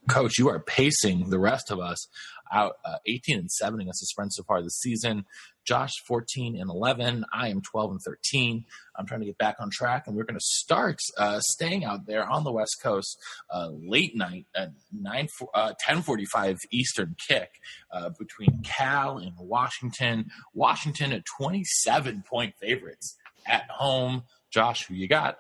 coach, 0.08 0.38
you 0.38 0.48
are 0.48 0.60
pacing 0.60 1.32
the 1.32 1.40
rest 1.40 1.72
of 1.72 1.80
us 1.80 2.08
out 2.54 2.74
uh, 2.86 2.98
18 3.08 3.40
and 3.40 3.52
7 3.52 3.82
against 3.82 4.02
the 4.02 4.06
spread 4.06 4.32
so 4.32 4.44
far 4.44 4.62
this 4.62 4.80
season. 4.80 5.26
Josh 5.70 5.92
14 6.08 6.60
and 6.60 6.68
11. 6.68 7.26
I 7.32 7.50
am 7.50 7.62
12 7.62 7.92
and 7.92 8.02
13. 8.02 8.66
I'm 8.96 9.06
trying 9.06 9.20
to 9.20 9.28
get 9.28 9.38
back 9.38 9.58
on 9.60 9.70
track, 9.70 10.08
and 10.08 10.16
we're 10.16 10.24
going 10.24 10.40
to 10.40 10.44
start 10.44 10.98
uh, 11.16 11.40
staying 11.42 11.86
out 11.86 12.08
there 12.08 12.28
on 12.28 12.44
the 12.44 12.52
West 12.52 12.78
Coast 12.82 13.16
uh, 13.54 13.70
late 13.72 14.16
night 14.16 14.48
at 14.56 14.72
9 14.92 15.28
uh, 15.54 15.74
10:45 15.88 16.58
Eastern 16.72 17.16
kick 17.28 17.52
uh, 17.94 18.10
between 18.18 18.64
Cal 18.64 19.20
and 19.20 19.34
Washington. 19.38 20.32
Washington 20.56 21.14
at 21.14 21.22
27 21.38 22.24
point 22.28 22.56
favorites 22.60 23.16
at 23.46 23.70
home. 23.70 24.24
Josh, 24.50 24.88
who 24.88 24.96
you 24.96 25.08
got? 25.08 25.38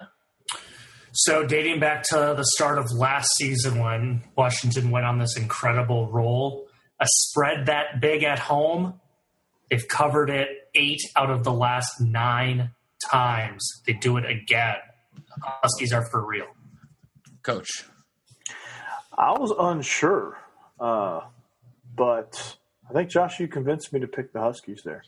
So, 1.11 1.43
dating 1.43 1.79
back 1.79 2.03
to 2.09 2.35
the 2.37 2.45
start 2.53 2.77
of 2.77 2.91
last 2.91 3.29
season 3.37 3.79
when 3.79 4.21
Washington 4.35 4.91
went 4.91 5.07
on 5.07 5.17
this 5.17 5.35
incredible 5.35 6.07
roll, 6.11 6.67
a 6.99 7.07
spread 7.07 7.65
that 7.65 7.99
big 7.99 8.21
at 8.21 8.37
home, 8.37 8.99
they've 9.69 9.87
covered 9.87 10.29
it 10.29 10.47
eight 10.75 11.01
out 11.15 11.29
of 11.29 11.43
the 11.43 11.53
last 11.53 11.99
nine 11.99 12.71
times. 13.09 13.81
They 13.85 13.93
do 13.93 14.17
it 14.17 14.25
again. 14.25 14.75
Huskies 15.41 15.93
are 15.93 16.05
for 16.09 16.25
real. 16.25 16.47
Coach. 17.43 17.85
I 19.17 19.31
was 19.31 19.51
unsure, 19.57 20.37
uh, 20.79 21.21
but 21.95 22.57
I 22.89 22.93
think 22.93 23.09
Josh, 23.09 23.39
you 23.39 23.47
convinced 23.47 23.91
me 23.91 23.99
to 23.99 24.07
pick 24.07 24.33
the 24.33 24.39
Huskies 24.39 24.81
there. 24.83 25.03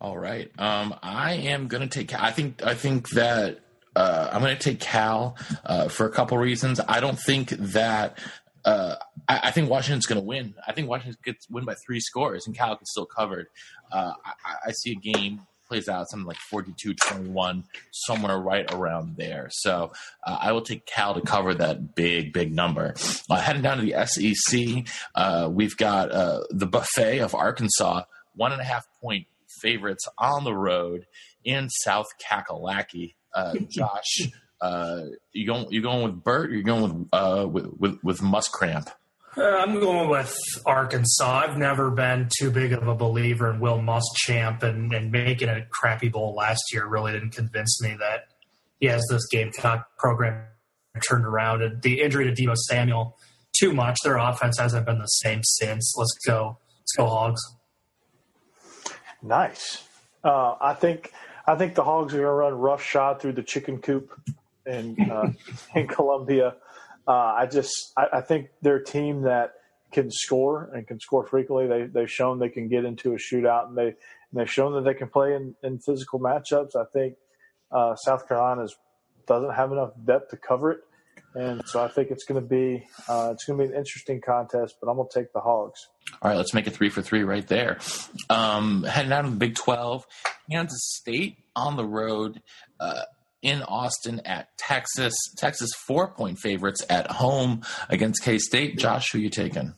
All 0.00 0.18
right. 0.18 0.50
Um, 0.58 0.94
I 1.02 1.34
am 1.34 1.68
going 1.68 1.88
to 1.88 1.88
take. 1.88 2.14
I 2.20 2.30
think. 2.30 2.62
I 2.62 2.74
think 2.74 3.08
that 3.10 3.60
uh, 3.96 4.28
I'm 4.32 4.42
going 4.42 4.56
to 4.56 4.62
take 4.62 4.80
Cal 4.80 5.36
uh, 5.64 5.88
for 5.88 6.06
a 6.06 6.10
couple 6.10 6.36
reasons. 6.36 6.80
I 6.86 7.00
don't 7.00 7.18
think 7.18 7.50
that. 7.50 8.18
Uh, 8.64 8.96
I, 9.28 9.40
I, 9.44 9.50
think 9.50 9.68
Washington's 9.68 10.06
going 10.06 10.20
to 10.20 10.26
win. 10.26 10.54
I 10.66 10.72
think 10.72 10.88
Washington 10.88 11.18
gets 11.24 11.48
win 11.50 11.64
by 11.64 11.74
three 11.74 12.00
scores, 12.00 12.46
and 12.46 12.56
Cal 12.56 12.76
gets 12.76 12.90
still 12.90 13.06
covered. 13.06 13.48
Uh, 13.92 14.12
I, 14.24 14.68
I, 14.68 14.72
see 14.72 14.92
a 14.92 14.94
game 14.94 15.42
plays 15.68 15.88
out 15.88 16.08
something 16.08 16.26
like 16.26 16.38
42-21, 16.52 17.64
somewhere 17.90 18.38
right 18.38 18.70
around 18.72 19.16
there. 19.16 19.48
So 19.50 19.92
uh, 20.26 20.38
I 20.40 20.52
will 20.52 20.62
take 20.62 20.86
Cal 20.86 21.14
to 21.14 21.20
cover 21.20 21.54
that 21.54 21.94
big, 21.94 22.32
big 22.32 22.54
number. 22.54 22.94
Uh, 23.30 23.36
heading 23.36 23.62
down 23.62 23.78
to 23.78 23.84
the 23.84 24.06
SEC, 24.06 25.50
we've 25.50 25.76
got 25.76 26.10
the 26.50 26.66
buffet 26.66 27.18
of 27.18 27.34
Arkansas, 27.34 28.02
one 28.34 28.52
and 28.52 28.60
a 28.60 28.64
half 28.64 28.86
point 29.00 29.26
favorites 29.60 30.06
on 30.18 30.44
the 30.44 30.54
road 30.54 31.06
in 31.44 31.68
South 31.70 32.06
Kakalaki 32.22 33.14
uh, 33.34 33.54
Josh, 33.68 34.28
uh, 34.64 35.02
you 35.32 35.46
going 35.46 35.66
you 35.70 35.82
going 35.82 36.04
with 36.04 36.24
Bert? 36.24 36.50
Or 36.50 36.54
you 36.54 36.62
going 36.62 36.82
with 36.82 37.08
uh, 37.12 37.46
with 37.46 37.66
with, 37.78 37.98
with 38.02 38.20
Muschamp? 38.20 38.88
Uh, 39.36 39.42
I'm 39.42 39.78
going 39.78 40.08
with 40.08 40.34
Arkansas. 40.64 41.44
I've 41.44 41.58
never 41.58 41.90
been 41.90 42.28
too 42.38 42.50
big 42.50 42.72
of 42.72 42.86
a 42.86 42.94
believer 42.94 43.50
in 43.50 43.60
Will 43.60 43.78
Muschamp, 43.78 44.62
and, 44.62 44.92
and 44.94 45.10
making 45.12 45.48
a 45.48 45.66
crappy 45.70 46.08
bowl 46.08 46.34
last 46.34 46.62
year 46.72 46.86
really 46.86 47.12
didn't 47.12 47.32
convince 47.32 47.82
me 47.82 47.96
that 47.98 48.28
he 48.80 48.86
has 48.86 49.04
this 49.10 49.26
Gamecock 49.30 49.98
program 49.98 50.46
turned 51.06 51.26
around. 51.26 51.62
And 51.62 51.82
the 51.82 52.00
injury 52.00 52.24
to 52.24 52.32
Deebo 52.32 52.56
Samuel, 52.56 53.18
too 53.58 53.72
much. 53.72 53.98
Their 54.02 54.16
offense 54.16 54.58
hasn't 54.58 54.86
been 54.86 54.98
the 54.98 55.06
same 55.06 55.40
since. 55.42 55.94
Let's 55.98 56.16
go. 56.26 56.58
Let's 56.80 56.92
go 56.96 57.06
Hogs. 57.06 57.42
Nice. 59.20 59.82
Uh, 60.22 60.54
I 60.60 60.72
think 60.72 61.12
I 61.46 61.56
think 61.56 61.74
the 61.74 61.84
Hogs 61.84 62.14
are 62.14 62.18
going 62.18 62.28
to 62.28 62.32
run 62.32 62.54
roughshod 62.54 63.20
through 63.20 63.32
the 63.32 63.42
chicken 63.42 63.78
coop 63.78 64.18
in 64.66 64.96
uh, 65.10 65.32
in 65.74 65.86
Columbia. 65.88 66.56
Uh, 67.06 67.10
I 67.10 67.46
just 67.46 67.92
I, 67.96 68.06
I, 68.14 68.20
think 68.22 68.48
they're 68.62 68.76
a 68.76 68.84
team 68.84 69.22
that 69.22 69.54
can 69.92 70.10
score 70.10 70.70
and 70.72 70.86
can 70.86 71.00
score 71.00 71.26
frequently. 71.26 71.66
They 71.66 71.86
they've 71.86 72.10
shown 72.10 72.38
they 72.38 72.48
can 72.48 72.68
get 72.68 72.84
into 72.84 73.12
a 73.12 73.16
shootout 73.16 73.68
and 73.68 73.76
they 73.76 73.88
and 73.88 73.94
they've 74.32 74.50
shown 74.50 74.72
that 74.74 74.84
they 74.84 74.94
can 74.94 75.08
play 75.08 75.34
in, 75.34 75.54
in 75.62 75.78
physical 75.78 76.18
matchups. 76.18 76.76
I 76.76 76.84
think 76.92 77.16
uh, 77.70 77.94
South 77.96 78.26
Carolina 78.26 78.66
doesn't 79.26 79.54
have 79.54 79.72
enough 79.72 79.92
depth 80.04 80.30
to 80.30 80.36
cover 80.36 80.72
it. 80.72 80.80
And 81.34 81.62
so 81.66 81.82
I 81.82 81.88
think 81.88 82.10
it's 82.10 82.24
going 82.24 82.40
to 82.40 82.46
be 82.46 82.86
uh, 83.08 83.30
it's 83.32 83.44
going 83.44 83.58
to 83.58 83.64
be 83.64 83.72
an 83.72 83.76
interesting 83.76 84.20
contest, 84.20 84.76
but 84.80 84.88
I'm 84.88 84.96
going 84.96 85.08
to 85.10 85.18
take 85.18 85.32
the 85.32 85.40
Hogs. 85.40 85.88
All 86.22 86.30
right, 86.30 86.36
let's 86.36 86.54
make 86.54 86.68
it 86.68 86.70
three 86.70 86.90
for 86.90 87.02
three 87.02 87.24
right 87.24 87.46
there. 87.46 87.78
Um, 88.30 88.84
heading 88.84 89.12
out 89.12 89.24
of 89.24 89.32
the 89.32 89.36
Big 89.36 89.56
12, 89.56 90.06
Kansas 90.48 90.80
State 90.94 91.38
on 91.56 91.76
the 91.76 91.84
road 91.84 92.40
uh, 92.78 93.02
in 93.44 93.62
Austin 93.62 94.20
at 94.24 94.48
Texas. 94.58 95.14
Texas 95.36 95.70
four 95.86 96.08
point 96.08 96.38
favorites 96.38 96.82
at 96.88 97.10
home 97.10 97.62
against 97.88 98.24
K 98.24 98.38
State. 98.38 98.78
Josh, 98.78 99.12
who 99.12 99.18
you 99.18 99.30
taking? 99.30 99.74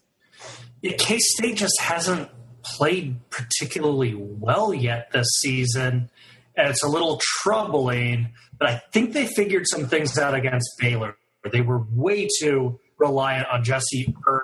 Yeah, 0.81 0.93
K 0.97 1.19
State 1.19 1.57
just 1.57 1.79
hasn't 1.81 2.31
played 2.63 3.19
particularly 3.31 4.15
well 4.15 4.73
yet 4.73 5.11
this 5.13 5.29
season. 5.41 6.11
And 6.57 6.71
it's 6.71 6.83
a 6.83 6.89
little 6.89 7.21
troubling, 7.43 8.33
but 8.59 8.69
I 8.71 8.83
think 8.93 9.13
they 9.13 9.27
figured 9.27 9.65
some 9.67 9.87
things 9.87 10.17
out 10.17 10.35
against 10.35 10.71
Baylor. 10.79 11.17
They 11.53 11.61
were 11.61 11.85
way 11.93 12.29
too 12.41 12.81
reliant 12.99 13.47
on 13.49 13.63
Jesse 13.63 14.15
Ertz. 14.27 14.41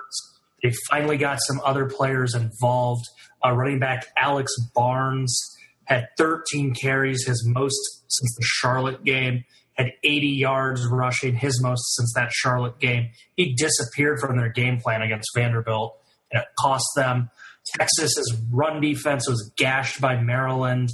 They 0.61 0.71
finally 0.89 1.17
got 1.17 1.39
some 1.41 1.59
other 1.65 1.85
players 1.85 2.35
involved. 2.35 3.05
Uh, 3.43 3.51
running 3.51 3.79
back 3.79 4.05
Alex 4.15 4.53
Barnes 4.73 5.57
had 5.85 6.07
13 6.17 6.73
carries, 6.73 7.25
his 7.25 7.43
most 7.47 7.77
since 8.07 8.35
the 8.37 8.45
Charlotte 8.45 9.03
game, 9.03 9.43
had 9.73 9.91
80 10.03 10.27
yards 10.27 10.87
rushing, 10.87 11.35
his 11.35 11.61
most 11.61 11.95
since 11.95 12.13
that 12.15 12.31
Charlotte 12.31 12.79
game. 12.79 13.09
He 13.35 13.53
disappeared 13.53 14.19
from 14.19 14.37
their 14.37 14.49
game 14.49 14.79
plan 14.79 15.01
against 15.01 15.29
Vanderbilt, 15.35 15.97
and 16.31 16.41
it 16.41 16.47
cost 16.59 16.85
them. 16.95 17.29
Texas's 17.77 18.41
run 18.51 18.81
defense 18.81 19.27
was 19.27 19.51
gashed 19.57 19.99
by 19.99 20.21
Maryland. 20.21 20.89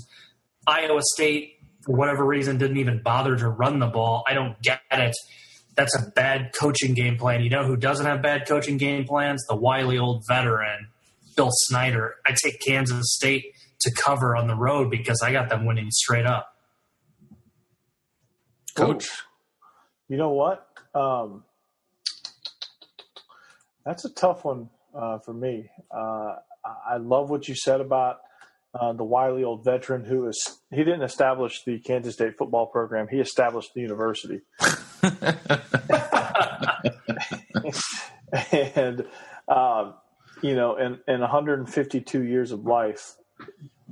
Iowa 0.67 1.01
State, 1.15 1.55
for 1.83 1.95
whatever 1.95 2.25
reason, 2.25 2.57
didn't 2.57 2.77
even 2.77 3.01
bother 3.01 3.35
to 3.35 3.49
run 3.49 3.79
the 3.79 3.87
ball. 3.87 4.23
I 4.27 4.33
don't 4.33 4.61
get 4.61 4.81
it 4.91 5.15
that's 5.79 5.95
a 5.95 6.11
bad 6.11 6.51
coaching 6.53 6.93
game 6.93 7.17
plan. 7.17 7.41
You 7.41 7.49
know 7.49 7.63
who 7.63 7.77
doesn't 7.77 8.05
have 8.05 8.21
bad 8.21 8.45
coaching 8.45 8.77
game 8.77 9.05
plans? 9.05 9.45
The 9.47 9.55
wily 9.55 9.97
old 9.97 10.23
veteran, 10.27 10.89
Bill 11.37 11.49
Snyder. 11.51 12.15
I 12.25 12.35
take 12.35 12.59
Kansas 12.59 13.13
State 13.15 13.45
to 13.81 13.91
cover 13.91 14.35
on 14.35 14.47
the 14.47 14.55
road 14.55 14.89
because 14.89 15.21
I 15.21 15.31
got 15.31 15.49
them 15.49 15.65
winning 15.65 15.91
straight 15.91 16.25
up. 16.25 16.55
Coach. 18.75 19.09
You 20.07 20.17
know 20.17 20.29
what? 20.29 20.67
Um, 20.93 21.43
that's 23.85 24.05
a 24.05 24.09
tough 24.09 24.45
one 24.45 24.69
uh, 24.95 25.19
for 25.19 25.33
me. 25.33 25.69
Uh, 25.91 26.35
I 26.87 26.97
love 26.97 27.29
what 27.29 27.47
you 27.47 27.55
said 27.55 27.81
about 27.81 28.19
uh, 28.73 28.93
the 28.93 29.03
wily 29.03 29.43
old 29.43 29.63
veteran 29.63 30.05
who 30.05 30.27
is 30.27 30.59
he 30.71 30.77
didn't 30.77 31.01
establish 31.01 31.63
the 31.65 31.79
Kansas 31.79 32.13
State 32.13 32.37
football 32.37 32.67
program. 32.67 33.07
He 33.09 33.19
established 33.19 33.73
the 33.73 33.81
university. 33.81 34.41
and 38.51 39.05
um, 39.47 39.95
you 40.41 40.55
know, 40.55 40.77
in, 40.77 40.99
in 41.07 41.21
152 41.21 42.23
years 42.23 42.51
of 42.51 42.65
life, 42.65 43.15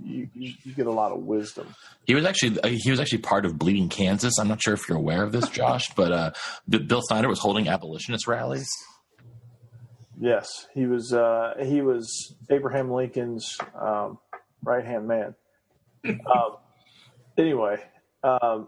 you, 0.03 0.29
you, 0.33 0.73
get 0.73 0.87
a 0.87 0.91
lot 0.91 1.11
of 1.11 1.19
wisdom. 1.19 1.67
He 2.05 2.15
was 2.15 2.25
actually 2.25 2.59
uh, 2.61 2.67
he 2.69 2.89
was 2.91 2.99
actually 2.99 3.19
part 3.19 3.45
of 3.45 3.57
Bleeding 3.57 3.89
Kansas. 3.89 4.33
I'm 4.39 4.47
not 4.47 4.61
sure 4.61 4.73
if 4.73 4.87
you're 4.87 4.97
aware 4.97 5.23
of 5.23 5.31
this, 5.31 5.49
Josh, 5.49 5.89
but 5.95 6.11
uh, 6.11 6.31
Bill 6.67 7.01
Snyder 7.01 7.27
was 7.27 7.39
holding 7.39 7.67
abolitionist 7.67 8.27
rallies. 8.27 8.69
Yes, 10.19 10.67
he 10.73 10.85
was. 10.85 11.13
Uh, 11.13 11.55
he 11.63 11.81
was 11.81 12.35
Abraham 12.49 12.91
Lincoln's 12.91 13.57
um, 13.79 14.17
right 14.63 14.85
hand 14.85 15.07
man. 15.07 15.35
um, 16.07 16.57
anyway, 17.37 17.83
um, 18.23 18.67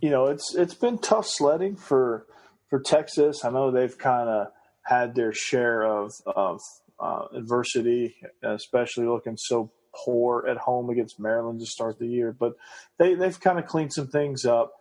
you 0.00 0.10
know 0.10 0.26
it's 0.26 0.54
it's 0.54 0.74
been 0.74 0.98
tough 0.98 1.26
sledding 1.26 1.76
for 1.76 2.26
for 2.68 2.80
Texas. 2.80 3.44
I 3.44 3.50
know 3.50 3.70
they've 3.70 3.96
kind 3.96 4.28
of 4.28 4.48
had 4.82 5.14
their 5.14 5.32
share 5.32 5.82
of 5.82 6.12
of 6.26 6.60
uh, 6.98 7.24
adversity, 7.34 8.16
especially 8.42 9.06
looking 9.06 9.36
so 9.36 9.70
poor 9.94 10.46
at 10.46 10.56
home 10.56 10.90
against 10.90 11.20
Maryland 11.20 11.60
to 11.60 11.66
start 11.66 11.98
the 11.98 12.06
year. 12.06 12.32
But 12.32 12.54
they 12.98 13.14
they've 13.14 13.38
kind 13.38 13.58
of 13.58 13.66
cleaned 13.66 13.92
some 13.92 14.08
things 14.08 14.44
up. 14.44 14.72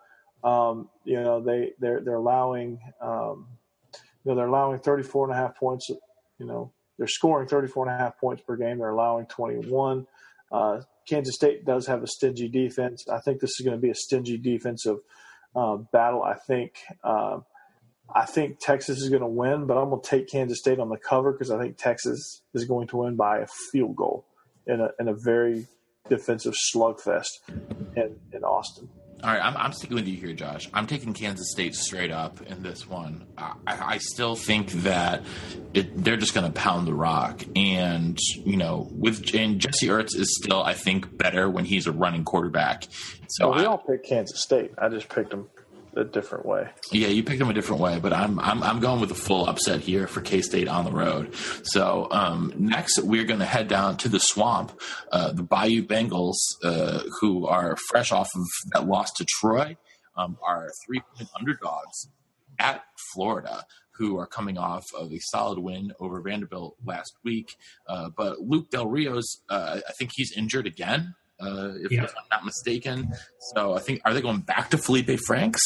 Um, 0.44 0.90
you 1.04 1.22
know 1.22 1.42
they 1.42 1.74
they're 1.80 2.02
they're 2.02 2.16
allowing 2.16 2.80
um, 3.02 3.48
you 3.94 4.32
know 4.32 4.36
they're 4.36 4.48
allowing 4.48 4.80
34 4.80 5.30
and 5.30 5.34
a 5.34 5.38
half 5.38 5.58
points. 5.58 5.90
You 5.90 6.46
know 6.46 6.72
they're 6.98 7.08
scoring 7.08 7.48
34 7.48 7.88
and 7.88 7.96
a 7.96 7.98
half 7.98 8.18
points 8.20 8.42
per 8.42 8.56
game. 8.56 8.80
They're 8.80 8.90
allowing 8.90 9.26
21. 9.26 10.06
Uh, 10.52 10.82
Kansas 11.08 11.36
State 11.36 11.66
does 11.66 11.88
have 11.88 12.04
a 12.04 12.08
stingy 12.08 12.48
defense. 12.48 13.06
I 13.12 13.20
think 13.20 13.40
this 13.40 13.52
is 13.60 13.66
going 13.66 13.78
to 13.78 13.82
be 13.82 13.90
a 13.90 13.96
stingy 13.96 14.38
defensive 14.38 14.98
uh, 15.56 15.78
battle. 15.78 16.24
I 16.24 16.36
think 16.36 16.74
uh, 17.04 17.40
I 18.14 18.26
think 18.26 18.60
Texas 18.60 19.00
is 19.00 19.10
going 19.10 19.22
to 19.22 19.28
win, 19.28 19.66
but 19.66 19.78
I'm 19.78 19.90
going 19.90 20.02
to 20.02 20.10
take 20.10 20.30
Kansas 20.30 20.60
State 20.60 20.80
on 20.80 20.90
the 20.90 20.98
cover 20.98 21.32
because 21.32 21.52
I 21.52 21.60
think 21.60 21.78
Texas 21.78 22.42
is 22.54 22.66
going 22.66 22.88
to 22.88 22.98
win 22.98 23.16
by 23.16 23.40
a 23.40 23.48
field 23.72 23.96
goal 23.96 24.26
in 24.70 24.82
a 24.82 24.90
in 25.00 25.08
a 25.08 25.14
very 25.14 25.68
defensive 26.08 26.54
slugfest 26.74 27.28
in 27.96 28.16
in 28.32 28.44
Austin. 28.44 28.90
All 29.22 29.30
right, 29.30 29.44
I'm, 29.44 29.58
I'm 29.58 29.74
sticking 29.74 29.96
with 29.96 30.08
you 30.08 30.16
here, 30.16 30.32
Josh. 30.32 30.70
I'm 30.74 30.88
taking 30.88 31.14
Kansas 31.14 31.52
State 31.52 31.76
straight 31.76 32.10
up 32.10 32.42
in 32.44 32.64
this 32.64 32.88
one. 32.88 33.26
I, 33.38 33.54
I 33.68 33.98
still 33.98 34.38
think 34.38 34.72
that 34.84 35.24
it, 35.74 36.06
they're 36.06 36.16
just 36.16 36.34
going 36.34 36.46
to 36.46 36.54
pound 36.54 36.88
the 36.88 36.94
rock, 36.94 37.44
and 37.54 38.18
you 38.46 38.56
know, 38.56 38.88
with 38.92 39.36
and 39.36 39.60
Jesse 39.60 39.88
Ertz 39.88 40.16
is 40.16 40.40
still, 40.42 40.64
I 40.64 40.74
think, 40.74 41.18
better 41.18 41.50
when 41.50 41.66
he's 41.66 41.86
a 41.86 41.92
running 41.92 42.24
quarterback. 42.24 42.86
So 43.28 43.50
well, 43.50 43.58
we 43.58 43.64
I, 43.64 43.66
all 43.66 43.78
picked 43.78 44.06
Kansas 44.06 44.42
State. 44.42 44.72
I 44.78 44.88
just 44.88 45.10
picked 45.10 45.32
them 45.32 45.50
a 45.96 46.04
different 46.04 46.46
way. 46.46 46.70
Yeah, 46.92 47.08
you 47.08 47.24
picked 47.24 47.40
them 47.40 47.50
a 47.50 47.54
different 47.54 47.82
way, 47.82 48.00
but 48.00 48.14
I'm 48.14 48.40
I'm, 48.40 48.64
I'm 48.64 48.80
going 48.80 49.02
with 49.02 49.12
a 49.12 49.16
full 49.16 49.48
upset 49.48 49.82
here 49.82 50.08
for 50.08 50.22
K 50.22 50.42
State 50.42 50.68
on 50.68 50.86
the 50.86 50.92
road. 50.92 51.34
So 51.64 52.08
um, 52.12 52.54
next, 52.58 53.00
we're 53.04 53.26
going 53.26 53.40
to 53.40 53.46
head 53.46 53.68
down 53.68 53.98
to 53.98 54.10
the 54.10 54.20
swamp. 54.20 54.80
Uh, 55.12 55.32
the 55.32 55.44
Bayou 55.44 55.84
Bengals, 55.84 56.38
uh, 56.64 57.02
who 57.20 57.48
are 57.48 57.76
fresh 57.90 58.12
off 58.12 58.30
of 58.36 58.44
that 58.74 58.88
loss 58.88 59.12
to 59.18 59.26
Troy, 59.40 59.78
um, 60.16 60.38
are 60.46 60.70
three 60.86 61.02
point 61.16 61.30
underdogs 61.38 62.10
at 62.58 62.84
Florida. 63.14 63.66
Who 63.98 64.18
are 64.18 64.28
coming 64.28 64.58
off 64.58 64.86
of 64.98 65.12
a 65.12 65.20
solid 65.20 65.60
win 65.60 65.92
over 66.00 66.22
Vanderbilt 66.22 66.78
last 66.86 67.18
week? 67.26 67.56
Uh, 67.86 68.10
but 68.16 68.40
Luke 68.40 68.70
Del 68.70 68.88
Rio's, 68.88 69.42
uh, 69.50 69.82
I 69.86 69.92
think 70.00 70.12
he's 70.16 70.32
injured 70.32 70.66
again 70.66 71.16
uh, 71.42 71.72
if, 71.76 71.92
Yeah. 71.92 72.04
if 72.04 72.12
I'm 72.18 72.24
not 72.32 72.46
mistaken. 72.46 73.10
So 73.56 73.74
I 73.74 73.80
think 73.80 74.02
are 74.06 74.14
they 74.14 74.22
going 74.22 74.40
back 74.42 74.70
to 74.72 74.78
Felipe 74.78 75.20
Franks? 75.28 75.62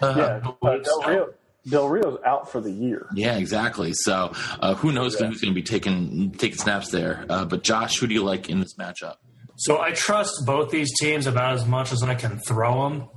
Uh, 0.00 0.14
Yeah, 0.16 0.52
Del. 0.62 1.02
Rio 1.06 1.34
Del 1.66 1.88
Rio's 1.88 2.18
out 2.26 2.52
for 2.52 2.60
the 2.60 2.70
year. 2.70 3.08
Yeah, 3.14 3.36
exactly. 3.38 3.92
So 3.94 4.32
uh, 4.60 4.74
who 4.74 4.92
knows 4.92 5.18
Yeah. 5.18 5.28
who's 5.28 5.40
going 5.40 5.52
to 5.52 5.54
be 5.54 5.62
taking 5.62 6.30
taking 6.32 6.58
snaps 6.58 6.90
there? 6.90 7.24
Uh, 7.28 7.44
but 7.46 7.62
Josh, 7.64 7.98
who 7.98 8.06
do 8.06 8.14
you 8.14 8.22
like 8.22 8.48
in 8.50 8.60
this 8.60 8.74
matchup? 8.76 9.16
So 9.56 9.80
I 9.80 9.92
trust 9.92 10.44
both 10.46 10.70
these 10.70 10.92
teams 11.00 11.26
about 11.26 11.54
as 11.54 11.64
much 11.66 11.92
as 11.92 12.02
I 12.02 12.14
can 12.16 12.38
throw 12.40 12.88
them. 12.88 13.08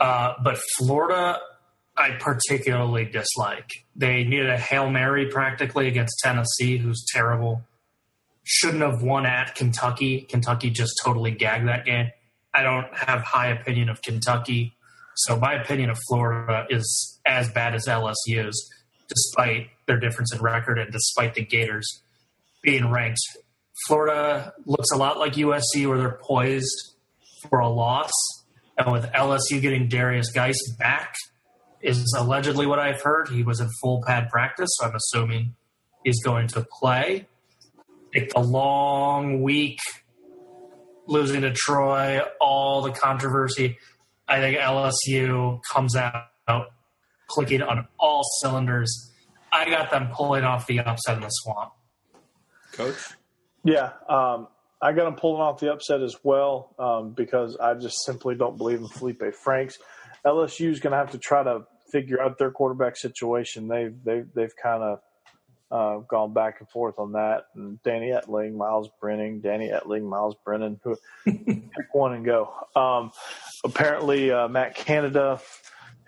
Uh, 0.00 0.34
but 0.44 0.58
Florida, 0.76 1.38
I 1.96 2.10
particularly 2.20 3.04
dislike. 3.06 3.70
They 3.96 4.24
needed 4.24 4.50
a 4.50 4.58
Hail 4.58 4.90
Mary 4.90 5.26
practically 5.26 5.88
against 5.88 6.18
Tennessee, 6.22 6.76
who's 6.78 7.04
terrible. 7.12 7.62
Shouldn't 8.50 8.82
have 8.82 9.02
won 9.02 9.26
at 9.26 9.54
Kentucky. 9.54 10.22
Kentucky 10.22 10.70
just 10.70 10.94
totally 11.04 11.32
gagged 11.32 11.68
that 11.68 11.84
game. 11.84 12.10
I 12.54 12.62
don't 12.62 12.86
have 12.96 13.20
high 13.22 13.48
opinion 13.48 13.90
of 13.90 14.00
Kentucky. 14.00 14.74
So 15.16 15.38
my 15.38 15.52
opinion 15.54 15.90
of 15.90 15.98
Florida 16.08 16.66
is 16.70 17.20
as 17.26 17.50
bad 17.50 17.74
as 17.74 17.86
LSU's, 17.86 18.70
despite 19.08 19.68
their 19.86 20.00
difference 20.00 20.32
in 20.32 20.40
record 20.40 20.78
and 20.78 20.90
despite 20.90 21.34
the 21.34 21.44
Gators 21.44 22.02
being 22.62 22.90
ranked 22.90 23.20
Florida 23.86 24.52
looks 24.66 24.90
a 24.92 24.96
lot 24.96 25.18
like 25.18 25.34
USC, 25.34 25.86
where 25.88 25.98
they're 25.98 26.18
poised 26.22 26.94
for 27.48 27.60
a 27.60 27.68
loss. 27.68 28.12
And 28.76 28.92
with 28.92 29.04
LSU 29.12 29.60
getting 29.60 29.88
Derrius 29.88 30.32
Guice 30.34 30.60
back, 30.78 31.14
is 31.80 32.12
allegedly 32.18 32.66
what 32.66 32.80
I've 32.80 33.00
heard. 33.00 33.28
He 33.28 33.44
was 33.44 33.60
in 33.60 33.68
full 33.80 34.02
pad 34.04 34.30
practice, 34.30 34.68
so 34.72 34.86
I'm 34.86 34.96
assuming 34.96 35.54
he's 36.04 36.20
going 36.24 36.48
to 36.48 36.66
play. 36.80 37.28
Take 38.12 38.30
the 38.30 38.40
long 38.40 39.42
week, 39.42 39.78
losing 41.06 41.42
to 41.42 41.52
Troy, 41.52 42.20
all 42.40 42.82
the 42.82 42.92
controversy. 42.92 43.76
I 44.26 44.40
think 44.40 44.58
LSU 44.58 45.60
comes 45.72 45.96
out 45.96 46.28
clicking 47.28 47.62
on 47.62 47.86
all 47.98 48.22
cylinders. 48.40 49.12
I 49.52 49.70
got 49.70 49.90
them 49.90 50.08
pulling 50.12 50.44
off 50.44 50.66
the 50.66 50.80
upset 50.80 51.16
in 51.16 51.22
the 51.22 51.28
swamp. 51.28 51.72
Coach. 52.72 52.96
Yeah, 53.64 53.92
um, 54.08 54.48
I 54.80 54.92
got 54.92 55.04
them 55.04 55.16
pulling 55.16 55.40
off 55.40 55.60
the 55.60 55.72
upset 55.72 56.02
as 56.02 56.16
well 56.22 56.74
um, 56.78 57.10
because 57.10 57.56
I 57.56 57.74
just 57.74 58.04
simply 58.04 58.34
don't 58.34 58.56
believe 58.56 58.78
in 58.78 58.88
Felipe 58.88 59.22
Franks. 59.34 59.78
LSU 60.24 60.70
is 60.70 60.80
going 60.80 60.92
to 60.92 60.96
have 60.96 61.12
to 61.12 61.18
try 61.18 61.42
to 61.42 61.66
figure 61.90 62.20
out 62.20 62.38
their 62.38 62.50
quarterback 62.50 62.96
situation. 62.96 63.68
They've 63.68 63.94
they've 64.04 64.26
they've 64.34 64.54
kind 64.62 64.82
of 64.82 65.00
uh, 65.70 65.98
gone 65.98 66.32
back 66.32 66.60
and 66.60 66.68
forth 66.70 66.98
on 66.98 67.12
that. 67.12 67.46
And 67.54 67.82
Danny 67.82 68.08
Etling, 68.08 68.54
Myles 68.56 68.88
Brennan, 69.00 69.40
Danny 69.40 69.68
Etling, 69.68 70.08
Myles 70.08 70.34
Brennan, 70.44 70.80
who 70.82 70.96
pick 71.26 71.92
one 71.92 72.14
and 72.14 72.24
go. 72.24 72.52
Um, 72.74 73.10
apparently, 73.64 74.30
uh, 74.30 74.48
Matt 74.48 74.74
Canada, 74.74 75.40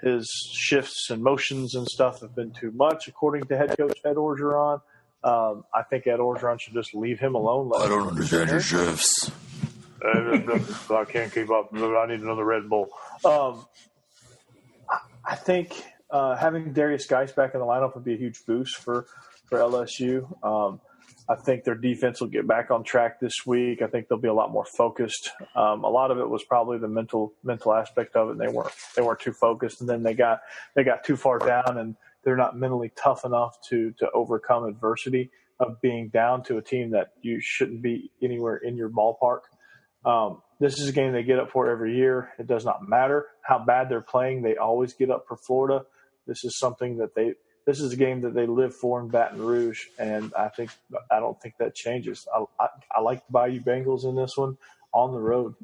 his 0.03 0.27
shifts 0.55 1.11
and 1.11 1.23
motions 1.23 1.75
and 1.75 1.87
stuff 1.87 2.21
have 2.23 2.35
been 2.35 2.53
too 2.53 2.71
much, 2.73 3.07
according 3.09 3.45
to 3.45 3.57
head 3.57 3.77
coach 3.77 3.99
Ed 4.05 4.17
Orgeron. 4.17 4.81
Um, 5.23 5.65
I 5.75 5.83
think 5.83 6.07
Ed 6.07 6.19
Orgeron 6.19 6.59
should 6.59 6.73
just 6.73 6.95
leave 6.95 7.21
him 7.21 7.35
alone. 7.35 7.69
Let 7.69 7.91
him- 7.91 8.09
understand 8.09 8.51
your 8.51 8.61
shifts. 8.61 9.31
I 10.03 11.05
can't 11.07 11.31
keep 11.33 11.51
up. 11.51 11.69
I 11.75 12.07
need 12.07 12.21
another 12.21 12.45
Red 12.45 12.71
Bull. 12.71 12.89
Um, 13.23 13.67
I 15.23 15.37
think 15.37 15.75
uh, 16.11 16.37
having 16.37 16.73
Derrius 16.73 17.07
Guice 17.07 17.33
back 17.33 17.53
in 17.53 17.61
the 17.61 17.67
lineup 17.67 17.95
would 17.95 18.05
be 18.05 18.15
a 18.15 18.17
huge 18.17 18.45
boost 18.47 18.77
for 18.79 19.07
for 19.51 19.59
LSU. 19.59 20.27
Um, 20.45 20.81
I 21.29 21.37
think 21.37 21.63
their 21.63 21.77
defense 21.77 22.21
will 22.21 22.29
get 22.29 22.47
back 22.49 22.71
on 22.71 22.83
track 22.83 23.21
this 23.21 23.47
week. 23.47 23.83
I 23.83 23.87
think 23.87 24.09
they'll 24.09 24.19
be 24.19 24.29
a 24.29 24.35
lot 24.35 24.51
more 24.51 24.65
focused. 24.65 25.31
Um, 25.55 25.85
a 25.85 25.89
lot 25.89 26.11
of 26.11 26.19
it 26.19 26.29
was 26.29 26.43
probably 26.43 26.79
the 26.79 26.89
mental 26.89 27.35
mental 27.45 27.73
aspect 27.73 28.17
of 28.17 28.29
it. 28.29 28.33
And 28.33 28.41
they 28.41 28.49
weren't 28.49 28.73
they 28.97 29.03
weren't 29.03 29.21
too 29.21 29.33
focused, 29.33 29.81
and 29.81 29.89
then 29.89 30.03
they 30.03 30.15
got 30.15 30.41
they 30.75 30.83
got 30.83 31.05
too 31.05 31.17
far 31.17 31.39
down, 31.39 31.79
and 31.79 31.95
they're 32.25 32.37
not 32.37 32.57
mentally 32.57 32.91
tough 32.97 33.25
enough 33.25 33.57
to 33.69 33.93
to 33.99 34.11
overcome 34.13 34.65
adversity 34.65 35.31
of 35.61 35.81
being 35.81 36.09
down 36.09 36.43
to 36.45 36.57
a 36.57 36.63
team 36.63 36.91
that 36.91 37.13
you 37.21 37.39
shouldn't 37.41 37.83
be 37.83 38.11
anywhere 38.23 38.57
in 38.57 38.77
your 38.77 38.89
ballpark. 38.89 39.41
Um, 40.05 40.43
this 40.59 40.81
is 40.81 40.89
a 40.89 40.93
game 40.93 41.13
they 41.13 41.23
get 41.23 41.39
up 41.39 41.51
for 41.51 41.71
every 41.71 41.97
year. 41.97 42.31
It 42.39 42.47
does 42.47 42.65
not 42.65 42.89
matter 42.89 43.27
how 43.43 43.59
bad 43.65 43.89
they're 43.89 44.01
playing; 44.01 44.43
they 44.43 44.57
always 44.57 44.95
get 44.95 45.11
up 45.11 45.27
for 45.29 45.37
Florida. 45.37 45.85
This 46.27 46.45
is 46.45 46.59
something 46.59 46.97
that 46.97 47.15
they. 47.15 47.35
This 47.67 47.81
is 47.81 47.93
a 47.93 47.97
game 47.97 48.23
that 48.23 48.35
they 48.35 48.47
live 48.47 48.75
for 48.75 49.01
in 49.01 49.09
Baton 49.09 49.41
Rouge, 49.41 49.87
and 49.99 50.33
I 50.35 50.49
think 50.49 50.71
I 51.11 51.21
don't 51.21 51.41
think 51.41 51.57
that 51.59 51.75
changes. 51.75 52.27
I, 52.35 52.45
I, 52.59 52.69
I 52.97 53.01
like 53.01 53.25
the 53.27 53.33
Bayou 53.33 53.61
Bengals 53.61 54.05
in 54.05 54.17
this 54.17 54.37
one 54.37 54.57
on 54.93 55.13
the 55.13 55.21
road. 55.21 55.55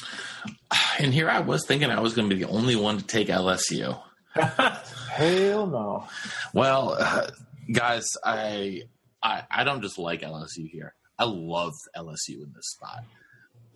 And 1.00 1.14
here 1.14 1.30
I 1.30 1.38
was 1.38 1.64
thinking 1.64 1.92
I 1.92 2.00
was 2.00 2.14
going 2.14 2.28
to 2.28 2.34
be 2.34 2.42
the 2.42 2.50
only 2.50 2.74
one 2.74 2.98
to 2.98 3.04
take 3.04 3.28
LSU. 3.28 4.02
Hell 4.34 5.68
no! 5.68 6.08
Well, 6.52 6.96
uh, 6.98 7.28
guys, 7.72 8.04
I, 8.24 8.82
I 9.22 9.44
I 9.48 9.62
don't 9.62 9.80
just 9.80 9.96
like 9.96 10.22
LSU 10.22 10.68
here. 10.68 10.94
I 11.16 11.24
love 11.24 11.74
LSU 11.96 12.42
in 12.42 12.52
this 12.52 12.70
spot. 12.72 13.04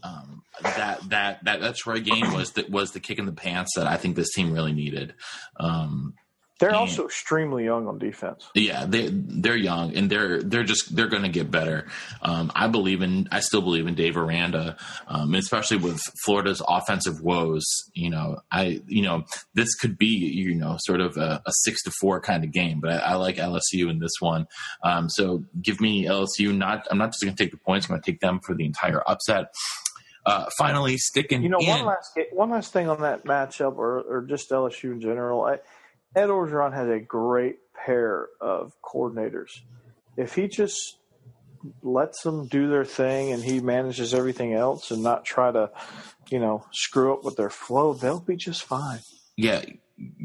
Um, 0.03 0.43
that 0.63 1.01
that 1.11 1.45
that 1.45 1.61
that 1.61 1.77
Troy 1.77 2.01
game 2.01 2.33
was 2.33 2.53
the, 2.53 2.67
was 2.69 2.91
the 2.91 3.01
kick 3.01 3.21
in 3.21 3.27
the 3.27 3.33
pants 3.33 3.73
that 3.77 3.87
I 3.87 3.97
think 3.97 4.17
this 4.17 4.33
team 4.33 4.53
really 4.53 4.73
needed. 4.73 5.15
Um, 5.61 6.15
They're 6.63 6.71
Yeah. 6.71 6.77
also 6.79 7.05
extremely 7.07 7.65
young 7.65 7.89
on 7.89 7.99
defense. 7.99 8.49
yeah, 8.55 8.87
they 8.87 9.09
they're 9.13 9.57
young 9.57 9.97
and 9.97 10.09
they're 10.09 10.41
they're 10.43 10.63
just 10.63 10.95
they're 10.95 11.09
going 11.09 11.25
to 11.25 11.29
get 11.29 11.51
better. 11.51 11.89
Um, 12.23 12.53
I 12.55 12.69
believe 12.69 13.03
in 13.03 13.29
I 13.33 13.41
still 13.41 13.63
believe 13.63 13.87
in 13.89 13.95
Dave 13.97 14.17
Aranda, 14.17 14.77
um, 15.09 15.35
especially 15.35 15.79
with 15.79 16.01
Florida's 16.25 16.63
offensive 16.69 17.21
woes. 17.21 17.65
You 17.95 18.11
know, 18.11 18.39
I 18.53 18.81
you 18.87 19.03
know 19.03 19.25
this 19.55 19.75
could 19.75 19.99
be 19.99 20.07
you 20.07 20.55
know 20.55 20.77
sort 20.81 21.01
of 21.01 21.17
a, 21.17 21.43
a 21.45 21.51
six 21.65 21.83
to 21.83 21.91
four 22.01 22.21
kind 22.21 22.45
of 22.45 22.53
game, 22.53 22.79
but 22.81 22.91
I, 22.93 22.97
I 22.99 23.15
like 23.17 23.37
LSU 23.37 23.91
in 23.91 23.99
this 23.99 24.13
one. 24.21 24.47
Um, 24.85 25.09
so 25.11 25.43
give 25.61 25.81
me 25.81 26.05
LSU. 26.05 26.57
Not 26.57 26.87
I'm 26.93 26.99
not 26.99 27.09
just 27.11 27.25
going 27.25 27.35
to 27.35 27.43
take 27.43 27.51
the 27.51 27.59
points. 27.59 27.87
I'm 27.87 27.95
going 27.95 28.03
to 28.03 28.11
take 28.13 28.21
them 28.21 28.39
for 28.47 28.55
the 28.55 28.65
entire 28.65 29.03
upset. 29.11 29.53
Uh, 30.25 30.47
finally, 30.57 30.97
sticking 30.99 31.43
You 31.43 31.49
know, 31.49 31.59
in. 31.59 31.67
one 31.69 31.85
last 31.87 32.17
one 32.31 32.51
last 32.51 32.73
thing 32.73 32.89
on 32.89 33.01
that 33.01 33.25
matchup, 33.25 33.77
or 33.79 34.03
or 34.03 34.23
just 34.23 34.51
LSU 34.51 34.93
in 34.93 35.01
general. 35.01 35.43
I, 35.43 35.59
Ed 36.15 36.27
Orgeron 36.27 36.75
has 36.75 36.89
a 36.89 37.01
great 37.01 37.57
pair 37.75 38.29
of 38.41 38.73
coordinators. 38.83 39.61
If 40.17 40.35
he 40.35 40.49
just 40.49 40.99
lets 41.83 42.23
them 42.23 42.47
do 42.49 42.69
their 42.69 42.85
thing 42.85 43.33
and 43.33 43.43
he 43.43 43.61
manages 43.61 44.13
everything 44.13 44.53
else 44.53 44.91
and 44.91 45.03
not 45.03 45.25
try 45.25 45.53
to, 45.53 45.71
you 46.31 46.39
know, 46.39 46.67
screw 46.73 47.15
up 47.15 47.25
with 47.25 47.37
their 47.37 47.51
flow, 47.51 47.95
they'll 47.95 48.21
be 48.21 48.37
just 48.37 48.65
fine. 48.65 49.01
Yeah, 49.37 49.63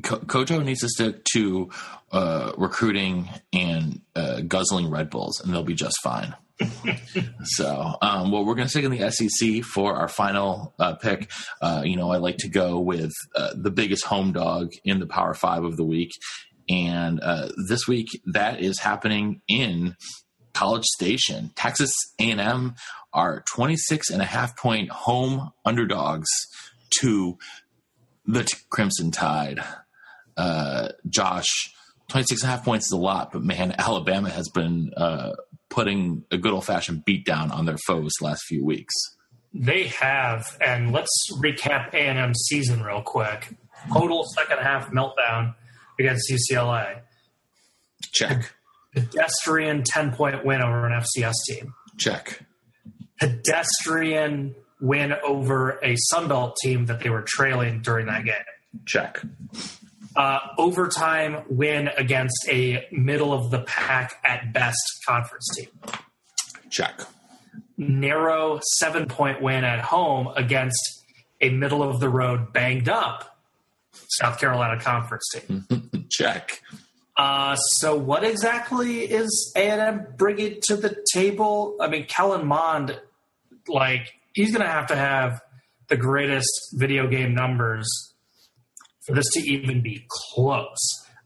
Co- 0.04 0.20
Coach 0.20 0.52
O 0.52 0.62
needs 0.62 0.82
to 0.82 0.90
stick 0.90 1.24
to 1.34 1.70
uh, 2.12 2.54
recruiting 2.58 3.30
and 3.54 4.02
uh, 4.16 4.42
guzzling 4.42 4.90
Red 4.90 5.10
Bulls, 5.10 5.42
and 5.42 5.54
they'll 5.54 5.64
be 5.64 5.74
just 5.74 5.98
fine. 6.04 6.36
so, 7.44 7.96
um, 8.02 8.32
well, 8.32 8.44
we're 8.44 8.56
going 8.56 8.66
to 8.66 8.70
stick 8.70 8.84
in 8.84 8.92
the 8.92 9.12
SEC 9.12 9.64
for 9.64 9.96
our 9.96 10.08
final 10.08 10.74
uh, 10.80 10.96
pick. 10.96 11.30
Uh, 11.62 11.84
you 11.86 11.96
know, 11.96 12.10
I 12.10 12.18
like 12.18 12.38
to 12.38 12.50
go 12.50 12.80
with 12.80 13.14
uh, 13.36 13.54
the 13.56 13.70
biggest 13.70 14.06
home 14.06 14.32
dog 14.32 14.72
in 14.84 15.00
the 15.00 15.06
Power 15.06 15.34
Five 15.34 15.64
of 15.64 15.78
the 15.78 15.84
week, 15.84 16.12
and 16.70 17.20
uh, 17.20 17.50
this 17.68 17.88
week 17.88 18.08
that 18.26 18.60
is 18.60 18.80
happening 18.80 19.42
in 19.48 19.96
College 20.54 20.86
Station. 20.86 21.52
Texas 21.56 21.92
A&M 22.20 22.74
are 23.14 23.44
26 23.48 24.10
and 24.10 24.22
a 24.22 24.26
half 24.26 24.58
point 24.58 24.90
home 24.90 25.52
underdogs 25.66 26.28
to 27.00 27.38
the 28.28 28.44
t- 28.44 28.58
Crimson 28.70 29.12
Tide. 29.12 29.60
Uh, 30.36 30.90
Josh, 31.10 31.74
26 32.10 32.44
and 32.44 32.50
a 32.50 32.56
half 32.56 32.64
points 32.66 32.88
is 32.88 32.92
a 32.92 32.98
lot, 32.98 33.32
but 33.32 33.42
man, 33.42 33.74
Alabama 33.78 34.30
has 34.30 34.50
been 34.50 34.92
uh, 34.96 35.34
putting 35.70 36.24
a 36.32 36.38
good 36.38 36.54
old 36.54 36.66
fashioned 36.66 37.06
beat 37.06 37.26
down 37.26 37.52
on 37.52 37.66
their 37.66 37.78
foes 37.88 38.12
the 38.20 38.26
last 38.26 38.44
few 38.44 38.64
weeks. 38.64 38.94
They 39.54 39.88
have, 39.88 40.46
and 40.62 40.92
let's 40.92 41.10
recap 41.42 41.94
A&M's 41.94 42.38
season 42.48 42.84
real 42.84 43.02
quick. 43.02 43.56
Total 43.92 44.24
second 44.36 44.60
half 44.60 44.92
meltdown 44.92 45.56
against 46.00 46.30
UCLA. 46.32 47.02
Check. 48.12 48.54
Pedestrian 48.94 49.84
10 49.84 50.12
point 50.12 50.46
win 50.46 50.62
over 50.62 50.86
an 50.86 51.02
FCS 51.02 51.34
team. 51.48 51.74
Check. 51.98 52.42
Pedestrian 53.20 54.56
win 54.80 55.14
over 55.26 55.80
a 55.84 55.96
Sunbelt 56.12 56.56
team 56.62 56.86
that 56.86 57.00
they 57.00 57.10
were 57.10 57.24
trailing 57.24 57.82
during 57.82 58.08
that 58.08 58.26
game. 58.26 58.36
Check. 58.86 59.22
Uh, 60.16 60.40
overtime 60.58 61.44
win 61.50 61.90
against 61.98 62.48
a 62.50 62.88
middle 62.92 63.34
of 63.34 63.52
the 63.52 63.60
pack 63.60 64.20
at 64.26 64.52
best 64.54 64.78
conference 65.08 65.48
team. 65.56 65.68
Check. 66.70 67.02
Narrow 67.78 68.60
seven 68.80 69.08
point 69.08 69.42
win 69.42 69.64
at 69.64 69.80
home 69.80 70.30
against 70.36 71.06
a 71.40 71.50
middle 71.50 71.84
of 71.84 72.00
the 72.00 72.10
road 72.10 72.52
banged 72.52 72.90
up 72.90 73.38
South 73.92 74.40
Carolina 74.40 74.80
conference 74.80 75.30
team. 75.34 75.66
Check. 76.10 76.62
Uh, 77.16 77.56
so 77.56 77.96
what 77.96 78.24
exactly 78.24 79.02
is 79.02 79.52
A&M 79.56 80.08
bringing 80.18 80.60
to 80.68 80.76
the 80.76 81.04
table? 81.14 81.76
I 81.82 81.88
mean, 81.88 82.06
Kellen 82.06 82.46
Mond, 82.46 83.00
like, 83.68 84.14
he's 84.38 84.52
going 84.52 84.64
to 84.64 84.72
have 84.72 84.86
to 84.86 84.96
have 84.96 85.42
the 85.90 85.98
greatest 85.98 86.70
video 86.74 87.08
game 87.08 87.34
numbers 87.34 87.88
for 89.06 89.16
this 89.16 89.26
to 89.34 89.40
even 89.40 89.82
be 89.82 90.06
close. 90.08 90.78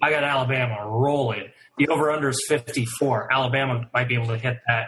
I 0.02 0.12
got 0.12 0.24
Alabama 0.24 0.88
rolling. 0.88 1.50
The 1.78 1.90
over-under 1.90 2.30
is 2.30 2.42
54. 2.48 3.34
Alabama 3.34 3.90
might 3.94 4.08
be 4.08 4.16
able 4.16 4.28
to 4.28 4.38
hit 4.38 4.60
that 4.66 4.88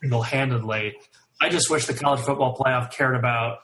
single-handedly. 0.00 0.94
I 1.42 1.48
just 1.50 1.70
wish 1.70 1.84
the 1.84 1.92
college 1.92 2.20
football 2.20 2.56
playoff 2.56 2.90
cared 2.90 3.14
about 3.14 3.58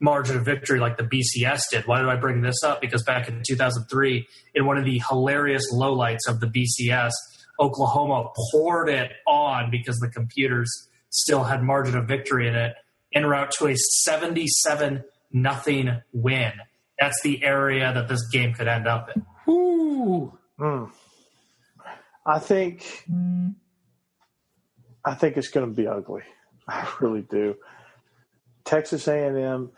margin 0.00 0.38
of 0.38 0.46
victory 0.46 0.80
like 0.80 0.96
the 0.96 1.04
BCS 1.04 1.60
did. 1.70 1.86
Why 1.86 2.00
do 2.00 2.08
I 2.08 2.16
bring 2.16 2.40
this 2.40 2.62
up? 2.64 2.80
Because 2.80 3.02
back 3.02 3.28
in 3.28 3.42
2003, 3.46 4.26
in 4.54 4.64
one 4.64 4.78
of 4.78 4.86
the 4.86 5.02
hilarious 5.10 5.64
lowlights 5.74 6.26
of 6.26 6.40
the 6.40 6.46
BCS, 6.46 7.12
Oklahoma 7.60 8.30
poured 8.50 8.88
it 8.88 9.12
on 9.26 9.70
because 9.70 9.98
the 9.98 10.08
computers 10.08 10.70
still 11.10 11.44
had 11.44 11.62
margin 11.62 11.98
of 11.98 12.08
victory 12.08 12.48
in 12.48 12.54
it 12.54 12.74
en 13.14 13.26
route 13.26 13.50
to 13.58 13.68
a 13.68 13.76
77 13.76 15.04
nothing 15.32 16.02
win. 16.12 16.52
That's 16.98 17.20
the 17.22 17.42
area 17.42 17.92
that 17.92 18.08
this 18.08 18.28
game 18.28 18.54
could 18.54 18.68
end 18.68 18.86
up 18.86 19.10
in. 19.14 19.26
Ooh. 19.52 20.38
Mm. 20.58 20.90
I 22.24 22.38
think 22.38 23.04
I 25.04 25.14
think 25.14 25.36
it's 25.36 25.48
going 25.48 25.66
to 25.66 25.74
be 25.74 25.88
ugly. 25.88 26.22
I 26.68 26.88
really 27.00 27.22
do. 27.22 27.56
Texas 28.64 29.08
A&M, 29.08 29.72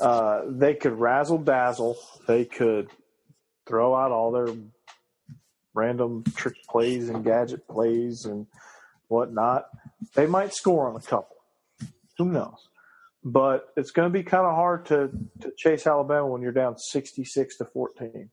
uh, 0.00 0.42
they 0.46 0.74
could 0.74 0.92
razzle 0.92 1.38
dazzle. 1.38 1.98
They 2.28 2.44
could 2.44 2.88
throw 3.66 3.94
out 3.94 4.12
all 4.12 4.30
their 4.30 4.54
random 5.74 6.22
trick 6.36 6.54
plays 6.68 7.08
and 7.08 7.24
gadget 7.24 7.66
plays 7.66 8.24
and 8.24 8.46
whatnot. 9.08 9.66
They 10.14 10.26
might 10.26 10.54
score 10.54 10.88
on 10.88 10.96
a 10.96 11.00
couple. 11.00 11.31
Who 12.18 12.26
knows? 12.26 12.68
But 13.24 13.68
it's 13.76 13.92
going 13.92 14.12
to 14.12 14.12
be 14.12 14.24
kind 14.24 14.44
of 14.44 14.54
hard 14.54 14.86
to, 14.86 15.10
to 15.40 15.52
chase 15.56 15.86
Alabama 15.86 16.26
when 16.26 16.42
you're 16.42 16.52
down 16.52 16.76
66 16.76 17.58
to 17.58 17.64
14. 17.64 18.30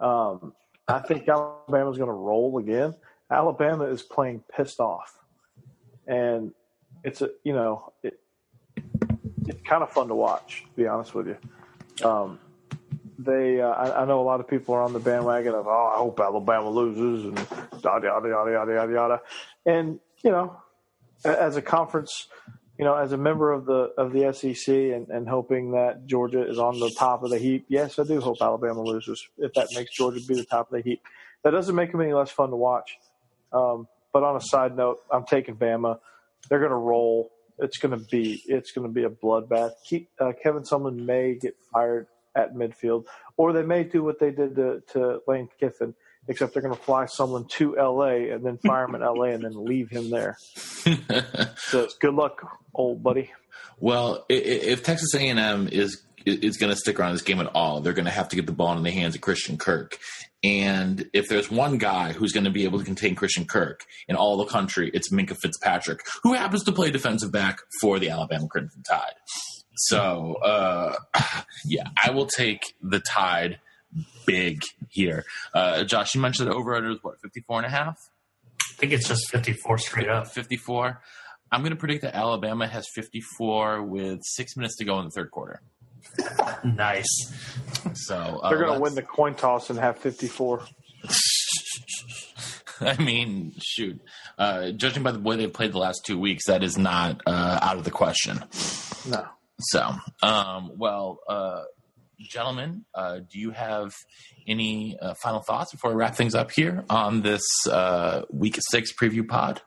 Um, 0.00 0.54
I 0.88 1.00
think 1.00 1.28
Alabama's 1.28 1.98
going 1.98 2.08
to 2.08 2.14
roll 2.14 2.58
again. 2.58 2.94
Alabama 3.30 3.84
is 3.84 4.02
playing 4.02 4.42
pissed 4.54 4.80
off, 4.80 5.16
and 6.06 6.52
it's 7.04 7.22
a 7.22 7.30
you 7.44 7.52
know 7.52 7.92
it, 8.02 8.18
it's 9.46 9.62
kind 9.62 9.84
of 9.84 9.90
fun 9.90 10.08
to 10.08 10.14
watch. 10.14 10.64
To 10.64 10.76
be 10.76 10.88
honest 10.88 11.14
with 11.14 11.28
you, 11.28 12.08
um, 12.08 12.40
they 13.18 13.60
uh, 13.60 13.68
I, 13.68 14.02
I 14.02 14.04
know 14.04 14.20
a 14.20 14.22
lot 14.24 14.40
of 14.40 14.48
people 14.48 14.74
are 14.74 14.82
on 14.82 14.92
the 14.92 14.98
bandwagon 14.98 15.54
of 15.54 15.66
oh 15.66 15.92
I 15.94 15.98
hope 15.98 16.18
Alabama 16.18 16.70
loses 16.70 17.26
and 17.26 17.38
yada 17.84 18.06
yada 18.06 18.28
yada 18.28 18.72
yada 18.72 18.92
yada 18.92 19.20
and 19.66 20.00
you 20.24 20.30
know 20.30 20.56
as 21.24 21.56
a 21.56 21.62
conference 21.62 22.26
you 22.80 22.86
know, 22.86 22.96
as 22.96 23.12
a 23.12 23.18
member 23.18 23.52
of 23.52 23.66
the 23.66 23.92
of 23.98 24.10
the 24.10 24.32
SEC 24.32 24.74
and, 24.74 25.06
and 25.10 25.28
hoping 25.28 25.72
that 25.72 26.06
Georgia 26.06 26.48
is 26.48 26.58
on 26.58 26.80
the 26.80 26.88
top 26.98 27.22
of 27.22 27.28
the 27.28 27.38
heap, 27.38 27.66
yes, 27.68 27.98
I 27.98 28.04
do 28.04 28.22
hope 28.22 28.38
Alabama 28.40 28.80
loses 28.80 29.28
if 29.36 29.52
that 29.52 29.68
makes 29.74 29.94
Georgia 29.94 30.18
be 30.26 30.34
the 30.34 30.46
top 30.46 30.72
of 30.72 30.76
the 30.78 30.80
heap. 30.80 31.02
That 31.44 31.50
doesn't 31.50 31.74
make 31.74 31.92
them 31.92 32.00
any 32.00 32.14
less 32.14 32.30
fun 32.30 32.48
to 32.48 32.56
watch. 32.56 32.96
Um, 33.52 33.86
but 34.14 34.22
on 34.22 34.34
a 34.34 34.40
side 34.40 34.78
note, 34.78 35.00
I'm 35.12 35.26
taking 35.26 35.56
Bama. 35.56 35.98
They're 36.48 36.58
going 36.58 36.70
to 36.70 36.76
roll. 36.76 37.30
It's 37.58 37.76
going 37.76 37.98
to 37.98 38.02
be 38.06 38.42
it's 38.46 38.72
going 38.72 38.86
to 38.86 38.92
be 38.92 39.04
a 39.04 39.10
bloodbath. 39.10 39.72
Uh, 40.18 40.32
Kevin 40.42 40.62
Sumlin 40.62 41.04
may 41.04 41.34
get 41.34 41.56
fired 41.70 42.06
at 42.34 42.54
midfield, 42.54 43.04
or 43.36 43.52
they 43.52 43.62
may 43.62 43.84
do 43.84 44.02
what 44.02 44.18
they 44.18 44.30
did 44.30 44.56
to, 44.56 44.82
to 44.94 45.20
Lane 45.28 45.50
Kiffin, 45.60 45.94
except 46.30 46.54
they're 46.54 46.62
going 46.62 46.74
to 46.74 46.80
fly 46.80 47.06
someone 47.06 47.44
to 47.48 47.76
L.A. 47.76 48.30
and 48.30 48.44
then 48.44 48.56
fire 48.64 48.84
him 48.84 48.94
in 48.94 49.02
L.A. 49.02 49.32
and 49.32 49.42
then 49.42 49.64
leave 49.64 49.90
him 49.90 50.08
there. 50.10 50.36
So 51.56 51.88
good 52.00 52.14
luck, 52.14 52.40
old 52.74 53.02
buddy. 53.02 53.30
Well, 53.78 54.24
if 54.28 54.82
Texas 54.82 55.14
A&M 55.14 55.68
is 55.68 56.02
is 56.26 56.56
going 56.56 56.70
to 56.70 56.76
stick 56.76 56.98
around 56.98 57.12
this 57.12 57.22
game 57.22 57.40
at 57.40 57.50
all, 57.54 57.80
they're 57.80 57.92
going 57.92 58.06
to 58.06 58.10
have 58.10 58.28
to 58.28 58.36
get 58.36 58.46
the 58.46 58.52
ball 58.52 58.76
in 58.76 58.82
the 58.82 58.90
hands 58.90 59.14
of 59.14 59.20
Christian 59.20 59.56
Kirk. 59.56 59.98
And 60.42 61.08
if 61.12 61.28
there's 61.28 61.50
one 61.50 61.78
guy 61.78 62.12
who's 62.12 62.32
going 62.32 62.44
to 62.44 62.50
be 62.50 62.64
able 62.64 62.78
to 62.78 62.84
contain 62.84 63.14
Christian 63.14 63.46
Kirk 63.46 63.84
in 64.08 64.16
all 64.16 64.36
the 64.36 64.46
country, 64.46 64.90
it's 64.92 65.12
Minkah 65.12 65.36
Fitzpatrick, 65.40 66.00
who 66.22 66.34
happens 66.34 66.64
to 66.64 66.72
play 66.72 66.90
defensive 66.90 67.32
back 67.32 67.60
for 67.80 67.98
the 67.98 68.10
Alabama 68.10 68.48
Crimson 68.48 68.82
Tide. 68.82 69.14
So, 69.76 70.34
uh, 70.42 70.96
yeah, 71.64 71.88
I 72.02 72.10
will 72.10 72.26
take 72.26 72.74
the 72.82 73.00
Tide 73.00 73.60
big 74.26 74.62
here. 74.88 75.24
Uh, 75.54 75.84
Josh, 75.84 76.14
you 76.14 76.20
mentioned 76.20 76.50
the 76.50 76.54
over 76.54 76.74
under 76.74 76.90
is 76.90 76.98
what, 77.02 77.20
54 77.20 77.58
and 77.58 77.66
a 77.66 77.70
half? 77.70 77.98
I 78.58 78.74
think 78.76 78.92
it's 78.92 79.08
just 79.08 79.30
54 79.30 79.78
straight 79.78 80.08
up. 80.08 80.28
54. 80.28 81.00
I'm 81.52 81.60
going 81.62 81.70
to 81.72 81.76
predict 81.76 82.02
that 82.02 82.14
Alabama 82.14 82.66
has 82.66 82.86
54 82.94 83.82
with 83.82 84.20
six 84.22 84.56
minutes 84.56 84.76
to 84.76 84.84
go 84.84 84.98
in 85.00 85.06
the 85.06 85.10
third 85.10 85.30
quarter. 85.30 85.62
Nice. 86.64 87.06
So 87.94 88.16
uh, 88.16 88.50
They're 88.50 88.58
going 88.58 88.74
to 88.74 88.80
win 88.80 88.94
the 88.94 89.02
coin 89.02 89.34
toss 89.34 89.70
and 89.70 89.78
have 89.78 89.98
54. 89.98 90.64
I 92.80 93.02
mean, 93.02 93.52
shoot. 93.58 94.00
Uh, 94.38 94.70
judging 94.72 95.02
by 95.02 95.12
the 95.12 95.18
way 95.20 95.36
they've 95.36 95.52
played 95.52 95.72
the 95.72 95.78
last 95.78 96.04
two 96.04 96.18
weeks, 96.18 96.46
that 96.46 96.62
is 96.62 96.78
not 96.78 97.20
uh, 97.26 97.58
out 97.62 97.76
of 97.76 97.84
the 97.84 97.90
question. 97.90 98.42
No. 99.08 99.26
So, 99.60 99.94
um, 100.22 100.72
well, 100.76 101.20
uh, 101.28 101.62
gentlemen, 102.20 102.84
uh, 102.94 103.20
do 103.30 103.38
you 103.38 103.50
have 103.50 103.92
any 104.46 104.96
uh, 105.00 105.14
final 105.22 105.40
thoughts 105.40 105.72
before 105.72 105.90
I 105.92 105.94
wrap 105.94 106.14
things 106.16 106.34
up 106.34 106.50
here 106.50 106.84
on 106.90 107.22
this 107.22 107.42
uh, 107.70 108.22
week 108.30 108.58
six 108.70 108.92
preview 108.94 109.26
pod? 109.26 109.62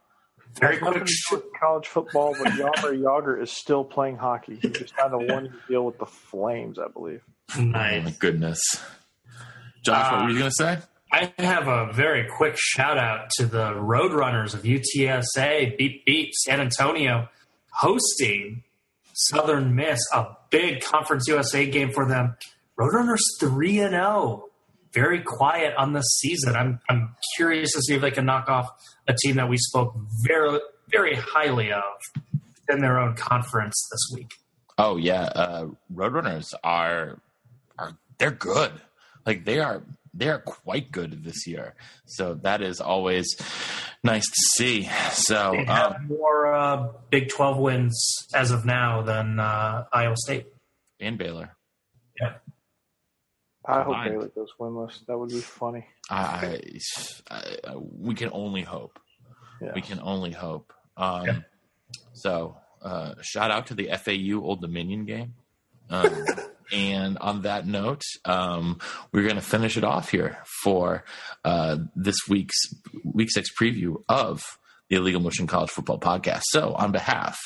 Very 0.60 0.80
Nothing 0.80 0.94
quick. 1.00 1.06
to 1.06 1.14
do 1.30 1.36
with 1.38 1.46
college 1.60 1.88
football, 1.88 2.36
but 2.42 2.54
Yammer 2.56 2.72
Jagr 2.96 3.42
is 3.42 3.52
still 3.52 3.84
playing 3.84 4.18
hockey. 4.18 4.60
He 4.62 4.70
just 4.70 4.94
had 4.96 5.12
a 5.12 5.18
one 5.18 5.46
year 5.46 5.54
deal 5.68 5.86
with 5.86 5.98
the 5.98 6.06
Flames, 6.06 6.78
I 6.78 6.88
believe. 6.90 7.22
Oh 7.58 7.62
my 7.62 8.14
goodness. 8.20 8.60
Josh, 9.84 10.12
what 10.12 10.24
were 10.26 10.30
you 10.30 10.38
going 10.38 10.52
to 10.52 10.56
say? 10.56 10.78
I 11.12 11.34
have 11.40 11.68
a 11.68 11.92
very 11.94 12.28
quick 12.28 12.56
shout 12.58 12.98
out 12.98 13.30
to 13.38 13.46
the 13.46 13.74
Roadrunners 13.74 14.54
of 14.54 14.64
UTSA, 14.64 15.78
beat 15.78 16.06
beat 16.06 16.34
San 16.34 16.60
Antonio, 16.62 17.30
hosting 17.72 18.64
Southern 19.30 19.76
Miss, 19.76 20.00
a 20.14 20.28
big 20.50 20.82
Conference 20.82 21.28
USA 21.28 21.66
game 21.66 21.92
for 21.92 22.08
them. 22.08 22.36
Roadrunners 22.80 23.22
three 23.40 23.80
and 23.80 23.92
zero 23.92 24.50
very 24.94 25.22
quiet 25.22 25.74
on 25.78 25.94
this 25.94 26.06
season. 26.20 26.56
I'm 26.56 26.80
I'm 26.90 27.16
curious 27.36 27.74
to 27.74 27.82
see 27.82 27.96
if 27.96 28.02
they 28.02 28.12
can 28.12 28.26
knock 28.26 28.50
off 28.50 28.70
a 29.08 29.14
team 29.14 29.36
that 29.36 29.50
we 29.50 29.58
spoke 29.58 29.96
very 30.28 30.60
very 30.92 31.16
highly 31.16 31.72
of 31.72 31.84
in 32.70 32.80
their 32.80 33.00
own 33.00 33.16
conference 33.16 33.76
this 33.92 34.16
week. 34.16 34.34
Oh 34.78 34.98
yeah, 34.98 35.24
uh, 35.24 35.68
Roadrunners 35.94 36.54
are 36.64 37.20
are 37.78 37.98
they're 38.18 38.32
good. 38.32 38.72
Like 39.26 39.46
they 39.46 39.60
are 39.60 39.84
they 40.14 40.30
are 40.30 40.40
quite 40.40 40.92
good 40.92 41.24
this 41.24 41.48
year. 41.48 41.76
So 42.06 42.36
that 42.44 42.62
is 42.62 42.80
always 42.80 43.36
nice 44.04 44.26
to 44.26 44.42
see. 44.58 44.90
So 45.12 45.52
They 45.54 45.64
have 45.66 45.96
um, 45.96 46.08
more 46.08 46.54
uh, 46.54 46.88
Big 47.10 47.30
Twelve 47.30 47.58
wins 47.58 47.96
as 48.34 48.52
of 48.52 48.66
now 48.66 49.02
than 49.02 49.40
uh, 49.40 49.86
Iowa 49.92 50.16
State. 50.18 50.48
and 51.00 51.18
Baylor. 51.18 51.56
Yeah. 52.22 52.34
I 53.66 53.82
hope 53.82 53.94
Fine. 53.94 54.10
Baylor 54.12 54.28
goes 54.28 54.50
winless. 54.60 55.06
That 55.08 55.18
would 55.18 55.30
be 55.30 55.40
funny. 55.40 55.86
I, 56.10 56.60
I, 57.32 57.42
I 57.68 57.76
we 57.78 58.14
can 58.14 58.30
only 58.34 58.62
hope. 58.62 59.00
Yeah. 59.62 59.72
We 59.74 59.82
can 59.82 60.00
only 60.02 60.32
hope. 60.32 60.74
Um, 60.98 61.26
Yeah. 61.26 61.40
So 62.14 62.58
uh, 62.82 63.16
shout 63.22 63.50
out 63.52 63.68
to 63.68 63.74
the 63.74 63.90
FAU 63.98 64.42
Old 64.44 64.62
Dominion 64.62 65.06
game. 65.06 65.34
Um, 65.90 66.26
and 66.72 67.18
on 67.18 67.44
that 67.44 67.68
note, 67.68 68.02
um, 68.26 68.80
we're 69.12 69.24
going 69.24 69.36
to 69.36 69.42
finish 69.42 69.78
it 69.78 69.84
off 69.84 70.10
here 70.10 70.38
for 70.64 71.04
uh, 71.44 71.78
this 71.96 72.18
week's 72.30 72.58
week 73.04 73.30
six 73.32 73.50
preview 73.60 74.04
of 74.08 74.44
the 74.90 74.96
Illegal 74.98 75.22
Motion 75.22 75.48
College 75.48 75.70
Football 75.70 76.00
Podcast. 76.00 76.44
So, 76.46 76.74
on 76.74 76.92
behalf 76.92 77.40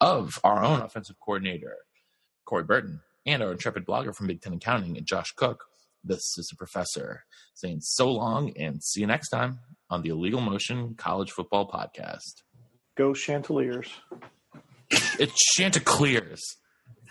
of 0.00 0.38
our 0.44 0.62
own 0.62 0.80
offensive 0.80 1.16
coordinator, 1.20 1.76
Corey 2.44 2.64
Burton, 2.64 3.00
and 3.26 3.42
our 3.42 3.52
intrepid 3.52 3.86
blogger 3.86 4.14
from 4.14 4.26
Big 4.26 4.40
Ten 4.40 4.54
Accounting, 4.54 4.98
Josh 5.04 5.32
Cook, 5.32 5.64
this 6.02 6.36
is 6.36 6.48
the 6.50 6.56
professor 6.56 7.24
saying 7.54 7.80
so 7.80 8.10
long 8.10 8.52
and 8.58 8.82
see 8.82 9.00
you 9.00 9.06
next 9.06 9.30
time 9.30 9.60
on 9.88 10.02
the 10.02 10.10
Illegal 10.10 10.40
Motion 10.40 10.94
College 10.96 11.30
Football 11.30 11.70
Podcast. 11.70 12.42
Go 12.96 13.14
Chanticleers. 13.14 13.88
It's 14.90 15.34
Chanticleers. 15.54 16.42